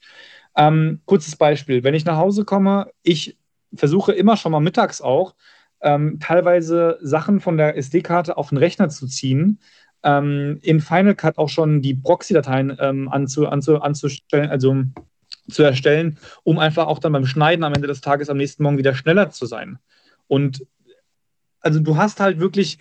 Ähm, 0.55 1.01
kurzes 1.05 1.35
Beispiel, 1.35 1.83
wenn 1.83 1.93
ich 1.93 2.05
nach 2.05 2.17
Hause 2.17 2.45
komme, 2.45 2.91
ich 3.03 3.37
versuche 3.73 4.13
immer 4.13 4.37
schon 4.37 4.51
mal 4.51 4.59
mittags 4.59 5.01
auch, 5.01 5.35
ähm, 5.81 6.19
teilweise 6.19 6.97
Sachen 7.01 7.39
von 7.39 7.57
der 7.57 7.77
SD-Karte 7.77 8.37
auf 8.37 8.49
den 8.49 8.57
Rechner 8.57 8.89
zu 8.89 9.07
ziehen, 9.07 9.59
ähm, 10.03 10.59
in 10.61 10.79
Final 10.81 11.15
Cut 11.15 11.37
auch 11.37 11.49
schon 11.49 11.81
die 11.81 11.93
Proxy-Dateien 11.93 12.77
ähm, 12.79 13.09
anzu, 13.09 13.47
anzu, 13.47 13.81
anzustellen, 13.81 14.49
also 14.49 14.83
zu 15.49 15.63
erstellen, 15.63 16.17
um 16.43 16.59
einfach 16.59 16.87
auch 16.87 16.99
dann 16.99 17.13
beim 17.13 17.25
Schneiden 17.25 17.63
am 17.63 17.73
Ende 17.73 17.87
des 17.87 18.01
Tages 18.01 18.29
am 18.29 18.37
nächsten 18.37 18.63
Morgen 18.63 18.77
wieder 18.77 18.95
schneller 18.95 19.29
zu 19.29 19.45
sein. 19.45 19.79
Und 20.27 20.65
also 21.61 21.79
du 21.79 21.97
hast 21.97 22.19
halt 22.19 22.39
wirklich 22.39 22.77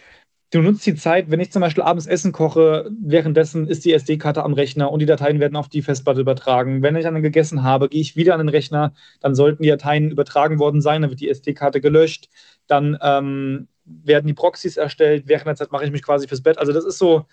du 0.50 0.62
nutzt 0.62 0.86
die 0.86 0.94
Zeit, 0.94 1.30
wenn 1.30 1.40
ich 1.40 1.52
zum 1.52 1.60
Beispiel 1.60 1.84
abends 1.84 2.06
Essen 2.06 2.32
koche, 2.32 2.90
währenddessen 3.00 3.66
ist 3.66 3.84
die 3.84 3.92
SD-Karte 3.92 4.42
am 4.42 4.54
Rechner 4.54 4.90
und 4.90 5.00
die 5.00 5.06
Dateien 5.06 5.40
werden 5.40 5.56
auf 5.56 5.68
die 5.68 5.82
Festplatte 5.82 6.20
übertragen. 6.20 6.82
Wenn 6.82 6.96
ich 6.96 7.04
dann 7.04 7.20
gegessen 7.22 7.62
habe, 7.62 7.88
gehe 7.88 8.00
ich 8.00 8.16
wieder 8.16 8.34
an 8.34 8.40
den 8.40 8.48
Rechner, 8.48 8.94
dann 9.20 9.34
sollten 9.34 9.62
die 9.62 9.68
Dateien 9.68 10.10
übertragen 10.10 10.58
worden 10.58 10.80
sein, 10.80 11.02
dann 11.02 11.10
wird 11.10 11.20
die 11.20 11.28
SD-Karte 11.28 11.80
gelöscht, 11.80 12.28
dann 12.66 12.96
ähm, 13.02 13.68
werden 13.84 14.26
die 14.26 14.34
Proxys 14.34 14.76
erstellt, 14.76 15.24
während 15.26 15.46
der 15.46 15.56
Zeit 15.56 15.72
mache 15.72 15.84
ich 15.84 15.90
mich 15.90 16.02
quasi 16.02 16.28
fürs 16.28 16.42
Bett. 16.42 16.58
Also 16.58 16.72
das 16.72 16.84
ist 16.84 16.98
so, 16.98 17.26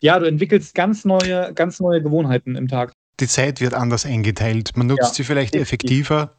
ja, 0.00 0.18
du 0.18 0.26
entwickelst 0.26 0.74
ganz 0.74 1.04
neue, 1.04 1.52
ganz 1.54 1.80
neue 1.80 2.02
Gewohnheiten 2.02 2.56
im 2.56 2.68
Tag. 2.68 2.92
Die 3.18 3.28
Zeit 3.28 3.60
wird 3.60 3.74
anders 3.74 4.06
eingeteilt. 4.06 4.76
Man 4.76 4.86
nutzt 4.86 5.02
ja, 5.02 5.12
sie 5.12 5.24
vielleicht 5.24 5.54
effektiver 5.54 6.36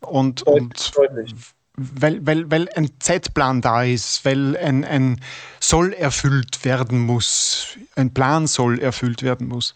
und, 0.00 0.42
und 0.44 0.96
deutlich 0.96 1.34
weil, 1.76 2.24
weil, 2.26 2.50
weil 2.50 2.68
ein 2.70 2.90
Zeitplan 2.98 3.62
da 3.62 3.82
ist, 3.82 4.24
weil 4.24 4.56
ein, 4.56 4.84
ein 4.84 5.20
soll 5.60 5.92
erfüllt 5.92 6.64
werden 6.64 7.00
muss, 7.00 7.78
ein 7.96 8.12
Plan 8.12 8.46
soll 8.46 8.78
erfüllt 8.78 9.22
werden 9.22 9.48
muss. 9.48 9.74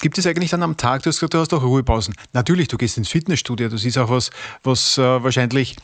Gibt 0.00 0.18
es 0.18 0.26
eigentlich 0.26 0.50
dann 0.50 0.62
am 0.62 0.76
Tag, 0.76 1.02
du 1.02 1.08
hast 1.08 1.16
gesagt, 1.16 1.34
du 1.34 1.38
hast 1.38 1.54
auch 1.54 1.62
Ruhepausen. 1.62 2.14
Natürlich, 2.32 2.68
du 2.68 2.76
gehst 2.76 2.98
ins 2.98 3.08
Fitnessstudio, 3.08 3.68
das 3.68 3.84
ist 3.84 3.96
auch 3.96 4.10
was, 4.10 4.30
was 4.62 4.98
äh, 4.98 5.02
wahrscheinlich 5.02 5.76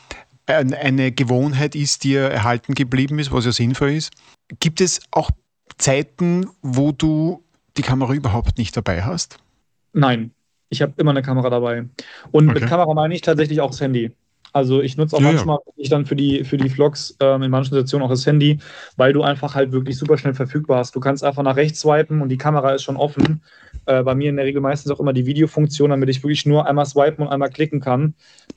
eine 0.47 1.11
Gewohnheit 1.11 1.75
ist, 1.75 2.03
die 2.03 2.15
erhalten 2.15 2.73
geblieben 2.73 3.19
ist, 3.19 3.31
was 3.31 3.45
ja 3.45 3.51
sinnvoll 3.51 3.91
ist. 3.91 4.11
Gibt 4.59 4.81
es 4.81 4.99
auch 5.11 5.31
Zeiten, 5.77 6.47
wo 6.61 6.91
du 6.91 7.43
die 7.77 7.83
Kamera 7.83 8.13
überhaupt 8.13 8.57
nicht 8.57 8.75
dabei 8.75 9.03
hast? 9.03 9.37
Nein, 9.93 10.31
ich 10.69 10.81
habe 10.81 10.93
immer 10.97 11.11
eine 11.11 11.21
Kamera 11.21 11.49
dabei. 11.49 11.85
Und 12.31 12.49
okay. 12.49 12.59
mit 12.59 12.69
Kamera 12.69 12.93
meine 12.93 13.15
ich 13.15 13.21
tatsächlich 13.21 13.61
auch 13.61 13.71
das 13.71 13.81
Handy. 13.81 14.11
Also 14.53 14.81
ich 14.81 14.97
nutze 14.97 15.15
auch 15.15 15.21
ja, 15.21 15.31
manchmal 15.31 15.59
ja. 15.77 15.89
dann 15.89 16.05
für 16.05 16.15
die, 16.15 16.43
für 16.43 16.57
die 16.57 16.69
Vlogs 16.69 17.15
ähm, 17.19 17.43
in 17.43 17.51
manchen 17.51 17.71
Situationen 17.71 18.05
auch 18.05 18.11
das 18.11 18.25
Handy, 18.25 18.59
weil 18.97 19.13
du 19.13 19.23
einfach 19.23 19.55
halt 19.55 19.71
wirklich 19.71 19.97
super 19.97 20.17
schnell 20.17 20.33
verfügbar 20.33 20.79
hast. 20.79 20.95
Du 20.95 20.99
kannst 20.99 21.23
einfach 21.23 21.43
nach 21.43 21.55
rechts 21.55 21.81
swipen 21.81 22.21
und 22.21 22.29
die 22.29 22.37
Kamera 22.37 22.73
ist 22.73 22.83
schon 22.83 22.97
offen. 22.97 23.41
Äh, 23.85 24.03
bei 24.03 24.13
mir 24.13 24.29
in 24.29 24.35
der 24.35 24.45
Regel 24.45 24.61
meistens 24.61 24.91
auch 24.91 24.99
immer 24.99 25.13
die 25.13 25.25
Videofunktion, 25.25 25.89
damit 25.89 26.09
ich 26.09 26.23
wirklich 26.23 26.45
nur 26.45 26.67
einmal 26.67 26.85
swipen 26.85 27.25
und 27.25 27.31
einmal 27.31 27.49
klicken 27.49 27.79
kann, 27.79 28.13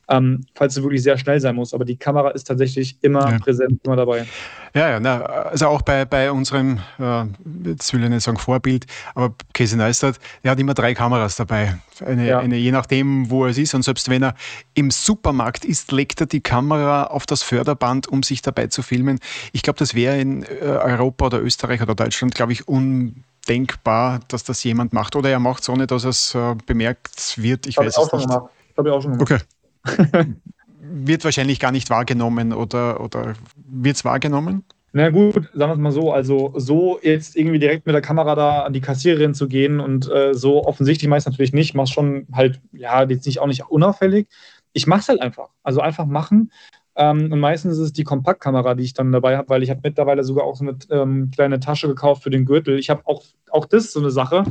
ähm, 0.08 0.44
falls 0.54 0.74
du 0.74 0.82
wirklich 0.82 1.02
sehr 1.02 1.18
schnell 1.18 1.40
sein 1.40 1.56
musst. 1.56 1.74
Aber 1.74 1.84
die 1.84 1.96
Kamera 1.96 2.30
ist 2.30 2.44
tatsächlich 2.44 2.96
immer 3.02 3.30
ja. 3.30 3.38
präsent, 3.38 3.80
immer 3.84 3.96
dabei. 3.96 4.26
Ja, 4.74 4.90
ja, 4.90 5.00
na, 5.00 5.20
also 5.22 5.68
auch 5.68 5.82
bei, 5.82 6.04
bei 6.04 6.32
unserem, 6.32 6.80
äh, 6.98 7.24
jetzt 7.64 7.92
will 7.92 8.02
ich 8.02 8.10
nicht 8.10 8.24
sagen 8.24 8.38
Vorbild, 8.38 8.86
aber 9.14 9.32
Casey 9.52 9.78
Neistat, 9.78 10.18
der 10.42 10.50
hat 10.50 10.58
immer 10.58 10.74
drei 10.74 10.94
Kameras 10.94 11.36
dabei. 11.36 11.78
Eine, 12.04 12.26
ja. 12.26 12.40
eine, 12.40 12.56
je 12.56 12.72
nachdem, 12.72 13.30
wo 13.30 13.44
er 13.44 13.56
ist. 13.56 13.74
Und 13.74 13.82
selbst 13.82 14.10
wenn 14.10 14.24
er 14.24 14.34
im 14.74 14.90
Supermarkt 14.90 15.64
ist, 15.64 15.92
legt 15.92 16.20
er 16.20 16.26
die 16.26 16.40
Kamera 16.40 17.04
auf 17.04 17.24
das 17.24 17.44
Förderband, 17.44 18.08
um 18.08 18.24
sich 18.24 18.42
dabei 18.42 18.66
zu 18.66 18.82
filmen. 18.82 19.20
Ich 19.52 19.62
glaube, 19.62 19.78
das 19.78 19.94
wäre 19.94 20.18
in 20.18 20.42
äh, 20.42 20.64
Europa 20.64 21.26
oder 21.26 21.40
Österreich 21.40 21.80
oder 21.80 21.94
Deutschland, 21.94 22.34
glaube 22.34 22.52
ich, 22.52 22.66
undenkbar, 22.66 24.20
dass 24.26 24.42
das 24.42 24.64
jemand 24.64 24.92
macht. 24.92 25.14
Oder 25.14 25.30
er 25.30 25.38
macht 25.38 25.62
es 25.62 25.68
ohne, 25.68 25.86
dass 25.86 26.02
es 26.02 26.34
äh, 26.34 26.56
bemerkt 26.66 27.38
wird. 27.38 27.66
Ich, 27.66 27.76
ich 27.76 27.76
weiß 27.78 27.96
es 27.96 28.12
nicht. 28.12 28.28
Habe 28.28 28.50
ich 28.88 28.92
auch 28.92 29.02
schon 29.02 29.12
gemacht. 29.12 29.32
Okay. 29.32 29.38
wird 30.80 31.24
wahrscheinlich 31.24 31.60
gar 31.60 31.72
nicht 31.72 31.90
wahrgenommen 31.90 32.52
oder, 32.52 33.00
oder 33.00 33.34
wird 33.56 33.96
es 33.96 34.04
wahrgenommen? 34.04 34.64
Na 34.96 35.10
gut, 35.10 35.50
sagen 35.54 35.70
wir 35.70 35.72
es 35.72 35.78
mal 35.78 35.90
so. 35.90 36.12
Also, 36.12 36.52
so 36.56 37.00
jetzt 37.02 37.34
irgendwie 37.34 37.58
direkt 37.58 37.84
mit 37.84 37.96
der 37.96 38.00
Kamera 38.00 38.36
da 38.36 38.62
an 38.62 38.72
die 38.72 38.80
Kassiererin 38.80 39.34
zu 39.34 39.48
gehen 39.48 39.80
und 39.80 40.08
äh, 40.08 40.34
so 40.34 40.64
offensichtlich 40.64 41.08
meist 41.08 41.26
natürlich 41.26 41.52
nicht, 41.52 41.74
mach's 41.74 41.90
schon 41.90 42.28
halt, 42.32 42.60
ja, 42.72 43.02
jetzt 43.02 43.26
nicht 43.26 43.40
auch 43.40 43.48
nicht 43.48 43.68
unauffällig. 43.68 44.28
Ich 44.72 44.86
mach's 44.86 45.08
halt 45.08 45.20
einfach. 45.20 45.48
Also 45.64 45.80
einfach 45.80 46.06
machen. 46.06 46.52
Ähm, 46.94 47.32
und 47.32 47.40
meistens 47.40 47.72
ist 47.72 47.80
es 47.80 47.92
die 47.92 48.04
Kompaktkamera, 48.04 48.76
die 48.76 48.84
ich 48.84 48.94
dann 48.94 49.10
dabei 49.10 49.36
habe, 49.36 49.48
weil 49.48 49.64
ich 49.64 49.70
habe 49.70 49.80
mittlerweile 49.82 50.22
sogar 50.22 50.44
auch 50.44 50.54
so 50.54 50.64
eine 50.64 50.78
ähm, 50.90 51.32
kleine 51.34 51.58
Tasche 51.58 51.88
gekauft 51.88 52.22
für 52.22 52.30
den 52.30 52.44
Gürtel. 52.44 52.78
Ich 52.78 52.88
habe 52.88 53.02
auch, 53.04 53.24
auch 53.50 53.66
das 53.66 53.92
so 53.92 53.98
eine 53.98 54.10
Sache. 54.10 54.44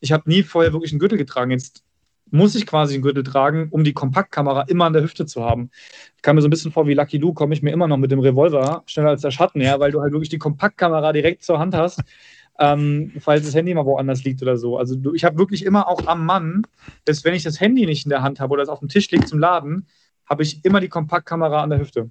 Ich 0.00 0.12
habe 0.12 0.28
nie 0.28 0.42
vorher 0.42 0.74
wirklich 0.74 0.92
einen 0.92 0.98
Gürtel 0.98 1.16
getragen. 1.16 1.52
Jetzt 1.52 1.85
muss 2.30 2.54
ich 2.54 2.66
quasi 2.66 2.94
einen 2.94 3.02
Gürtel 3.02 3.22
tragen, 3.22 3.68
um 3.70 3.84
die 3.84 3.92
Kompaktkamera 3.92 4.62
immer 4.62 4.86
an 4.86 4.92
der 4.92 5.02
Hüfte 5.02 5.26
zu 5.26 5.44
haben. 5.44 5.70
Ich 6.16 6.22
kam 6.22 6.36
mir 6.36 6.42
so 6.42 6.48
ein 6.48 6.50
bisschen 6.50 6.72
vor 6.72 6.86
wie 6.86 6.94
Lucky 6.94 7.18
Luke, 7.18 7.34
komme 7.34 7.54
ich 7.54 7.62
mir 7.62 7.70
immer 7.70 7.86
noch 7.86 7.96
mit 7.96 8.10
dem 8.10 8.20
Revolver 8.20 8.82
schneller 8.86 9.10
als 9.10 9.22
der 9.22 9.30
Schatten 9.30 9.60
her, 9.60 9.80
weil 9.80 9.92
du 9.92 10.00
halt 10.00 10.12
wirklich 10.12 10.28
die 10.28 10.38
Kompaktkamera 10.38 11.12
direkt 11.12 11.44
zur 11.44 11.58
Hand 11.58 11.74
hast, 11.74 12.02
ähm, 12.58 13.12
falls 13.20 13.44
das 13.44 13.54
Handy 13.54 13.74
mal 13.74 13.84
woanders 13.84 14.24
liegt 14.24 14.42
oder 14.42 14.56
so. 14.56 14.76
Also 14.76 14.96
du, 14.96 15.14
ich 15.14 15.24
habe 15.24 15.38
wirklich 15.38 15.64
immer 15.64 15.88
auch 15.88 16.06
am 16.06 16.26
Mann, 16.26 16.62
dass 17.04 17.24
wenn 17.24 17.34
ich 17.34 17.42
das 17.42 17.60
Handy 17.60 17.86
nicht 17.86 18.06
in 18.06 18.10
der 18.10 18.22
Hand 18.22 18.40
habe 18.40 18.52
oder 18.52 18.62
es 18.62 18.68
auf 18.68 18.80
dem 18.80 18.88
Tisch 18.88 19.10
liegt 19.10 19.28
zum 19.28 19.38
Laden, 19.38 19.86
habe 20.28 20.42
ich 20.42 20.64
immer 20.64 20.80
die 20.80 20.88
Kompaktkamera 20.88 21.62
an 21.62 21.70
der 21.70 21.78
Hüfte. 21.78 22.10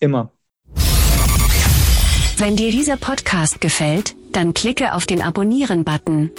Immer. 0.00 0.30
Wenn 2.36 2.56
dir 2.56 2.72
dieser 2.72 2.96
Podcast 2.96 3.60
gefällt, 3.60 4.16
dann 4.32 4.54
klicke 4.54 4.92
auf 4.94 5.06
den 5.06 5.22
Abonnieren-Button. 5.22 6.30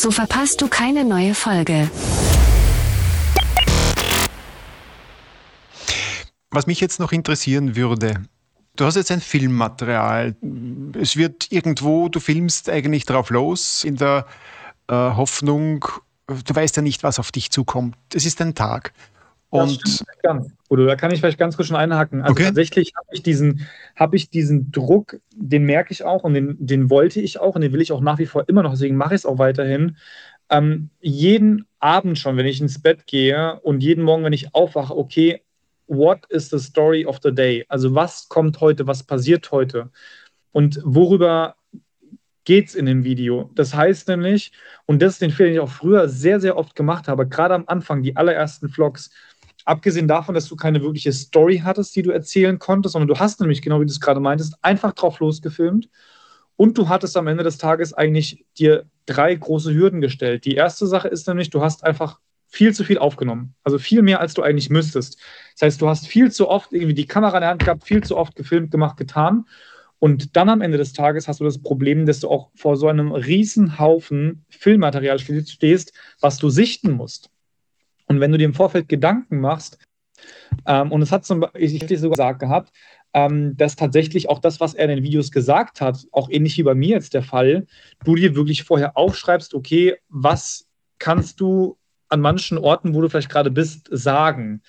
So 0.00 0.10
verpasst 0.10 0.62
du 0.62 0.68
keine 0.68 1.04
neue 1.04 1.34
Folge. 1.34 1.90
Was 6.50 6.66
mich 6.66 6.80
jetzt 6.80 7.00
noch 7.00 7.12
interessieren 7.12 7.76
würde, 7.76 8.14
du 8.76 8.86
hast 8.86 8.96
jetzt 8.96 9.10
ein 9.10 9.20
Filmmaterial. 9.20 10.36
Es 10.98 11.16
wird 11.16 11.52
irgendwo, 11.52 12.08
du 12.08 12.18
filmst 12.18 12.70
eigentlich 12.70 13.04
drauf 13.04 13.28
los 13.28 13.84
in 13.84 13.96
der 13.96 14.24
äh, 14.88 14.94
Hoffnung, 14.94 15.84
du 16.26 16.54
weißt 16.54 16.76
ja 16.76 16.82
nicht, 16.82 17.02
was 17.02 17.18
auf 17.18 17.30
dich 17.30 17.50
zukommt. 17.50 17.94
Es 18.14 18.24
ist 18.24 18.40
ein 18.40 18.54
Tag. 18.54 18.94
Und. 19.50 20.04
Oder 20.68 20.86
da 20.86 20.94
kann 20.94 21.10
ich 21.10 21.20
vielleicht 21.20 21.38
ganz 21.38 21.56
kurz 21.56 21.68
schon 21.68 21.76
einhaken. 21.76 22.22
Also 22.22 22.32
okay. 22.32 22.44
tatsächlich 22.44 22.92
habe 22.96 23.08
ich 23.10 23.22
diesen, 23.22 23.66
habe 23.96 24.16
ich 24.16 24.30
diesen 24.30 24.70
Druck, 24.70 25.18
den 25.34 25.64
merke 25.64 25.92
ich 25.92 26.04
auch 26.04 26.22
und 26.22 26.34
den, 26.34 26.56
den 26.58 26.90
wollte 26.90 27.20
ich 27.20 27.40
auch 27.40 27.56
und 27.56 27.62
den 27.62 27.72
will 27.72 27.80
ich 27.80 27.90
auch 27.90 28.00
nach 28.00 28.18
wie 28.18 28.26
vor 28.26 28.48
immer 28.48 28.62
noch. 28.62 28.70
Deswegen 28.70 28.96
mache 28.96 29.14
ich 29.14 29.22
es 29.22 29.26
auch 29.26 29.38
weiterhin. 29.38 29.96
Ähm, 30.48 30.90
jeden 31.00 31.66
Abend 31.80 32.18
schon, 32.18 32.36
wenn 32.36 32.46
ich 32.46 32.60
ins 32.60 32.80
Bett 32.80 33.06
gehe 33.06 33.58
und 33.60 33.82
jeden 33.82 34.04
Morgen, 34.04 34.22
wenn 34.22 34.32
ich 34.32 34.54
aufwache, 34.54 34.96
okay, 34.96 35.42
what 35.88 36.24
is 36.28 36.50
the 36.50 36.58
story 36.58 37.04
of 37.04 37.18
the 37.22 37.34
day? 37.34 37.64
Also 37.68 37.94
was 37.94 38.28
kommt 38.28 38.60
heute, 38.60 38.86
was 38.86 39.02
passiert 39.02 39.50
heute? 39.50 39.90
Und 40.52 40.80
worüber 40.84 41.56
geht 42.44 42.68
es 42.68 42.74
in 42.74 42.86
dem 42.86 43.04
Video? 43.04 43.50
Das 43.54 43.74
heißt 43.74 44.08
nämlich, 44.08 44.52
und 44.86 45.02
das 45.02 45.14
ist 45.14 45.22
den 45.22 45.30
Fehler, 45.30 45.48
den 45.48 45.54
ich 45.54 45.60
auch 45.60 45.68
früher 45.68 46.08
sehr, 46.08 46.40
sehr 46.40 46.56
oft 46.56 46.76
gemacht 46.76 47.08
habe, 47.08 47.28
gerade 47.28 47.54
am 47.54 47.64
Anfang, 47.66 48.02
die 48.02 48.16
allerersten 48.16 48.68
Vlogs, 48.68 49.10
abgesehen 49.64 50.08
davon, 50.08 50.34
dass 50.34 50.48
du 50.48 50.56
keine 50.56 50.82
wirkliche 50.82 51.12
Story 51.12 51.62
hattest, 51.64 51.94
die 51.96 52.02
du 52.02 52.10
erzählen 52.10 52.58
konntest, 52.58 52.92
sondern 52.92 53.08
du 53.08 53.18
hast 53.18 53.40
nämlich, 53.40 53.62
genau 53.62 53.80
wie 53.80 53.86
du 53.86 53.90
es 53.90 54.00
gerade 54.00 54.20
meintest, 54.20 54.56
einfach 54.62 54.92
drauf 54.92 55.20
losgefilmt. 55.20 55.88
Und 56.56 56.76
du 56.76 56.88
hattest 56.88 57.16
am 57.16 57.26
Ende 57.26 57.42
des 57.42 57.58
Tages 57.58 57.94
eigentlich 57.94 58.44
dir 58.58 58.84
drei 59.06 59.34
große 59.34 59.72
Hürden 59.72 60.00
gestellt. 60.00 60.44
Die 60.44 60.54
erste 60.54 60.86
Sache 60.86 61.08
ist 61.08 61.26
nämlich, 61.26 61.50
du 61.50 61.62
hast 61.62 61.84
einfach 61.84 62.18
viel 62.48 62.74
zu 62.74 62.84
viel 62.84 62.98
aufgenommen. 62.98 63.54
Also 63.64 63.78
viel 63.78 64.02
mehr, 64.02 64.20
als 64.20 64.34
du 64.34 64.42
eigentlich 64.42 64.70
müsstest. 64.70 65.18
Das 65.54 65.62
heißt, 65.62 65.80
du 65.80 65.88
hast 65.88 66.06
viel 66.06 66.30
zu 66.30 66.48
oft 66.48 66.72
irgendwie 66.72 66.94
die 66.94 67.06
Kamera 67.06 67.38
in 67.38 67.42
der 67.42 67.50
Hand 67.50 67.64
gehabt, 67.64 67.84
viel 67.84 68.02
zu 68.02 68.16
oft 68.16 68.36
gefilmt, 68.36 68.70
gemacht, 68.70 68.96
getan. 68.96 69.46
Und 70.00 70.36
dann 70.36 70.48
am 70.48 70.60
Ende 70.60 70.78
des 70.78 70.92
Tages 70.92 71.28
hast 71.28 71.40
du 71.40 71.44
das 71.44 71.62
Problem, 71.62 72.06
dass 72.06 72.20
du 72.20 72.28
auch 72.28 72.50
vor 72.54 72.76
so 72.76 72.88
einem 72.88 73.12
Haufen 73.78 74.44
Filmmaterial 74.48 75.18
stehst, 75.18 75.92
was 76.20 76.38
du 76.38 76.50
sichten 76.50 76.90
musst. 76.92 77.30
Und 78.10 78.18
wenn 78.18 78.32
du 78.32 78.38
dir 78.38 78.46
im 78.46 78.54
Vorfeld 78.54 78.88
Gedanken 78.88 79.40
machst, 79.40 79.78
ähm, 80.66 80.90
und 80.90 81.00
es 81.00 81.12
hat 81.12 81.24
zum 81.24 81.38
Beispiel, 81.38 81.62
ich 81.62 81.80
hätte 81.80 81.96
sogar 81.96 82.16
gesagt 82.16 82.40
gehabt, 82.40 82.72
ähm, 83.14 83.56
dass 83.56 83.76
tatsächlich 83.76 84.28
auch 84.28 84.40
das, 84.40 84.58
was 84.58 84.74
er 84.74 84.86
in 84.86 84.96
den 84.96 85.04
Videos 85.04 85.30
gesagt 85.30 85.80
hat, 85.80 86.04
auch 86.10 86.28
ähnlich 86.28 86.58
wie 86.58 86.64
bei 86.64 86.74
mir 86.74 86.88
jetzt 86.88 87.14
der 87.14 87.22
Fall, 87.22 87.68
du 88.04 88.16
dir 88.16 88.34
wirklich 88.34 88.64
vorher 88.64 88.96
aufschreibst, 88.96 89.54
okay, 89.54 89.94
was 90.08 90.66
kannst 90.98 91.40
du 91.40 91.78
an 92.08 92.20
manchen 92.20 92.58
Orten, 92.58 92.94
wo 92.94 93.00
du 93.00 93.08
vielleicht 93.08 93.30
gerade 93.30 93.52
bist, 93.52 93.88
sagen? 93.92 94.62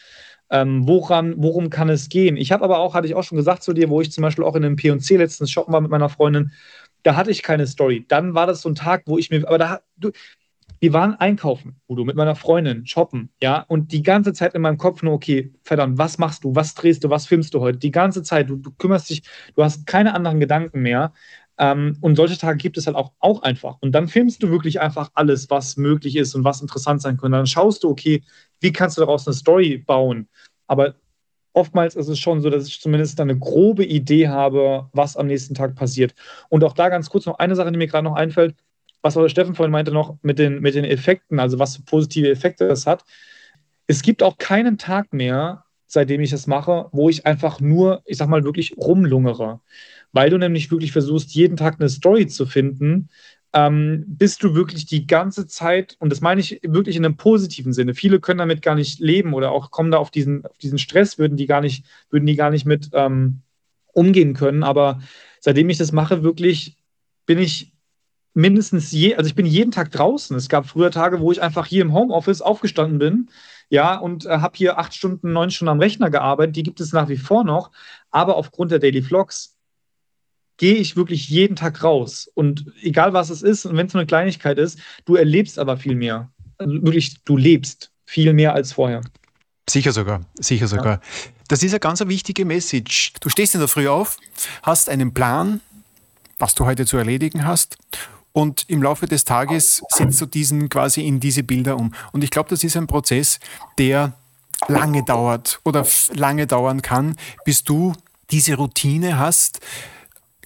Ähm, 0.51 0.87
woran, 0.87 1.33
worum 1.37 1.71
kann 1.71 1.89
es 1.89 2.09
gehen? 2.09 2.37
Ich 2.37 2.51
habe 2.51 2.63
aber 2.63 2.77
auch, 2.77 2.93
hatte 2.93 3.07
ich 3.07 3.15
auch 3.15 3.23
schon 3.23 3.37
gesagt 3.37 3.63
zu 3.63 3.73
dir, 3.73 3.89
wo 3.89 4.01
ich 4.01 4.11
zum 4.11 4.21
Beispiel 4.21 4.45
auch 4.45 4.55
in 4.55 4.63
einem 4.63 4.75
P&C 4.75 5.17
letztens 5.17 5.49
shoppen 5.49 5.73
war 5.73 5.81
mit 5.81 5.89
meiner 5.89 6.09
Freundin, 6.09 6.51
da 7.01 7.15
hatte 7.15 7.31
ich 7.31 7.41
keine 7.41 7.65
Story. 7.65 8.05
Dann 8.07 8.35
war 8.35 8.45
das 8.45 8.61
so 8.61 8.69
ein 8.69 8.75
Tag, 8.75 9.01
wo 9.07 9.17
ich 9.17 9.31
mir, 9.31 9.47
aber 9.47 9.57
da, 9.57 9.79
du, 9.97 10.11
wir 10.81 10.93
waren 10.93 11.13
einkaufen, 11.13 11.79
Udo, 11.87 12.03
mit 12.03 12.15
meiner 12.15 12.35
Freundin, 12.35 12.87
shoppen, 12.87 13.29
ja, 13.39 13.61
und 13.67 13.91
die 13.91 14.01
ganze 14.01 14.33
Zeit 14.33 14.55
in 14.55 14.63
meinem 14.63 14.79
Kopf 14.79 15.03
nur, 15.03 15.13
okay, 15.13 15.53
verdammt, 15.61 15.99
was 15.99 16.17
machst 16.17 16.43
du, 16.43 16.55
was 16.55 16.73
drehst 16.73 17.03
du, 17.03 17.11
was 17.11 17.27
filmst 17.27 17.53
du 17.53 17.59
heute? 17.59 17.77
Die 17.77 17.91
ganze 17.91 18.23
Zeit, 18.23 18.49
du, 18.49 18.55
du 18.55 18.71
kümmerst 18.71 19.11
dich, 19.11 19.21
du 19.55 19.63
hast 19.63 19.85
keine 19.85 20.15
anderen 20.15 20.39
Gedanken 20.39 20.81
mehr. 20.81 21.13
Ähm, 21.59 21.97
und 22.01 22.15
solche 22.15 22.35
Tage 22.35 22.57
gibt 22.57 22.77
es 22.77 22.87
halt 22.87 22.95
auch, 22.97 23.11
auch 23.19 23.43
einfach. 23.43 23.77
Und 23.81 23.91
dann 23.91 24.07
filmst 24.07 24.41
du 24.41 24.49
wirklich 24.49 24.81
einfach 24.81 25.11
alles, 25.13 25.51
was 25.51 25.77
möglich 25.77 26.15
ist 26.15 26.33
und 26.33 26.43
was 26.43 26.61
interessant 26.61 27.03
sein 27.03 27.17
könnte. 27.17 27.37
Dann 27.37 27.45
schaust 27.45 27.83
du, 27.83 27.89
okay, 27.89 28.23
wie 28.59 28.71
kannst 28.71 28.97
du 28.97 29.01
daraus 29.01 29.27
eine 29.27 29.35
Story 29.35 29.77
bauen? 29.77 30.27
Aber 30.65 30.95
oftmals 31.53 31.95
ist 31.95 32.07
es 32.07 32.17
schon 32.17 32.41
so, 32.41 32.49
dass 32.49 32.67
ich 32.67 32.81
zumindest 32.81 33.19
eine 33.21 33.37
grobe 33.37 33.85
Idee 33.85 34.29
habe, 34.29 34.89
was 34.93 35.15
am 35.15 35.27
nächsten 35.27 35.53
Tag 35.53 35.75
passiert. 35.75 36.15
Und 36.49 36.63
auch 36.63 36.73
da 36.73 36.89
ganz 36.89 37.09
kurz 37.11 37.27
noch 37.27 37.37
eine 37.37 37.55
Sache, 37.55 37.71
die 37.71 37.77
mir 37.77 37.87
gerade 37.87 38.05
noch 38.05 38.15
einfällt, 38.15 38.55
was 39.01 39.17
auch 39.17 39.27
Steffen 39.27 39.55
vorhin 39.55 39.71
meinte 39.71 39.91
noch 39.91 40.17
mit 40.21 40.39
den, 40.39 40.61
mit 40.61 40.75
den 40.75 40.85
Effekten, 40.85 41.39
also 41.39 41.59
was 41.59 41.77
für 41.77 41.83
positive 41.83 42.29
Effekte 42.29 42.67
das 42.67 42.85
hat. 42.85 43.03
Es 43.87 44.01
gibt 44.01 44.23
auch 44.23 44.37
keinen 44.37 44.77
Tag 44.77 45.13
mehr, 45.13 45.65
seitdem 45.87 46.21
ich 46.21 46.31
das 46.31 46.47
mache, 46.47 46.87
wo 46.91 47.09
ich 47.09 47.25
einfach 47.25 47.59
nur, 47.59 48.01
ich 48.05 48.17
sag 48.17 48.29
mal, 48.29 48.43
wirklich 48.43 48.75
rumlungere 48.77 49.59
weil 50.11 50.29
du 50.29 50.37
nämlich 50.37 50.71
wirklich 50.71 50.91
versuchst, 50.91 51.33
jeden 51.33 51.57
Tag 51.57 51.79
eine 51.79 51.89
Story 51.89 52.27
zu 52.27 52.45
finden, 52.45 53.09
ähm, 53.53 54.05
bist 54.07 54.43
du 54.43 54.55
wirklich 54.55 54.85
die 54.85 55.07
ganze 55.07 55.47
Zeit, 55.47 55.97
und 55.99 56.09
das 56.09 56.21
meine 56.21 56.39
ich 56.39 56.61
wirklich 56.63 56.95
in 56.95 57.05
einem 57.05 57.17
positiven 57.17 57.73
Sinne, 57.73 57.93
viele 57.93 58.19
können 58.19 58.39
damit 58.39 58.61
gar 58.61 58.75
nicht 58.75 58.99
leben 58.99 59.33
oder 59.33 59.51
auch 59.51 59.71
kommen 59.71 59.91
da 59.91 59.97
auf 59.97 60.11
diesen, 60.11 60.45
auf 60.45 60.57
diesen 60.57 60.77
Stress, 60.77 61.17
würden 61.17 61.37
die 61.37 61.47
gar 61.47 61.61
nicht, 61.61 61.85
würden 62.09 62.25
die 62.25 62.35
gar 62.35 62.49
nicht 62.49 62.65
mit 62.65 62.89
ähm, 62.93 63.41
umgehen 63.93 64.33
können. 64.33 64.63
Aber 64.63 65.01
seitdem 65.41 65.69
ich 65.69 65.77
das 65.77 65.91
mache, 65.91 66.23
wirklich 66.23 66.77
bin 67.25 67.39
ich 67.39 67.70
mindestens 68.33 68.91
je, 68.91 69.15
also 69.15 69.27
ich 69.27 69.35
bin 69.35 69.45
jeden 69.45 69.71
Tag 69.71 69.91
draußen. 69.91 70.35
Es 70.35 70.49
gab 70.49 70.67
früher 70.67 70.91
Tage, 70.91 71.19
wo 71.19 71.31
ich 71.31 71.41
einfach 71.41 71.65
hier 71.65 71.81
im 71.81 71.93
Homeoffice 71.93 72.41
aufgestanden 72.41 72.99
bin, 72.99 73.29
ja, 73.69 73.95
und 73.95 74.25
äh, 74.25 74.39
habe 74.39 74.57
hier 74.57 74.77
acht 74.77 74.93
Stunden, 74.93 75.31
neun 75.31 75.49
Stunden 75.49 75.69
am 75.69 75.79
Rechner 75.79 76.09
gearbeitet. 76.09 76.57
Die 76.57 76.63
gibt 76.63 76.81
es 76.81 76.91
nach 76.91 77.07
wie 77.07 77.17
vor 77.17 77.45
noch, 77.45 77.71
aber 78.09 78.35
aufgrund 78.35 78.71
der 78.71 78.79
Daily 78.79 79.01
Vlogs 79.01 79.55
gehe 80.57 80.75
ich 80.75 80.97
wirklich 80.97 81.29
jeden 81.29 81.55
Tag 81.55 81.81
raus. 81.81 82.29
Und 82.35 82.65
egal 82.81 83.13
was 83.13 83.29
es 83.29 83.41
ist, 83.41 83.65
und 83.65 83.77
wenn 83.77 83.87
es 83.87 83.93
nur 83.93 84.01
eine 84.01 84.07
Kleinigkeit 84.07 84.57
ist, 84.57 84.79
du 85.05 85.15
erlebst 85.15 85.57
aber 85.57 85.77
viel 85.77 85.95
mehr. 85.95 86.29
Also 86.57 86.73
wirklich, 86.83 87.23
du 87.23 87.37
lebst 87.37 87.91
viel 88.05 88.33
mehr 88.33 88.53
als 88.53 88.73
vorher. 88.73 89.01
Sicher 89.69 89.93
sogar, 89.93 90.21
sicher 90.39 90.67
sogar. 90.67 90.95
Ja. 90.95 91.01
Das 91.47 91.63
ist 91.63 91.71
eine 91.71 91.79
ganz 91.79 92.05
wichtige 92.05 92.43
Message. 92.43 93.13
Du 93.21 93.29
stehst 93.29 93.55
in 93.55 93.61
der 93.61 93.69
Früh 93.69 93.87
auf, 93.87 94.17
hast 94.63 94.89
einen 94.89 95.13
Plan, 95.13 95.61
was 96.37 96.55
du 96.55 96.65
heute 96.65 96.85
zu 96.85 96.97
erledigen 96.97 97.45
hast. 97.45 97.77
Und 98.33 98.65
im 98.69 98.81
Laufe 98.81 99.07
des 99.07 99.25
Tages 99.25 99.83
setzt 99.89 100.21
du 100.21 100.25
diesen 100.25 100.69
quasi 100.69 101.01
in 101.01 101.19
diese 101.19 101.43
Bilder 101.43 101.77
um. 101.77 101.93
Und 102.11 102.23
ich 102.23 102.29
glaube, 102.29 102.49
das 102.49 102.63
ist 102.63 102.77
ein 102.77 102.87
Prozess, 102.87 103.39
der 103.77 104.13
lange 104.67 105.03
dauert 105.03 105.59
oder 105.63 105.85
lange 106.13 106.47
dauern 106.47 106.81
kann, 106.81 107.15
bis 107.45 107.63
du 107.63 107.93
diese 108.29 108.55
Routine 108.55 109.19
hast, 109.19 109.59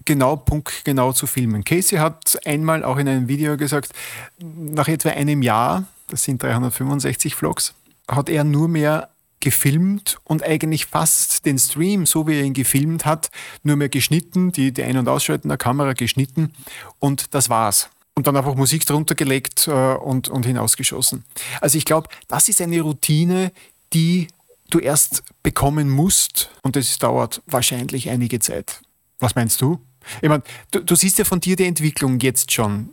genau 0.05 0.35
punktgenau 0.35 1.13
zu 1.13 1.27
filmen. 1.27 1.63
Casey 1.63 1.99
hat 1.99 2.39
einmal 2.45 2.83
auch 2.83 2.97
in 2.97 3.07
einem 3.07 3.27
Video 3.27 3.57
gesagt, 3.57 3.91
nach 4.39 4.87
etwa 4.87 5.09
einem 5.09 5.41
Jahr, 5.41 5.85
das 6.07 6.23
sind 6.23 6.41
365 6.41 7.35
Vlogs, 7.35 7.73
hat 8.07 8.29
er 8.29 8.43
nur 8.43 8.67
mehr 8.67 9.09
gefilmt 9.39 10.17
und 10.23 10.43
eigentlich 10.43 10.85
fast 10.85 11.45
den 11.45 11.59
Stream, 11.59 12.05
so 12.05 12.27
wie 12.27 12.35
er 12.35 12.43
ihn 12.43 12.53
gefilmt 12.53 13.05
hat, 13.05 13.29
nur 13.63 13.75
mehr 13.75 13.89
geschnitten, 13.89 14.51
die, 14.51 14.71
die 14.71 14.83
Ein- 14.83 14.97
und 14.97 15.07
Ausschalten 15.07 15.49
der 15.49 15.57
Kamera 15.57 15.93
geschnitten 15.93 16.53
und 16.99 17.33
das 17.33 17.49
war's. 17.49 17.89
Und 18.15 18.27
dann 18.27 18.37
einfach 18.37 18.55
Musik 18.55 18.85
drunter 18.85 19.13
gelegt 19.13 19.67
äh, 19.67 19.71
und, 19.71 20.29
und 20.29 20.45
hinausgeschossen. 20.45 21.25
Also 21.59 21.77
ich 21.77 21.83
glaube, 21.83 22.07
das 22.27 22.47
ist 22.47 22.61
eine 22.61 22.79
Routine, 22.79 23.51
die 23.93 24.29
du 24.69 24.79
erst 24.79 25.23
bekommen 25.43 25.89
musst 25.89 26.49
und 26.63 26.75
es 26.77 26.97
dauert 26.97 27.41
wahrscheinlich 27.45 28.09
einige 28.09 28.39
Zeit. 28.39 28.81
Was 29.19 29.35
meinst 29.35 29.61
du? 29.61 29.79
Ich 30.21 30.29
meine, 30.29 30.43
du, 30.71 30.79
du 30.79 30.95
siehst 30.95 31.17
ja 31.17 31.25
von 31.25 31.39
dir 31.39 31.55
die 31.55 31.65
Entwicklung 31.65 32.19
jetzt 32.19 32.51
schon. 32.51 32.89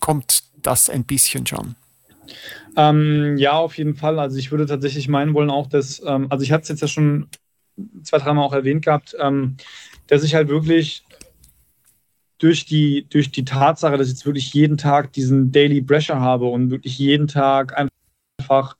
Kommt 0.00 0.44
das 0.62 0.90
ein 0.90 1.04
bisschen 1.04 1.46
schon? 1.46 1.76
Ähm, 2.78 3.36
ja, 3.38 3.54
auf 3.54 3.76
jeden 3.76 3.96
Fall. 3.96 4.20
Also 4.20 4.38
ich 4.38 4.52
würde 4.52 4.64
tatsächlich 4.64 5.08
meinen 5.08 5.34
wollen 5.34 5.50
auch, 5.50 5.66
dass, 5.66 6.00
ähm, 6.06 6.28
also 6.30 6.44
ich 6.44 6.52
hatte 6.52 6.62
es 6.62 6.68
jetzt 6.68 6.80
ja 6.80 6.86
schon 6.86 7.28
zwei, 8.04 8.18
dreimal 8.18 8.44
auch 8.44 8.52
erwähnt 8.52 8.84
gehabt, 8.84 9.16
ähm, 9.18 9.56
dass 10.06 10.22
ich 10.22 10.36
halt 10.36 10.48
wirklich 10.48 11.04
durch 12.38 12.66
die, 12.66 13.04
durch 13.10 13.32
die 13.32 13.44
Tatsache, 13.44 13.96
dass 13.96 14.06
ich 14.06 14.12
jetzt 14.12 14.26
wirklich 14.26 14.54
jeden 14.54 14.76
Tag 14.76 15.12
diesen 15.12 15.50
Daily 15.50 15.82
Pressure 15.82 16.20
habe 16.20 16.46
und 16.46 16.70
wirklich 16.70 16.96
jeden 16.98 17.26
Tag 17.26 17.76
einfach 17.76 18.76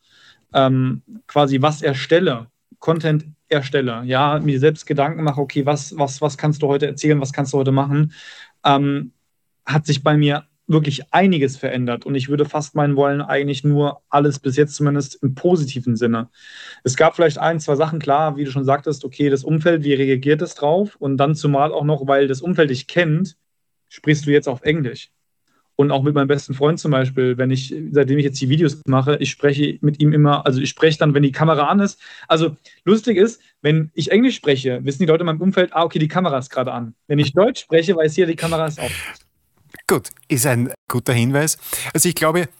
ähm, 0.54 1.02
quasi 1.26 1.60
was 1.60 1.82
erstelle, 1.82 2.46
Content 2.78 3.26
erstelle, 3.48 4.04
ja, 4.04 4.38
mir 4.38 4.60
selbst 4.60 4.86
Gedanken 4.86 5.24
mache, 5.24 5.40
okay, 5.40 5.66
was, 5.66 5.98
was, 5.98 6.20
was 6.20 6.38
kannst 6.38 6.62
du 6.62 6.68
heute 6.68 6.86
erzählen, 6.86 7.20
was 7.20 7.32
kannst 7.32 7.52
du 7.52 7.58
heute 7.58 7.72
machen, 7.72 8.12
ähm, 8.64 9.10
hat 9.66 9.86
sich 9.86 10.04
bei 10.04 10.16
mir 10.16 10.46
wirklich 10.68 11.12
einiges 11.12 11.56
verändert. 11.56 12.06
Und 12.06 12.14
ich 12.14 12.28
würde 12.28 12.44
fast 12.44 12.74
meinen 12.74 12.94
wollen, 12.94 13.22
eigentlich 13.22 13.64
nur 13.64 14.02
alles 14.10 14.38
bis 14.38 14.56
jetzt 14.56 14.74
zumindest 14.74 15.22
im 15.22 15.34
positiven 15.34 15.96
Sinne. 15.96 16.28
Es 16.84 16.96
gab 16.96 17.16
vielleicht 17.16 17.38
ein, 17.38 17.58
zwei 17.58 17.74
Sachen, 17.74 17.98
klar, 17.98 18.36
wie 18.36 18.44
du 18.44 18.50
schon 18.50 18.64
sagtest, 18.64 19.04
okay, 19.04 19.30
das 19.30 19.44
Umfeld, 19.44 19.82
wie 19.82 19.94
reagiert 19.94 20.42
es 20.42 20.54
drauf? 20.54 20.96
Und 20.96 21.16
dann 21.16 21.34
zumal 21.34 21.72
auch 21.72 21.84
noch, 21.84 22.06
weil 22.06 22.28
das 22.28 22.42
Umfeld 22.42 22.70
dich 22.70 22.86
kennt, 22.86 23.36
sprichst 23.88 24.26
du 24.26 24.30
jetzt 24.30 24.48
auf 24.48 24.62
Englisch. 24.62 25.10
Und 25.80 25.92
auch 25.92 26.02
mit 26.02 26.12
meinem 26.12 26.26
besten 26.26 26.54
Freund 26.54 26.80
zum 26.80 26.90
Beispiel, 26.90 27.38
wenn 27.38 27.52
ich, 27.52 27.72
seitdem 27.92 28.18
ich 28.18 28.24
jetzt 28.24 28.40
die 28.40 28.48
Videos 28.48 28.82
mache, 28.86 29.16
ich 29.20 29.30
spreche 29.30 29.78
mit 29.80 30.02
ihm 30.02 30.12
immer, 30.12 30.44
also 30.44 30.60
ich 30.60 30.70
spreche 30.70 30.98
dann, 30.98 31.14
wenn 31.14 31.22
die 31.22 31.30
Kamera 31.30 31.68
an 31.68 31.78
ist. 31.78 32.00
Also 32.26 32.56
lustig 32.84 33.16
ist, 33.16 33.40
wenn 33.62 33.92
ich 33.94 34.10
Englisch 34.10 34.34
spreche, 34.34 34.84
wissen 34.84 34.98
die 34.98 35.06
Leute 35.06 35.20
in 35.20 35.26
meinem 35.26 35.40
Umfeld, 35.40 35.72
ah, 35.72 35.84
okay, 35.84 36.00
die 36.00 36.08
Kamera 36.08 36.36
ist 36.36 36.50
gerade 36.50 36.72
an. 36.72 36.94
Wenn 37.06 37.20
ich 37.20 37.32
Deutsch 37.32 37.60
spreche, 37.60 37.94
weiß 37.94 38.16
jeder, 38.16 38.26
die 38.26 38.36
Kamera 38.36 38.66
ist 38.66 38.80
auf. 38.80 38.90
Gut, 39.88 40.10
ist 40.28 40.44
ein 40.44 40.70
guter 40.86 41.14
Hinweis. 41.14 41.56
Also 41.94 42.10
ich 42.10 42.14
glaube, 42.14 42.50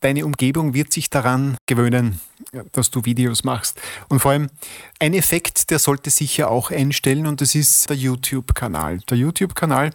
deine 0.00 0.24
Umgebung 0.24 0.72
wird 0.72 0.90
sich 0.90 1.10
daran 1.10 1.58
gewöhnen, 1.66 2.18
dass 2.72 2.90
du 2.90 3.04
Videos 3.04 3.44
machst. 3.44 3.78
Und 4.08 4.20
vor 4.20 4.30
allem 4.32 4.48
ein 4.98 5.12
Effekt, 5.12 5.70
der 5.70 5.78
sollte 5.78 6.08
sicher 6.08 6.50
auch 6.50 6.70
einstellen 6.70 7.26
und 7.26 7.42
das 7.42 7.54
ist 7.54 7.90
der 7.90 7.96
YouTube-Kanal. 7.96 9.00
Der 9.10 9.18
YouTube-Kanal, 9.18 9.90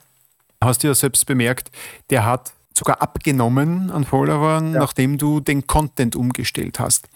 hast 0.63 0.83
du 0.83 0.87
ja 0.87 0.93
selbst 0.93 1.25
bemerkt, 1.25 1.71
der 2.11 2.25
hat 2.25 2.53
sogar 2.77 3.01
abgenommen 3.01 3.89
an 3.89 4.05
Followern, 4.05 4.73
ja. 4.73 4.79
nachdem 4.79 5.17
du 5.17 5.39
den 5.39 5.65
Content 5.65 6.15
umgestellt 6.15 6.79
hast. 6.79 7.09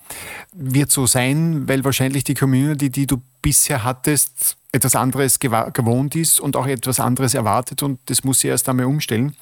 Wird 0.53 0.89
so 0.89 1.05
sein, 1.05 1.67
weil 1.67 1.83
wahrscheinlich 1.83 2.23
die 2.23 2.33
Community, 2.33 2.89
die 2.89 3.05
du 3.05 3.21
bisher 3.43 3.83
hattest, 3.83 4.57
etwas 4.71 4.95
anderes 4.95 5.39
gewohnt 5.39 6.15
ist 6.15 6.39
und 6.39 6.55
auch 6.55 6.67
etwas 6.67 6.99
anderes 6.99 7.33
erwartet 7.33 7.83
und 7.83 7.99
das 8.05 8.23
muss 8.23 8.39
sie 8.39 8.47
erst 8.47 8.69
einmal 8.69 8.85
umstellen. 8.85 9.35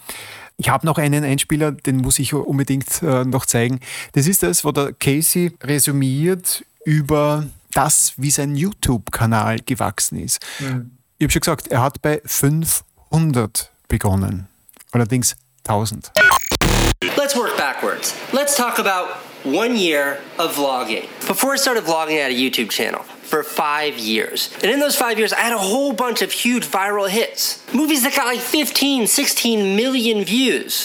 Ich 0.58 0.70
habe 0.70 0.86
noch 0.86 0.98
einen 0.98 1.24
Einspieler, 1.24 1.72
den 1.72 1.98
muss 1.98 2.20
ich 2.20 2.34
unbedingt 2.34 3.02
äh, 3.02 3.24
noch 3.24 3.46
zeigen. 3.46 3.80
Das 4.14 4.28
ist 4.28 4.44
das, 4.44 4.66
wo 4.66 4.72
der 4.72 4.94
Casey 4.94 5.54
resümiert 5.64 6.66
über 6.84 7.48
das, 7.72 8.14
wie 8.18 8.32
sein 8.32 8.56
YouTube-Kanal 8.56 9.60
gewachsen 9.66 10.20
ist. 10.20 10.46
Mhm. 10.60 10.92
Ich 11.18 11.26
habe 11.26 11.32
schon 11.32 11.40
gesagt, 11.42 11.68
er 11.68 11.82
hat 11.82 12.02
bei 12.02 12.22
500 12.26 13.72
begonnen. 13.88 14.48
Allerdings 14.92 15.36
1000. 15.66 16.12
Let's 17.16 17.36
work 17.36 17.56
backwards. 17.56 18.14
Let's 18.34 18.56
talk 18.56 18.80
about 18.80 19.29
one 19.44 19.76
year 19.76 20.20
of 20.38 20.56
vlogging. 20.56 21.04
Before 21.28 21.54
I 21.54 21.56
started 21.58 21.84
vlogging, 21.84 22.18
I 22.18 22.24
had 22.24 22.32
a 22.32 22.36
YouTube 22.36 22.70
channel. 22.70 23.04
for 23.30 23.44
five 23.44 23.96
years. 24.00 24.50
And 24.64 24.72
in 24.72 24.80
those 24.80 24.96
five 24.96 25.20
years, 25.20 25.32
I 25.34 25.42
had 25.42 25.54
a 25.54 25.58
whole 25.60 25.94
bunch 25.94 26.24
of 26.24 26.32
huge 26.32 26.66
viral 26.66 27.08
hits. 27.08 27.62
Movies 27.72 28.02
that 28.02 28.16
got 28.16 28.26
like 28.26 28.40
15, 28.40 29.06
16 29.06 29.76
million 29.76 30.26
views. 30.26 30.84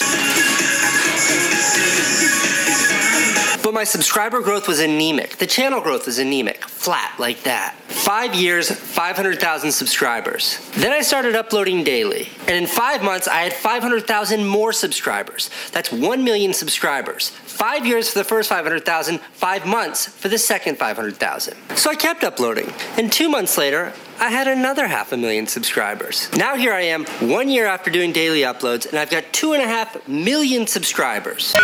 But 3.63 3.73
my 3.73 3.83
subscriber 3.83 4.41
growth 4.41 4.67
was 4.67 4.79
anemic. 4.79 5.37
The 5.37 5.47
channel 5.47 5.81
growth 5.81 6.05
was 6.05 6.19
anemic, 6.19 6.63
flat 6.65 7.19
like 7.19 7.43
that. 7.43 7.75
Five 7.87 8.35
years, 8.35 8.69
500,000 8.69 9.71
subscribers. 9.71 10.59
Then 10.75 10.91
I 10.91 11.01
started 11.01 11.35
uploading 11.35 11.83
daily. 11.83 12.29
And 12.41 12.51
in 12.51 12.67
five 12.67 13.03
months, 13.03 13.27
I 13.27 13.41
had 13.41 13.53
500,000 13.53 14.45
more 14.45 14.71
subscribers. 14.73 15.49
That's 15.71 15.91
1 15.91 16.23
million 16.23 16.53
subscribers. 16.53 17.29
Five 17.29 17.85
years 17.85 18.11
for 18.11 18.19
the 18.19 18.25
first 18.25 18.49
500,000, 18.49 19.19
five 19.19 19.65
months 19.65 20.07
for 20.07 20.27
the 20.27 20.37
second 20.37 20.77
500,000. 20.77 21.55
So 21.75 21.89
I 21.89 21.95
kept 21.95 22.23
uploading. 22.23 22.71
And 22.97 23.11
two 23.11 23.29
months 23.29 23.57
later, 23.57 23.93
I 24.19 24.29
had 24.29 24.47
another 24.47 24.87
half 24.87 25.11
a 25.11 25.17
million 25.17 25.47
subscribers. 25.47 26.31
Now 26.33 26.55
here 26.55 26.73
I 26.73 26.81
am, 26.81 27.05
one 27.29 27.49
year 27.49 27.65
after 27.65 27.89
doing 27.91 28.11
daily 28.11 28.41
uploads, 28.41 28.85
and 28.87 28.97
I've 28.97 29.09
got 29.09 29.25
two 29.33 29.53
and 29.53 29.61
a 29.61 29.67
half 29.67 30.07
million 30.07 30.67
subscribers. 30.67 31.55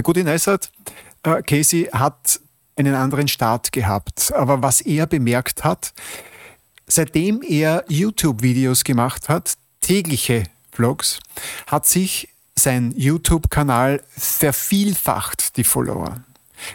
Der 0.00 0.04
gute 0.04 0.24
Neisert, 0.24 0.72
äh, 1.24 1.42
Casey 1.42 1.90
hat 1.92 2.40
einen 2.74 2.94
anderen 2.94 3.28
Start 3.28 3.70
gehabt. 3.70 4.32
Aber 4.32 4.62
was 4.62 4.80
er 4.80 5.06
bemerkt 5.06 5.62
hat, 5.62 5.92
seitdem 6.86 7.42
er 7.42 7.84
YouTube-Videos 7.86 8.84
gemacht 8.84 9.28
hat, 9.28 9.58
tägliche 9.82 10.44
Vlogs, 10.72 11.20
hat 11.66 11.84
sich 11.84 12.30
sein 12.56 12.94
YouTube-Kanal 12.96 14.02
vervielfacht, 14.16 15.58
die 15.58 15.64
Follower. 15.64 16.24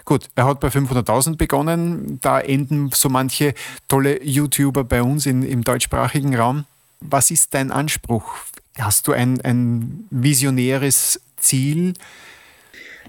Gut, 0.04 0.30
er 0.36 0.46
hat 0.46 0.60
bei 0.60 0.68
500.000 0.68 1.36
begonnen, 1.36 2.20
da 2.22 2.40
enden 2.40 2.92
so 2.94 3.10
manche 3.10 3.56
tolle 3.88 4.24
YouTuber 4.24 4.84
bei 4.84 5.02
uns 5.02 5.26
in, 5.26 5.42
im 5.42 5.64
deutschsprachigen 5.64 6.36
Raum. 6.36 6.66
Was 7.00 7.32
ist 7.32 7.56
dein 7.56 7.72
Anspruch? 7.72 8.36
Hast 8.78 9.08
du 9.08 9.14
ein, 9.14 9.42
ein 9.42 10.06
visionäres 10.12 11.20
Ziel? 11.38 11.96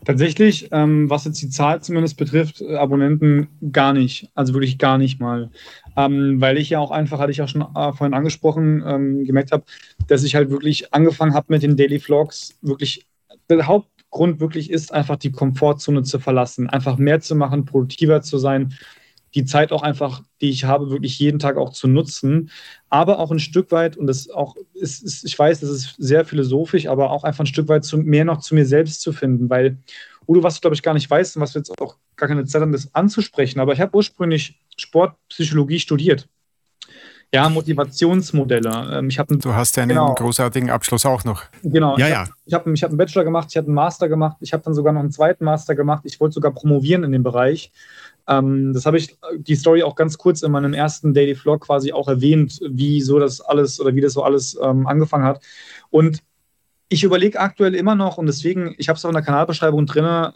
Tatsächlich, 0.05 0.69
ähm, 0.73 1.11
was 1.11 1.25
jetzt 1.25 1.41
die 1.43 1.49
Zahl 1.49 1.83
zumindest 1.83 2.17
betrifft, 2.17 2.61
äh, 2.61 2.77
Abonnenten 2.77 3.49
gar 3.73 3.93
nicht. 3.93 4.31
Also 4.35 4.55
wirklich 4.55 4.79
gar 4.79 4.99
nicht 4.99 5.21
mal. 5.21 5.51
Ähm, 5.97 6.41
weil 6.41 6.59
ich 6.59 6.71
ja 6.71 6.79
auch 6.79 6.91
einfach, 6.91 7.19
hatte 7.19 7.33
ich 7.33 7.43
auch 7.43 7.49
schon 7.49 7.63
äh, 7.63 7.93
vorhin 7.93 8.15
angesprochen, 8.15 8.83
ähm, 8.87 9.25
gemerkt 9.25 9.53
habe, 9.53 9.65
dass 10.07 10.23
ich 10.23 10.35
halt 10.35 10.51
wirklich 10.51 10.93
angefangen 10.95 11.35
habe 11.35 11.47
mit 11.49 11.63
den 11.63 11.77
Daily 11.77 11.99
Vlogs. 11.99 12.57
Wirklich, 12.63 13.07
der 13.49 13.67
Hauptgrund 13.67 14.41
wirklich 14.41 14.71
ist 14.71 14.93
einfach 14.93 15.17
die 15.17 15.33
Komfortzone 15.33 16.03
zu 16.03 16.19
verlassen, 16.19 16.69
einfach 16.69 16.99
mehr 16.99 17.21
zu 17.21 17.35
machen, 17.35 17.65
produktiver 17.65 18.23
zu 18.23 18.39
sein 18.39 18.75
die 19.37 19.45
Zeit 19.45 19.71
auch 19.71 19.83
einfach, 19.83 20.23
die 20.41 20.49
ich 20.49 20.65
habe, 20.65 20.91
wirklich 20.91 21.19
jeden 21.19 21.39
Tag 21.39 21.59
auch 21.59 21.71
zu 21.71 21.87
nutzen. 21.87 22.51
Aber 22.89 23.19
auch 23.19 23.31
ein 23.31 23.39
Stück 23.39 23.71
weit, 23.71 23.97
und 23.97 24.07
das 24.07 24.31
auch 24.31 24.57
ist, 24.73 25.03
ist 25.03 25.25
ich 25.25 25.39
weiß, 25.39 25.61
das 25.61 25.71
ist 25.71 25.95
sehr 25.99 26.25
philosophisch, 26.25 26.87
aber 26.87 27.11
auch 27.11 27.23
einfach 27.23 27.45
ein 27.45 27.47
Stück 27.47 27.69
weit 27.69 27.85
zu, 27.85 27.99
mehr 27.99 28.25
noch 28.25 28.41
zu 28.41 28.55
mir 28.55 28.65
selbst 28.65 29.03
zu 29.03 29.13
finden, 29.13 29.51
weil 29.51 29.77
Udo, 30.27 30.43
was 30.43 30.55
du, 30.55 30.61
glaube 30.63 30.75
ich, 30.75 30.83
gar 30.83 30.95
nicht 30.95 31.09
weißt 31.09 31.37
und 31.37 31.43
was 31.43 31.55
wir 31.55 31.61
jetzt 31.61 31.81
auch 31.81 31.97
gar 32.17 32.29
keine 32.29 32.47
Zeit 32.47 32.63
haben, 32.63 32.73
das 32.73 32.93
anzusprechen, 32.95 33.61
aber 33.61 33.75
ich 33.75 33.81
habe 33.81 33.95
ursprünglich 33.95 34.59
Sportpsychologie 34.77 35.79
studiert. 35.79 36.27
Ja, 37.35 37.49
Motivationsmodelle. 37.49 38.99
Ähm, 38.99 39.09
ich 39.09 39.17
du 39.17 39.55
hast 39.55 39.77
ja 39.77 39.83
einen 39.83 39.91
genau, 39.91 40.15
großartigen 40.15 40.71
Abschluss 40.71 41.05
auch 41.05 41.25
noch. 41.25 41.43
Genau. 41.63 41.99
Ja, 41.99 42.07
ich 42.07 42.13
ja. 42.13 42.21
Hab, 42.21 42.29
ich 42.47 42.55
habe 42.55 42.73
ich 42.73 42.83
hab 42.83 42.91
einen 42.91 42.99
Bachelor 42.99 43.25
gemacht, 43.25 43.49
ich 43.51 43.57
habe 43.57 43.67
einen 43.67 43.75
Master 43.75 44.09
gemacht, 44.09 44.37
ich 44.41 44.53
habe 44.53 44.63
dann 44.63 44.75
sogar 44.75 44.93
noch 44.93 45.01
einen 45.01 45.11
zweiten 45.11 45.45
Master 45.45 45.75
gemacht. 45.75 46.05
Ich 46.05 46.21
wollte 46.21 46.35
sogar 46.35 46.53
promovieren 46.53 47.03
in 47.03 47.13
dem 47.13 47.25
Bereich. 47.25 47.73
Ähm, 48.29 48.73
das 48.73 48.87
habe 48.87 48.99
ich 48.99 49.17
die 49.39 49.55
Story 49.55 49.83
auch 49.83 49.95
ganz 49.95 50.19
kurz 50.19 50.43
in 50.43 50.53
meinem 50.53 50.75
ersten 50.75 51.15
Daily 51.15 51.35
Vlog 51.35 51.63
quasi 51.63 51.93
auch 51.93 52.09
erwähnt, 52.09 52.61
wie 52.69 53.01
so 53.01 53.19
das 53.19 53.41
alles 53.41 53.81
oder 53.81 53.95
wie 53.95 54.01
das 54.01 54.13
so 54.15 54.23
alles 54.23 54.59
ähm, 54.63 54.87
angefangen 54.87 55.25
hat. 55.25 55.43
Und 55.91 56.23
ich 56.89 57.05
überlege 57.05 57.41
aktuell 57.41 57.75
immer 57.75 57.95
noch, 57.95 58.19
und 58.19 58.27
deswegen, 58.27 58.75
ich 58.79 58.89
habe 58.89 58.97
es 58.97 59.05
auch 59.05 59.11
in 59.11 59.15
der 59.15 59.25
Kanalbeschreibung 59.25 59.87
drin, 59.87 60.33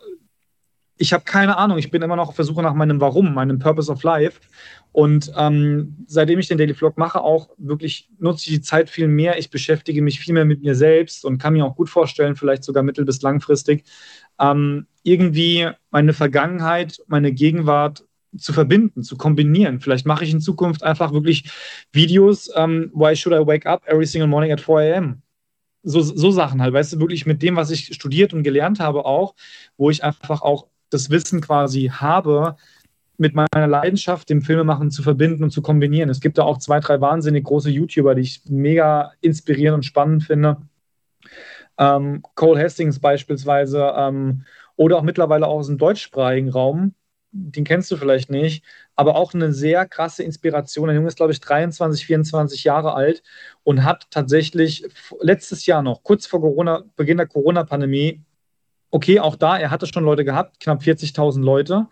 ich 0.97 1.15
habe 1.15 1.25
keine 1.25 1.57
Ahnung, 1.57 1.79
ich 1.79 1.91
bin 1.91 2.03
immer 2.03 2.17
noch 2.17 2.29
auf 2.29 2.37
der 2.37 2.45
Suche 2.45 2.63
nach 2.63 2.75
meinem 2.75 3.01
Warum, 3.01 3.33
meinem 3.33 3.59
Purpose 3.59 3.91
of 3.91 4.03
Life. 4.03 4.39
Und 4.93 5.33
ähm, 5.35 5.97
seitdem 6.07 6.39
ich 6.39 6.49
den 6.49 6.59
Daily 6.59 6.75
Vlog 6.75 6.99
mache, 6.99 7.23
auch 7.23 7.49
wirklich 7.57 8.11
nutze 8.19 8.51
ich 8.51 8.57
die 8.57 8.61
Zeit 8.61 8.91
viel 8.91 9.09
mehr. 9.09 9.39
Ich 9.39 9.49
beschäftige 9.49 10.03
mich 10.03 10.21
viel 10.21 10.35
mehr 10.35 10.45
mit 10.45 10.63
mir 10.63 10.75
selbst 10.75 11.25
und 11.25 11.39
kann 11.39 11.55
mir 11.55 11.65
auch 11.65 11.75
gut 11.75 11.89
vorstellen, 11.89 12.37
vielleicht 12.37 12.65
sogar 12.65 12.83
mittel- 12.83 13.07
bis 13.07 13.23
langfristig, 13.23 13.85
ähm, 14.39 14.87
irgendwie 15.03 15.69
meine 15.91 16.13
Vergangenheit, 16.13 17.03
meine 17.07 17.33
Gegenwart 17.33 18.05
zu 18.37 18.53
verbinden, 18.53 19.03
zu 19.03 19.17
kombinieren. 19.17 19.81
Vielleicht 19.81 20.07
mache 20.07 20.25
ich 20.25 20.33
in 20.33 20.41
Zukunft 20.41 20.83
einfach 20.83 21.13
wirklich 21.13 21.51
Videos, 21.93 22.51
ähm, 22.55 22.91
Why 22.95 23.17
should 23.17 23.35
I 23.35 23.47
wake 23.47 23.67
up 23.67 23.83
every 23.87 24.07
single 24.07 24.29
morning 24.29 24.53
at 24.53 24.61
4 24.61 24.77
a.m.? 24.77 25.23
So, 25.83 26.01
so 26.03 26.31
Sachen 26.31 26.61
halt, 26.61 26.75
weißt 26.75 26.93
du, 26.93 27.01
wirklich 27.01 27.27
mit 27.27 27.43
dem, 27.43 27.57
was 27.57 27.71
ich 27.71 27.95
studiert 27.95 28.35
und 28.35 28.43
gelernt 28.43 28.81
habe 28.81 29.05
auch, 29.07 29.35
wo 29.79 29.91
ich 29.91 30.05
einfach 30.05 30.43
auch 30.43 30.67
das 30.91 31.09
Wissen 31.11 31.41
quasi 31.41 31.91
habe, 31.93 32.57
mit 33.21 33.35
meiner 33.35 33.67
Leidenschaft, 33.67 34.31
dem 34.31 34.41
Filmemachen 34.41 34.91
zu 34.91 35.03
verbinden 35.03 35.45
und 35.45 35.51
zu 35.51 35.61
kombinieren. 35.61 36.09
Es 36.09 36.21
gibt 36.21 36.39
da 36.39 36.43
auch 36.43 36.57
zwei, 36.57 36.81
drei 36.81 37.03
wahnsinnig 37.03 37.45
große 37.45 37.69
YouTuber, 37.69 38.15
die 38.15 38.23
ich 38.23 38.43
mega 38.49 39.13
inspirierend 39.21 39.77
und 39.77 39.83
spannend 39.83 40.25
finde. 40.25 40.57
Ähm, 41.77 42.23
Cole 42.35 42.63
Hastings 42.63 42.99
beispielsweise 42.99 43.93
ähm, 43.95 44.47
oder 44.81 44.97
auch 44.97 45.03
mittlerweile 45.03 45.47
auch 45.47 45.59
aus 45.59 45.67
dem 45.67 45.77
deutschsprachigen 45.77 46.49
Raum. 46.49 46.95
Den 47.33 47.65
kennst 47.65 47.91
du 47.91 47.99
vielleicht 47.99 48.31
nicht, 48.31 48.65
aber 48.97 49.15
auch 49.15 49.35
eine 49.35 49.53
sehr 49.53 49.87
krasse 49.87 50.23
Inspiration. 50.23 50.87
Der 50.87 50.97
Junge 50.97 51.09
ist, 51.09 51.19
glaube 51.19 51.33
ich, 51.33 51.41
23, 51.41 52.07
24 52.07 52.65
Jahre 52.65 52.95
alt 52.95 53.23
und 53.63 53.85
hat 53.85 54.07
tatsächlich 54.11 54.89
letztes 55.21 55.67
Jahr 55.67 55.83
noch, 55.83 56.03
kurz 56.03 56.27
vor 56.27 56.41
Corona, 56.41 56.85
Beginn 56.97 57.19
der 57.19 57.27
Corona-Pandemie, 57.27 58.23
okay, 58.91 59.21
auch 59.21 59.37
da, 59.37 59.59
er 59.59 59.71
hatte 59.71 59.87
schon 59.87 60.03
Leute 60.03 60.25
gehabt, 60.25 60.61
knapp 60.61 60.81
40.000 60.81 61.43
Leute, 61.43 61.87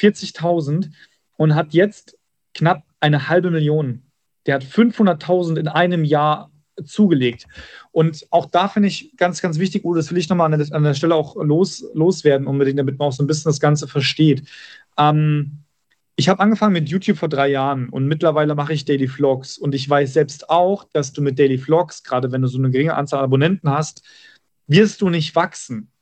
40.000 0.00 0.90
und 1.36 1.54
hat 1.54 1.74
jetzt 1.74 2.18
knapp 2.54 2.82
eine 2.98 3.28
halbe 3.28 3.52
Million. 3.52 4.02
Der 4.46 4.56
hat 4.56 4.64
500.000 4.64 5.60
in 5.60 5.68
einem 5.68 6.02
Jahr 6.02 6.50
zugelegt. 6.84 7.46
Und 7.90 8.26
auch 8.30 8.46
da 8.46 8.68
finde 8.68 8.88
ich 8.88 9.16
ganz, 9.16 9.40
ganz 9.40 9.58
wichtig, 9.58 9.84
Udo, 9.84 9.96
das 9.96 10.10
will 10.10 10.18
ich 10.18 10.28
nochmal 10.28 10.52
an 10.52 10.58
der, 10.58 10.74
an 10.74 10.82
der 10.82 10.94
Stelle 10.94 11.14
auch 11.14 11.36
los, 11.36 11.84
loswerden, 11.94 12.46
unbedingt, 12.46 12.78
damit 12.78 12.98
man 12.98 13.08
auch 13.08 13.12
so 13.12 13.22
ein 13.22 13.26
bisschen 13.26 13.50
das 13.50 13.60
Ganze 13.60 13.88
versteht. 13.88 14.48
Ähm, 14.98 15.58
ich 16.16 16.28
habe 16.28 16.40
angefangen 16.40 16.74
mit 16.74 16.88
YouTube 16.88 17.16
vor 17.16 17.28
drei 17.28 17.48
Jahren 17.48 17.88
und 17.88 18.06
mittlerweile 18.06 18.54
mache 18.54 18.74
ich 18.74 18.84
Daily 18.84 19.08
Vlogs. 19.08 19.58
Und 19.58 19.74
ich 19.74 19.88
weiß 19.88 20.12
selbst 20.12 20.50
auch, 20.50 20.84
dass 20.92 21.12
du 21.12 21.22
mit 21.22 21.38
Daily 21.38 21.58
Vlogs, 21.58 22.02
gerade 22.02 22.32
wenn 22.32 22.42
du 22.42 22.48
so 22.48 22.58
eine 22.58 22.70
geringe 22.70 22.94
Anzahl 22.94 23.20
an 23.20 23.24
Abonnenten 23.24 23.70
hast, 23.70 24.02
wirst 24.66 25.00
du 25.00 25.08
nicht 25.08 25.34
wachsen 25.34 25.92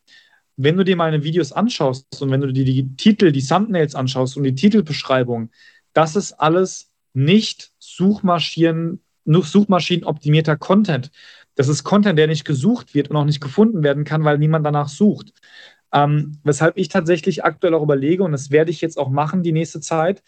wenn 0.63 0.77
du 0.77 0.85
dir 0.85 0.97
meine 0.97 1.25
Videos 1.25 1.53
anschaust 1.53 2.21
und 2.21 2.31
wenn 2.31 2.43
du 2.43 2.53
dir 2.53 2.67
die 2.67 2.95
Titel, 2.97 3.33
die 3.33 3.43
Thumbnails 3.43 3.95
anschaust 3.95 4.37
und 4.37 4.43
die 4.43 4.55
Titelbeschreibung, 4.55 5.51
das 5.95 6.17
ist 6.17 6.33
alles 6.35 6.93
nicht 7.15 7.73
Suchmaschinen, 7.79 9.01
Suchmaschinenoptimierter 9.25 10.57
Content. 10.57 11.11
Das 11.55 11.69
ist 11.69 11.85
Content, 11.85 12.19
der 12.19 12.27
nicht 12.27 12.45
gesucht 12.45 12.95
wird 12.95 13.11
und 13.11 13.17
auch 13.17 13.25
nicht 13.25 13.41
gefunden 13.41 13.83
werden 13.83 14.05
kann, 14.05 14.25
weil 14.25 14.39
niemand 14.39 14.65
danach 14.65 14.89
sucht. 14.89 15.33
Ähm, 15.93 16.39
weshalb 16.45 16.77
ich 16.79 16.89
tatsächlich 16.89 17.45
aktuell 17.45 17.75
auch 17.75 17.83
überlege, 17.83 18.23
und 18.23 18.33
das 18.33 18.51
werde 18.51 18.71
ich 18.71 18.81
jetzt 18.81 18.99
auch 18.99 19.11
machen 19.11 19.43
die 19.43 19.53
nächste 19.53 19.81
Zeit, 19.81 20.23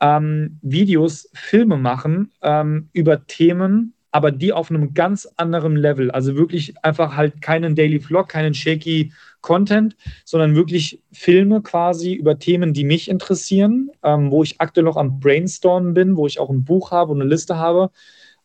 ähm, 0.00 0.58
Videos, 0.62 1.30
Filme 1.34 1.76
machen 1.76 2.32
ähm, 2.42 2.88
über 2.92 3.26
Themen, 3.26 3.94
aber 4.10 4.30
die 4.30 4.52
auf 4.52 4.70
einem 4.70 4.94
ganz 4.94 5.28
anderen 5.36 5.76
Level. 5.76 6.10
Also 6.10 6.36
wirklich 6.36 6.74
einfach 6.84 7.16
halt 7.16 7.42
keinen 7.42 7.74
Daily 7.74 8.00
Vlog, 8.00 8.28
keinen 8.28 8.54
shaky 8.54 9.12
Content, 9.40 9.96
sondern 10.24 10.54
wirklich 10.54 11.02
Filme 11.12 11.62
quasi 11.62 12.14
über 12.14 12.38
Themen, 12.38 12.72
die 12.72 12.84
mich 12.84 13.08
interessieren, 13.10 13.90
ähm, 14.02 14.30
wo 14.30 14.42
ich 14.42 14.60
aktuell 14.60 14.84
noch 14.84 14.96
am 14.96 15.20
Brainstormen 15.20 15.94
bin, 15.94 16.16
wo 16.16 16.26
ich 16.26 16.38
auch 16.38 16.50
ein 16.50 16.64
Buch 16.64 16.92
habe 16.92 17.12
und 17.12 17.20
eine 17.20 17.28
Liste 17.28 17.56
habe. 17.56 17.90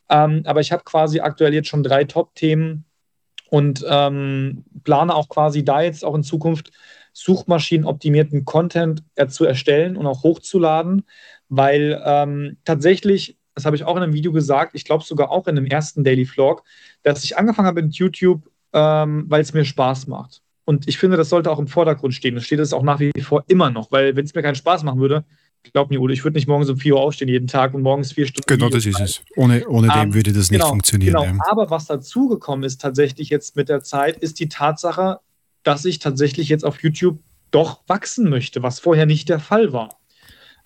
Ähm, 0.09 0.43
aber 0.45 0.61
ich 0.61 0.71
habe 0.71 0.83
quasi 0.83 1.19
aktuell 1.19 1.53
jetzt 1.53 1.67
schon 1.67 1.83
drei 1.83 2.03
Top-Themen 2.03 2.85
und 3.49 3.85
ähm, 3.87 4.63
plane 4.83 5.13
auch 5.13 5.29
quasi 5.29 5.63
da 5.63 5.81
jetzt 5.81 6.03
auch 6.05 6.15
in 6.15 6.23
Zukunft 6.23 6.71
suchmaschinenoptimierten 7.13 8.45
Content 8.45 9.03
zu 9.29 9.45
erstellen 9.45 9.97
und 9.97 10.05
auch 10.05 10.23
hochzuladen, 10.23 11.03
weil 11.49 12.01
ähm, 12.05 12.57
tatsächlich, 12.63 13.37
das 13.55 13.65
habe 13.65 13.75
ich 13.75 13.83
auch 13.83 13.97
in 13.97 14.03
einem 14.03 14.13
Video 14.13 14.31
gesagt, 14.31 14.75
ich 14.75 14.85
glaube 14.85 15.03
sogar 15.03 15.31
auch 15.31 15.47
in 15.47 15.55
dem 15.55 15.65
ersten 15.65 16.03
Daily 16.03 16.25
Vlog, 16.25 16.63
dass 17.03 17.23
ich 17.23 17.37
angefangen 17.37 17.67
habe 17.67 17.81
mit 17.81 17.95
YouTube, 17.95 18.49
ähm, 18.73 19.25
weil 19.27 19.41
es 19.41 19.53
mir 19.53 19.65
Spaß 19.65 20.07
macht. 20.07 20.41
Und 20.65 20.87
ich 20.87 20.99
finde, 20.99 21.17
das 21.17 21.29
sollte 21.29 21.49
auch 21.49 21.57
im 21.57 21.67
Vordergrund 21.67 22.13
stehen. 22.13 22.35
Das 22.35 22.45
steht 22.45 22.59
es 22.59 22.73
auch 22.73 22.83
nach 22.83 22.99
wie 22.99 23.11
vor 23.21 23.43
immer 23.47 23.71
noch, 23.71 23.91
weil 23.91 24.15
wenn 24.15 24.25
es 24.25 24.35
mir 24.35 24.43
keinen 24.43 24.53
Spaß 24.53 24.83
machen 24.83 24.99
würde, 24.99 25.25
glaub 25.73 25.89
mir, 25.89 25.99
Udo, 25.99 26.13
ich 26.13 26.23
würde 26.23 26.37
nicht 26.37 26.47
morgens 26.47 26.69
um 26.69 26.77
4 26.77 26.95
Uhr 26.95 27.01
aufstehen 27.01 27.27
jeden 27.27 27.47
Tag 27.47 27.73
und 27.73 27.81
morgens 27.81 28.13
vier 28.13 28.27
Stunden. 28.27 28.47
Genau, 28.47 28.69
das 28.69 28.85
ist 28.85 28.99
es. 28.99 29.21
Ohne, 29.35 29.67
ohne 29.67 29.87
um, 29.87 29.93
dem 29.93 30.01
ähm, 30.01 30.13
würde 30.13 30.31
das 30.31 30.51
nicht 30.51 30.61
genau, 30.61 30.69
funktionieren. 30.69 31.13
Genau. 31.13 31.25
Ja. 31.25 31.37
Aber 31.49 31.69
was 31.69 31.85
dazugekommen 31.85 32.63
ist 32.63 32.81
tatsächlich 32.81 33.29
jetzt 33.29 33.55
mit 33.55 33.69
der 33.69 33.81
Zeit, 33.81 34.17
ist 34.17 34.39
die 34.39 34.49
Tatsache, 34.49 35.19
dass 35.63 35.85
ich 35.85 35.99
tatsächlich 35.99 36.49
jetzt 36.49 36.65
auf 36.65 36.81
YouTube 36.81 37.19
doch 37.51 37.81
wachsen 37.87 38.29
möchte, 38.29 38.63
was 38.63 38.79
vorher 38.79 39.05
nicht 39.05 39.29
der 39.29 39.39
Fall 39.39 39.73
war. 39.73 39.99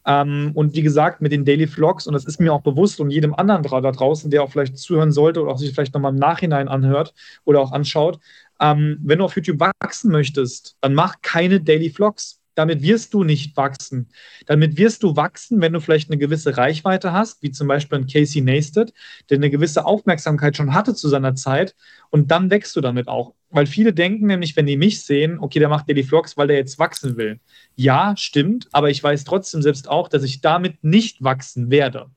Ähm, 0.06 0.52
und 0.54 0.76
wie 0.76 0.82
gesagt, 0.82 1.22
mit 1.22 1.32
den 1.32 1.46
Daily 1.46 1.66
Vlogs, 1.66 2.08
und 2.08 2.14
das 2.14 2.26
ist 2.26 2.40
mir 2.40 2.54
auch 2.54 2.62
bewusst 2.62 3.00
und 3.00 3.10
jedem 3.10 3.34
anderen 3.34 3.64
da 3.64 3.92
draußen, 3.92 4.30
der 4.30 4.44
auch 4.44 4.52
vielleicht 4.52 4.78
zuhören 4.78 5.12
sollte 5.12 5.42
oder 5.42 5.54
auch 5.54 5.58
sich 5.58 5.74
vielleicht 5.74 5.94
nochmal 5.94 6.12
im 6.12 6.20
Nachhinein 6.20 6.68
anhört 6.68 7.14
oder 7.46 7.62
auch 7.62 7.72
anschaut, 7.72 8.20
ähm, 8.60 9.00
wenn 9.02 9.20
du 9.20 9.26
auf 9.26 9.36
YouTube 9.36 9.60
wachsen 9.60 10.12
möchtest, 10.12 10.76
dann 10.82 10.94
mach 10.94 11.22
keine 11.22 11.62
Daily 11.62 11.90
Vlogs 11.90 12.40
damit 12.56 12.82
wirst 12.82 13.14
du 13.14 13.24
nicht 13.24 13.56
wachsen. 13.58 14.10
Damit 14.46 14.78
wirst 14.78 15.04
du 15.04 15.16
wachsen, 15.16 15.62
wenn 15.62 15.74
du 15.74 15.80
vielleicht 15.80 16.10
eine 16.10 16.18
gewisse 16.18 16.58
Reichweite 16.58 17.14
hast, 17.14 17.42
wie 17.42 17.52
zum 17.52 17.68
Beispiel 17.68 18.00
ein 18.00 18.08
Casey 18.08 18.42
Neistat, 18.42 18.94
der 19.30 19.38
eine 19.38 19.50
gewisse 19.50 19.86
Aufmerksamkeit 19.86 20.56
schon 20.58 20.74
hatte 20.74 20.94
zu 20.94 21.10
seiner 21.10 21.36
Zeit 21.36 21.76
und 22.10 22.32
dann 22.32 22.50
wächst 22.50 22.76
du 22.76 22.82
damit 22.82 23.08
auch. 23.08 23.34
Weil 23.50 23.68
viele 23.68 23.94
denken 23.94 24.28
nämlich, 24.28 24.56
wenn 24.56 24.66
die 24.66 24.78
mich 24.78 25.04
sehen, 25.04 25.38
okay, 25.40 25.60
der 25.60 25.70
macht 25.70 25.88
Daily 25.88 26.04
Vlogs, 26.04 26.38
weil 26.38 26.48
der 26.48 26.58
jetzt 26.58 26.80
wachsen 26.80 27.18
will. 27.18 27.40
Ja, 27.76 28.16
stimmt, 28.18 28.68
aber 28.72 28.90
ich 28.90 29.04
weiß 29.04 29.24
trotzdem 29.24 29.62
selbst 29.62 29.88
auch, 29.88 30.08
dass 30.08 30.24
ich 30.24 30.42
damit 30.42 30.84
nicht 30.84 31.24
wachsen 31.24 31.70
werde. 31.70 32.08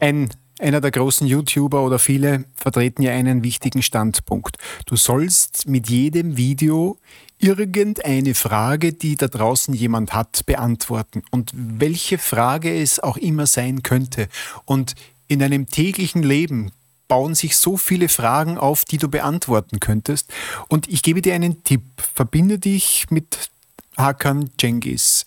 Ein 0.00 0.28
einer 0.58 0.80
der 0.80 0.90
großen 0.90 1.26
YouTuber 1.26 1.82
oder 1.82 1.98
viele 1.98 2.44
vertreten 2.54 3.02
ja 3.02 3.12
einen 3.12 3.42
wichtigen 3.42 3.82
Standpunkt. 3.82 4.56
Du 4.86 4.96
sollst 4.96 5.68
mit 5.68 5.88
jedem 5.88 6.36
Video 6.36 6.98
irgendeine 7.38 8.34
Frage, 8.34 8.92
die 8.92 9.16
da 9.16 9.28
draußen 9.28 9.74
jemand 9.74 10.14
hat, 10.14 10.46
beantworten. 10.46 11.22
Und 11.30 11.52
welche 11.54 12.18
Frage 12.18 12.74
es 12.74 13.00
auch 13.00 13.16
immer 13.16 13.46
sein 13.46 13.82
könnte. 13.82 14.28
Und 14.64 14.94
in 15.28 15.42
einem 15.42 15.66
täglichen 15.66 16.22
Leben 16.22 16.72
bauen 17.08 17.34
sich 17.34 17.56
so 17.56 17.76
viele 17.76 18.08
Fragen 18.08 18.58
auf, 18.58 18.84
die 18.84 18.98
du 18.98 19.08
beantworten 19.08 19.80
könntest. 19.80 20.32
Und 20.68 20.88
ich 20.88 21.02
gebe 21.02 21.22
dir 21.22 21.34
einen 21.34 21.62
Tipp. 21.64 21.82
Verbinde 22.14 22.58
dich 22.58 23.06
mit 23.10 23.50
Hakan 23.96 24.50
Cengiz. 24.58 25.24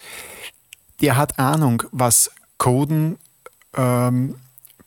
Der 1.01 1.15
hat 1.15 1.39
Ahnung, 1.39 1.84
was 1.91 2.32
Coden 2.57 3.17
ähm, 3.77 4.36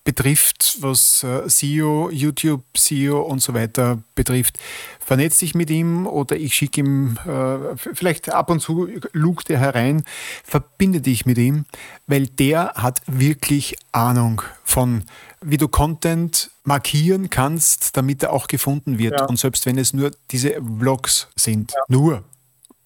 betrifft, 0.04 0.78
was 0.80 1.22
äh, 1.22 1.48
SEO, 1.48 2.10
YouTube, 2.10 2.64
SEO 2.76 3.22
und 3.22 3.40
so 3.40 3.54
weiter 3.54 4.02
betrifft. 4.14 4.58
Vernetz 4.98 5.38
dich 5.38 5.54
mit 5.54 5.70
ihm 5.70 6.06
oder 6.06 6.36
ich 6.36 6.54
schicke 6.54 6.80
ihm, 6.80 7.18
äh, 7.26 7.76
vielleicht 7.76 8.32
ab 8.32 8.50
und 8.50 8.60
zu 8.60 8.88
lugt 9.12 9.48
er 9.50 9.58
herein, 9.58 10.02
verbinde 10.44 11.00
dich 11.00 11.24
mit 11.24 11.38
ihm, 11.38 11.64
weil 12.06 12.26
der 12.26 12.72
hat 12.74 13.02
wirklich 13.06 13.76
Ahnung 13.92 14.42
von, 14.64 15.04
wie 15.40 15.56
du 15.56 15.68
Content 15.68 16.50
markieren 16.64 17.30
kannst, 17.30 17.96
damit 17.96 18.22
er 18.22 18.32
auch 18.32 18.48
gefunden 18.48 18.98
wird. 18.98 19.20
Ja. 19.20 19.26
Und 19.26 19.38
selbst 19.38 19.66
wenn 19.66 19.78
es 19.78 19.92
nur 19.92 20.10
diese 20.30 20.60
Vlogs 20.78 21.28
sind, 21.36 21.72
ja. 21.72 21.80
nur 21.88 22.24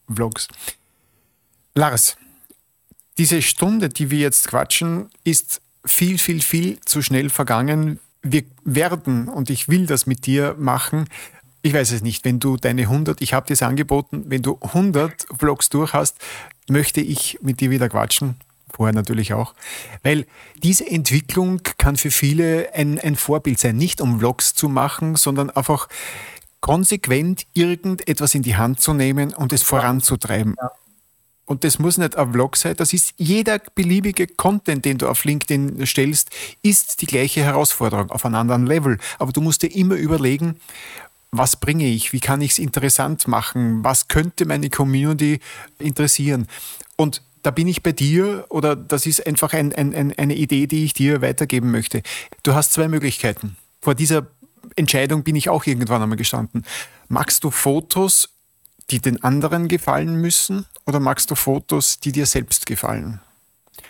Vlogs. 0.09 0.49
Lars, 1.75 2.17
diese 3.19 3.41
Stunde, 3.41 3.89
die 3.89 4.11
wir 4.11 4.19
jetzt 4.19 4.49
quatschen, 4.49 5.09
ist 5.25 5.63
viel, 5.87 6.19
viel, 6.19 6.43
viel 6.43 6.81
zu 6.85 7.03
schnell 7.03 7.31
vergangen. 7.31 8.01
Wir 8.23 8.45
werden, 8.65 9.29
und 9.29 9.51
ich 9.51 9.69
will 9.69 9.87
das 9.87 10.07
mit 10.07 10.27
dir 10.27 10.55
machen, 10.59 11.07
ich 11.63 11.73
weiß 11.73 11.91
es 11.93 12.03
nicht, 12.03 12.25
wenn 12.25 12.39
du 12.39 12.57
deine 12.57 12.83
100, 12.83 13.21
ich 13.21 13.33
habe 13.33 13.47
dir 13.47 13.55
es 13.55 13.63
angeboten, 13.63 14.25
wenn 14.29 14.43
du 14.43 14.59
100 14.61 15.27
Vlogs 15.37 15.69
durch 15.69 15.95
hast, 15.95 16.17
möchte 16.69 17.01
ich 17.01 17.39
mit 17.43 17.61
dir 17.61 17.71
wieder 17.71 17.89
quatschen. 17.89 18.37
Vorher 18.71 18.95
natürlich 18.95 19.33
auch. 19.33 19.55
Weil 20.03 20.27
diese 20.63 20.87
Entwicklung 20.87 21.63
kann 21.79 21.97
für 21.97 22.11
viele 22.11 22.73
ein, 22.75 23.01
ein 23.01 23.17
Vorbild 23.17 23.59
sein. 23.59 23.77
Nicht 23.77 24.01
um 24.01 24.19
Vlogs 24.19 24.55
zu 24.55 24.69
machen, 24.69 25.17
sondern 25.17 25.51
einfach 25.51 25.89
konsequent 26.61 27.47
irgendetwas 27.55 28.35
in 28.35 28.43
die 28.43 28.57
Hand 28.57 28.81
zu 28.81 28.93
nehmen 28.93 29.35
und 29.35 29.53
es 29.53 29.63
voranzutreiben. 29.63 30.55
Ja 30.61 30.71
und 31.47 31.63
das 31.63 31.79
muss 31.79 31.97
nicht 31.97 32.17
ein 32.17 32.33
Vlog 32.33 32.57
sein, 32.57 32.77
das 32.77 32.93
ist 32.93 33.15
jeder 33.17 33.61
beliebige 33.75 34.27
Content, 34.27 34.85
den 34.85 34.99
du 34.99 35.09
auf 35.09 35.25
LinkedIn 35.25 35.87
stellst, 35.87 36.31
ist 36.63 37.01
die 37.01 37.07
gleiche 37.07 37.43
Herausforderung 37.43 38.11
auf 38.11 38.27
einem 38.27 38.35
anderen 38.35 38.67
Level. 38.67 38.99
Aber 39.19 39.33
du 39.33 39.41
musst 39.41 39.63
dir 39.63 39.75
immer 39.75 39.95
überlegen, 39.95 40.57
was 41.31 41.57
bringe 41.57 41.87
ich, 41.87 42.13
wie 42.13 42.21
kann 42.21 42.41
ich 42.41 42.53
es 42.53 42.59
interessant 42.59 43.29
machen, 43.29 43.85
was 43.85 44.09
könnte 44.09 44.45
meine 44.45 44.71
Community 44.71 45.41
interessieren. 45.79 46.49
Und 46.97 47.23
da 47.43 47.53
bin 47.53 47.69
ich 47.69 47.83
bei 47.83 47.93
dir 47.93 48.45
oder 48.49 48.75
das 48.75 49.07
ist 49.07 49.25
einfach 49.25 49.53
ein, 49.53 49.73
ein, 49.73 50.13
eine 50.19 50.35
Idee, 50.35 50.67
die 50.67 50.85
ich 50.85 50.95
dir 50.95 51.23
weitergeben 51.23 51.71
möchte. 51.71 52.03
Du 52.43 52.55
hast 52.55 52.73
zwei 52.73 52.89
Möglichkeiten. 52.89 53.57
Vor 53.81 53.95
dieser 53.95 54.27
Entscheidung 54.75 55.23
bin 55.23 55.37
ich 55.37 55.49
auch 55.49 55.65
irgendwann 55.65 56.03
einmal 56.03 56.19
gestanden. 56.19 56.65
Magst 57.09 57.45
du 57.45 57.53
Fotos 57.53 58.36
die 58.91 59.01
den 59.01 59.23
anderen 59.23 59.69
gefallen 59.69 60.21
müssen 60.21 60.67
oder 60.85 61.01
magst 61.01 61.31
du 61.31 61.35
Fotos, 61.35 61.99
die 62.01 62.13
dir 62.13 62.27
selbst 62.27 62.67
gefallen? 62.67 63.21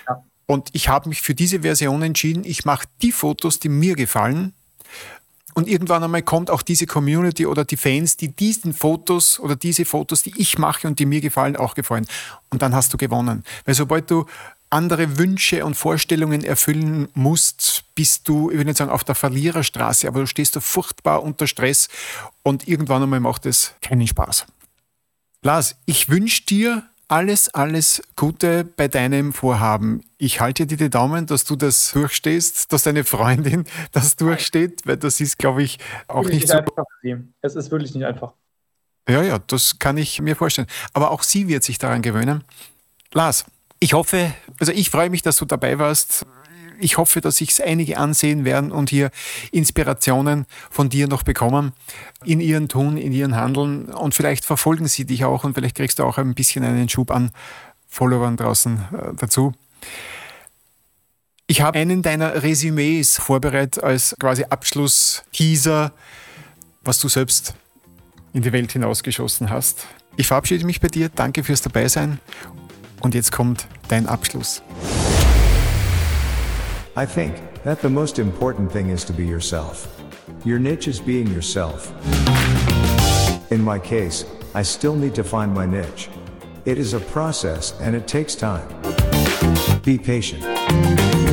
Ja. 0.09 0.23
Und 0.47 0.71
ich 0.73 0.89
habe 0.89 1.09
mich 1.09 1.23
für 1.23 1.35
diese 1.35 1.61
Version 1.61 2.03
entschieden. 2.03 2.45
Ich 2.45 2.65
mache 2.65 2.87
die 3.03 3.13
Fotos, 3.13 3.59
die 3.59 3.69
mir 3.69 3.97
gefallen. 3.97 4.53
Und 5.55 5.69
irgendwann 5.69 6.05
einmal 6.05 6.23
kommt 6.23 6.51
auch 6.51 6.61
diese 6.61 6.87
Community 6.87 7.47
oder 7.47 7.65
die 7.65 7.79
Fans, 7.79 8.19
die 8.19 8.29
diesen 8.29 8.75
Fotos 8.75 9.41
oder 9.41 9.57
diese 9.57 9.87
Fotos, 9.87 10.23
die 10.23 10.35
ich 10.37 10.59
mache 10.59 10.87
und 10.87 10.99
die 10.99 11.07
mir 11.07 11.23
gefallen, 11.23 11.57
auch 11.57 11.75
gefallen. 11.75 12.07
Und 12.51 12.61
dann 12.61 12.75
hast 12.75 12.93
du 12.93 12.99
gewonnen. 12.99 13.43
Weil 13.65 13.75
sobald 13.75 14.11
du 14.11 14.27
andere 14.69 15.17
Wünsche 15.17 15.65
und 15.65 15.75
Vorstellungen 15.75 16.45
erfüllen 16.45 17.09
musst, 17.15 17.85
bist 17.95 18.29
du, 18.29 18.51
ich 18.51 18.59
will 18.59 18.65
nicht 18.65 18.77
sagen 18.77 18.91
auf 18.91 19.05
der 19.05 19.15
Verliererstraße, 19.15 20.09
aber 20.09 20.21
du 20.21 20.27
stehst 20.27 20.57
da 20.57 20.61
furchtbar 20.61 21.23
unter 21.23 21.47
Stress 21.47 21.89
und 22.43 22.69
irgendwann 22.69 23.03
einmal 23.03 23.21
macht 23.21 23.47
es 23.47 23.73
keinen 23.81 24.07
Spaß. 24.07 24.45
Lars, 25.47 25.77
ich 25.87 26.09
wünsche 26.09 26.45
dir 26.45 26.83
alles, 27.07 27.49
alles 27.55 28.03
Gute 28.17 28.65
bei 28.65 28.89
deinem 28.89 29.33
Vorhaben. 29.33 30.03
Ich 30.19 30.41
halte 30.41 30.67
dir 30.67 30.77
die 30.77 30.91
Daumen, 30.91 31.27
dass 31.27 31.45
du 31.45 31.55
das 31.55 31.93
durchstehst, 31.93 32.73
dass 32.73 32.83
deine 32.83 33.05
Freundin 33.05 33.65
das 33.93 34.17
durchsteht, 34.17 34.85
weil 34.87 34.97
das 34.97 35.21
ist, 35.21 35.39
glaube 35.39 35.63
ich, 35.63 35.79
auch 36.09 36.25
nicht, 36.25 36.33
nicht 36.33 36.49
so. 36.49 36.55
Einfach. 36.55 36.83
Es 37.43 37.55
ist 37.55 37.71
wirklich 37.71 37.95
nicht 37.95 38.05
einfach. 38.05 38.33
Ja, 39.09 39.23
ja, 39.23 39.39
das 39.39 39.79
kann 39.79 39.99
ich 39.99 40.21
mir 40.21 40.35
vorstellen. 40.35 40.67
Aber 40.93 41.13
auch 41.13 41.23
sie 41.23 41.47
wird 41.47 41.63
sich 41.63 41.79
daran 41.79 42.03
gewöhnen. 42.03 42.43
Lars, 43.13 43.45
ich 43.79 43.93
hoffe, 43.93 44.35
also 44.59 44.73
ich 44.73 44.91
freue 44.91 45.11
mich, 45.11 45.23
dass 45.23 45.37
du 45.37 45.45
dabei 45.45 45.79
warst 45.79 46.27
ich 46.79 46.99
hoffe, 46.99 47.21
dass 47.21 47.37
sich 47.37 47.63
einige 47.63 47.99
ansehen 47.99 48.45
werden 48.45 48.73
und 48.73 48.91
hier 48.91 49.11
Inspirationen 49.53 50.47
von 50.71 50.89
dir 50.89 51.09
noch 51.09 51.23
bekommen 51.23 51.73
in 52.25 52.41
ihren 52.41 52.69
Tun, 52.69 52.97
in 52.97 53.13
ihren 53.13 53.37
Handeln 53.37 53.87
und 53.87 54.15
vielleicht 54.15 54.45
verfolgen 54.45 54.89
sie 54.89 55.05
dich 55.05 55.25
auch 55.25 55.45
und 55.45 55.55
vielleicht 55.55 55.77
kriegst 55.77 55.99
du 55.99 56.05
auch 56.05 56.19
ein 56.19 56.35
bisschen 56.35 56.65
einen 56.65 56.89
Schub 56.89 57.11
an 57.11 57.31
Followern 57.89 58.37
draußen 58.37 58.77
äh, 58.77 59.15
dazu. 59.17 59.53
Ich 61.47 61.61
habe 61.61 61.79
einen 61.79 62.03
deiner 62.03 62.43
Resümees 62.43 63.19
vorbereitet 63.19 63.83
als 63.83 64.17
quasi 64.19 64.45
Abschluss-Teaser, 64.45 65.93
was 66.83 66.99
du 66.99 67.09
selbst 67.09 67.55
in 68.33 68.43
die 68.43 68.53
Welt 68.53 68.73
hinausgeschossen 68.73 69.49
hast. 69.49 69.87
Ich 70.17 70.27
verabschiede 70.27 70.67
mich 70.67 70.81
bei 70.81 70.89
dir, 70.89 71.09
danke 71.09 71.45
fürs 71.45 71.63
Dabeisein 71.63 72.19
und 73.01 73.15
jetzt 73.15 73.31
kommt 73.31 73.69
dein 73.89 74.07
Abschluss. 74.07 74.63
I 76.99 77.05
think 77.05 77.63
that 77.63 77.83
the 77.83 77.91
most 77.91 78.19
important 78.19 78.73
thing 78.73 78.89
is 78.89 79.05
to 79.05 79.13
be 79.13 79.27
yourself. 79.27 80.03
Your 80.47 80.59
niche 80.59 80.89
is 80.89 80.99
being 80.99 81.27
yourself. 81.27 81.93
In 83.53 83.61
my 83.61 83.79
case, 83.79 84.25
I 84.55 84.63
still 84.63 84.97
need 84.97 85.15
to 85.17 85.23
find 85.23 85.53
my 85.53 85.67
niche. 85.67 86.09
It 86.65 86.79
is 86.79 86.95
a 86.95 87.01
process 87.01 87.79
and 87.81 87.95
it 87.95 88.09
takes 88.09 88.35
time. 88.35 88.67
Be 89.83 89.99
patient. 89.99 91.26